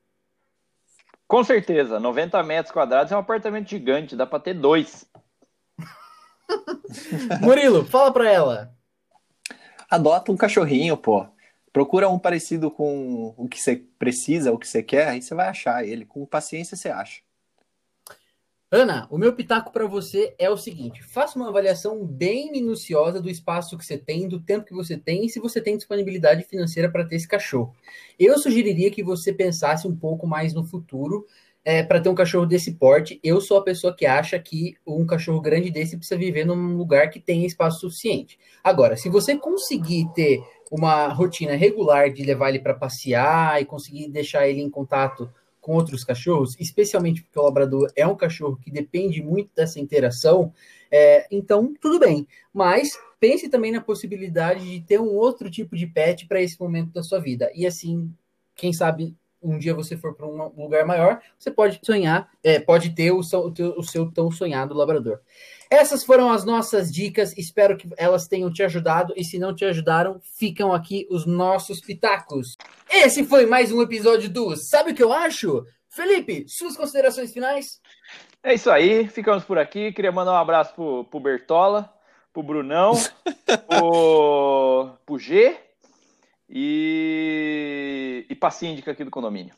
Com 1.27 1.43
certeza, 1.43 1.99
90 1.99 2.41
metros 2.45 2.73
quadrados 2.73 3.11
é 3.11 3.17
um 3.17 3.19
apartamento 3.19 3.69
gigante, 3.69 4.15
dá 4.15 4.25
para 4.25 4.39
ter 4.39 4.55
dois. 4.55 5.11
Murilo, 7.43 7.85
fala 7.85 8.13
para 8.13 8.31
ela. 8.31 8.73
Adota 9.91 10.31
um 10.31 10.37
cachorrinho, 10.37 10.97
pô. 10.97 11.27
Procura 11.73 12.09
um 12.09 12.19
parecido 12.19 12.71
com 12.71 13.35
o 13.37 13.49
que 13.49 13.61
você 13.61 13.85
precisa, 13.99 14.53
o 14.53 14.59
que 14.59 14.69
você 14.69 14.85
quer, 14.85 15.09
aí 15.09 15.21
você 15.21 15.35
vai 15.35 15.49
achar 15.49 15.85
ele. 15.85 16.05
Com 16.05 16.25
paciência 16.25 16.77
você 16.77 16.91
acha. 16.91 17.24
Ana, 18.77 19.07
o 19.09 19.17
meu 19.17 19.33
pitaco 19.33 19.71
para 19.71 19.87
você 19.87 20.35
é 20.37 20.51
o 20.51 20.57
seguinte: 20.57 21.01
faça 21.01 21.39
uma 21.39 21.49
avaliação 21.49 22.05
bem 22.05 22.51
minuciosa 22.51 23.23
do 23.23 23.31
espaço 23.31 23.79
que 23.79 23.87
você 23.87 23.97
tem, 23.97 24.27
do 24.27 24.41
tempo 24.41 24.65
que 24.65 24.75
você 24.75 24.97
tem 24.97 25.25
e 25.25 25.31
se 25.31 25.39
você 25.39 25.61
tem 25.61 25.77
disponibilidade 25.77 26.43
financeira 26.43 26.91
para 26.91 27.05
ter 27.05 27.15
esse 27.15 27.29
cachorro. 27.29 27.73
Eu 28.19 28.37
sugeriria 28.37 28.91
que 28.91 29.01
você 29.01 29.33
pensasse 29.33 29.87
um 29.87 29.95
pouco 29.95 30.27
mais 30.27 30.53
no 30.53 30.65
futuro 30.65 31.25
é, 31.65 31.85
para 31.85 32.01
ter 32.01 32.09
um 32.09 32.17
cachorro 32.17 32.47
desse 32.47 32.73
porte. 32.73 33.21
Eu 33.23 33.41
sou 33.41 33.59
a 33.59 33.63
pessoa 33.63 33.95
que 33.95 34.07
acha 34.07 34.37
que 34.41 34.75
um 34.85 35.07
cachorro 35.07 35.41
grande 35.41 35.71
desse 35.71 35.97
precisa 35.97 36.19
viver 36.19 36.45
num 36.45 36.77
lugar 36.77 37.11
que 37.11 37.21
tenha 37.21 37.47
espaço 37.47 37.79
suficiente. 37.79 38.41
Agora, 38.65 38.97
se 38.97 39.09
você 39.09 39.37
conseguir 39.37 40.09
ter 40.17 40.43
uma 40.69 41.07
rotina 41.07 41.55
regular 41.55 42.13
de 42.13 42.25
levar 42.25 42.49
ele 42.49 42.59
para 42.59 42.75
passear 42.75 43.63
e 43.63 43.65
conseguir 43.65 44.09
deixar 44.09 44.49
ele 44.49 44.61
em 44.61 44.69
contato 44.69 45.31
com 45.65 45.73
outros 45.73 46.05
cachorros, 46.05 46.55
especialmente 46.61 47.23
porque 47.23 47.39
o 47.39 47.43
labrador 47.43 47.91
é 47.97 48.07
um 48.07 48.15
cachorro 48.15 48.59
que 48.63 48.71
depende 48.71 49.23
muito 49.23 49.51
dessa 49.57 49.81
interação, 49.81 50.53
é, 50.91 51.27
então 51.31 51.73
tudo 51.81 51.99
bem. 51.99 52.29
Mas 52.53 52.99
pense 53.19 53.49
também 53.49 53.73
na 53.73 53.81
possibilidade 53.81 54.63
de 54.63 54.83
ter 54.83 55.01
um 55.01 55.15
outro 55.15 55.51
tipo 55.51 55.75
de 55.75 55.87
pet 55.87 56.27
para 56.27 56.43
esse 56.43 56.61
momento 56.61 56.93
da 56.93 57.03
sua 57.03 57.19
vida. 57.19 57.51
E 57.55 57.67
assim, 57.67 58.13
quem 58.55 58.75
sabe 58.75 59.17
um 59.43 59.59
dia 59.59 59.73
você 59.73 59.97
for 59.97 60.15
para 60.15 60.27
um 60.27 60.63
lugar 60.63 60.85
maior, 60.85 61.19
você 61.39 61.51
pode 61.51 61.81
sonhar, 61.83 62.31
é, 62.43 62.61
pode 62.61 62.91
ter 62.91 63.13
o 63.13 63.23
seu, 63.23 63.51
o 63.79 63.83
seu 63.83 64.13
tão 64.13 64.31
sonhado 64.31 64.75
labrador. 64.75 65.21
Essas 65.71 66.05
foram 66.05 66.31
as 66.31 66.45
nossas 66.45 66.93
dicas, 66.93 67.37
espero 67.37 67.77
que 67.77 67.89
elas 67.97 68.27
tenham 68.27 68.53
te 68.53 68.63
ajudado 68.63 69.13
e 69.17 69.25
se 69.25 69.39
não 69.39 69.55
te 69.55 69.65
ajudaram, 69.65 70.21
ficam 70.21 70.73
aqui 70.73 71.07
os 71.11 71.27
nossos 71.27 71.81
pitacos. 71.81 72.57
Esse 72.91 73.25
foi 73.25 73.47
mais 73.47 73.73
um 73.73 73.83
episódio 73.83 74.29
do 74.29 74.57
Sabe 74.57 74.93
o 74.93 74.95
que 74.95 75.03
eu 75.03 75.13
acho? 75.13 75.67
Felipe, 75.89 76.45
suas 76.49 76.77
considerações 76.77 77.33
finais? 77.33 77.81
É 78.43 78.53
isso 78.53 78.71
aí, 78.71 79.09
ficamos 79.09 79.45
por 79.45 79.59
aqui. 79.59 79.93
Queria 79.93 80.13
mandar 80.13 80.33
um 80.33 80.37
abraço 80.37 80.75
pro, 80.75 81.05
pro 81.05 81.21
Bertola, 81.21 81.93
pro 82.33 82.43
Brunão, 82.43 82.93
pro, 83.69 84.91
pro 85.07 85.19
G 85.19 85.57
e, 86.49 88.27
e 88.29 88.35
pra 88.35 88.51
síndica 88.51 88.91
aqui 88.91 89.05
do 89.05 89.11
condomínio. 89.11 89.55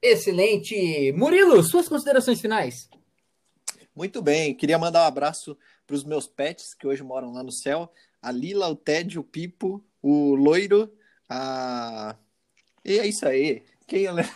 Excelente! 0.00 1.12
Murilo, 1.12 1.62
suas 1.62 1.88
considerações 1.88 2.40
finais? 2.40 2.88
Muito 3.98 4.22
bem, 4.22 4.54
queria 4.54 4.78
mandar 4.78 5.02
um 5.02 5.08
abraço 5.08 5.58
para 5.84 5.96
os 5.96 6.04
meus 6.04 6.24
pets 6.24 6.72
que 6.72 6.86
hoje 6.86 7.02
moram 7.02 7.32
lá 7.32 7.42
no 7.42 7.50
céu: 7.50 7.92
a 8.22 8.30
Lila, 8.30 8.68
o 8.68 8.76
Ted, 8.76 9.18
o 9.18 9.24
Pipo, 9.24 9.84
o 10.00 10.36
Loiro, 10.36 10.88
a. 11.28 12.14
E 12.84 12.96
é 12.96 13.08
isso 13.08 13.26
aí. 13.26 13.64
Quem 13.88 14.02
eu 14.02 14.14
lembro? 14.14 14.32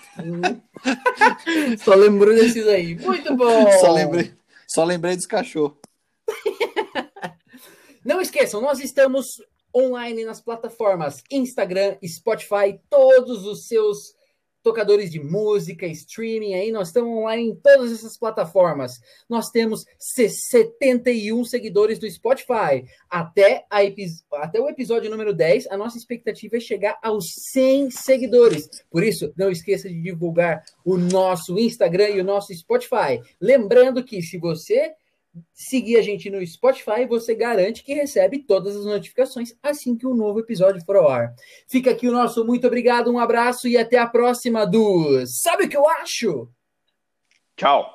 Só 1.79 1.95
lembrou 1.95 2.35
desses 2.35 2.67
aí. 2.67 2.97
Muito 2.97 3.33
bom! 3.39 3.71
Só 3.79 3.93
lembrei, 3.93 4.35
só 4.67 4.83
lembrei 4.83 5.15
dos 5.15 5.27
cachorros. 5.27 5.79
Não 8.05 8.21
esqueçam, 8.21 8.61
nós 8.61 8.81
estamos 8.81 9.41
online 9.73 10.25
nas 10.25 10.41
plataformas 10.41 11.23
Instagram, 11.31 11.99
Spotify, 12.05 12.81
todos 12.91 13.47
os 13.47 13.69
seus 13.69 14.17
tocadores 14.63 15.11
de 15.11 15.21
música, 15.21 15.87
streaming, 15.87 16.55
aí 16.55 16.71
nós 16.71 16.89
estamos 16.89 17.11
online 17.11 17.51
em 17.51 17.55
todas 17.55 17.93
essas 17.93 18.17
plataformas. 18.17 18.93
Nós 19.29 19.51
temos 19.51 19.85
71 19.99 21.45
seguidores 21.45 21.99
do 21.99 22.11
Spotify. 22.11 22.85
Até, 23.11 23.65
a 23.71 23.81
até 24.41 24.61
o 24.61 24.69
episódio 24.69 25.11
número 25.11 25.35
10, 25.35 25.67
a 25.69 25.77
nossa 25.77 25.99
expectativa 25.99 26.57
é 26.57 26.61
chegar 26.61 26.99
aos 27.03 27.25
100 27.53 27.91
seguidores. 27.91 28.69
Por 28.91 29.03
isso, 29.03 29.33
não 29.37 29.51
esqueça 29.51 29.89
de 29.89 30.01
divulgar 30.01 30.63
o 30.85 30.97
nosso 30.97 31.59
Instagram 31.59 32.11
e 32.11 32.21
o 32.21 32.25
nosso 32.25 32.55
Spotify. 32.55 33.21
Lembrando 33.41 34.05
que 34.05 34.23
se 34.23 34.39
você 34.39 34.93
seguir 35.53 35.97
a 35.97 36.03
gente 36.03 36.29
no 36.31 36.45
Spotify, 36.47 37.07
você 37.09 37.35
garante 37.35 37.83
que 37.83 37.95
recebe 37.95 38.41
todas 38.41 38.77
as 38.77 38.85
notificações 38.85 39.55
assim 39.63 39.97
que 39.97 40.07
um 40.07 40.15
novo 40.15 40.41
episódio 40.41 40.85
for 40.85 40.97
ao 40.97 41.09
ar. 41.09 41.35
Fica 41.69 41.91
aqui 41.91 42.09
o 42.09 42.13
nosso 42.13 42.45
muito 42.45 42.67
obrigado, 42.67 43.11
um 43.11 43.19
abraço 43.19 43.67
e 43.69 43.79
até 43.79 43.99
a 43.99 44.07
próxima 44.07 44.67
do 44.67 45.25
Sabe 45.27 45.65
o 45.65 45.69
que 45.69 45.77
eu 45.77 45.89
acho? 45.89 46.49
Tchau. 47.57 47.87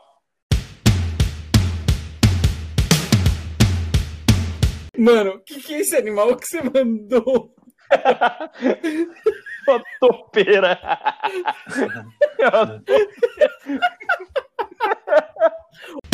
Mano, 4.98 5.36
o 5.36 5.40
que, 5.42 5.62
que 5.62 5.76
é 5.76 5.80
esse 5.82 5.96
animal 5.96 6.36
que 6.36 6.48
você 6.48 6.62
mandou? 6.62 7.54
Uma 9.68 9.84
topeira. 10.00 10.80
Uma 12.40 12.84
topeira. 12.84 13.52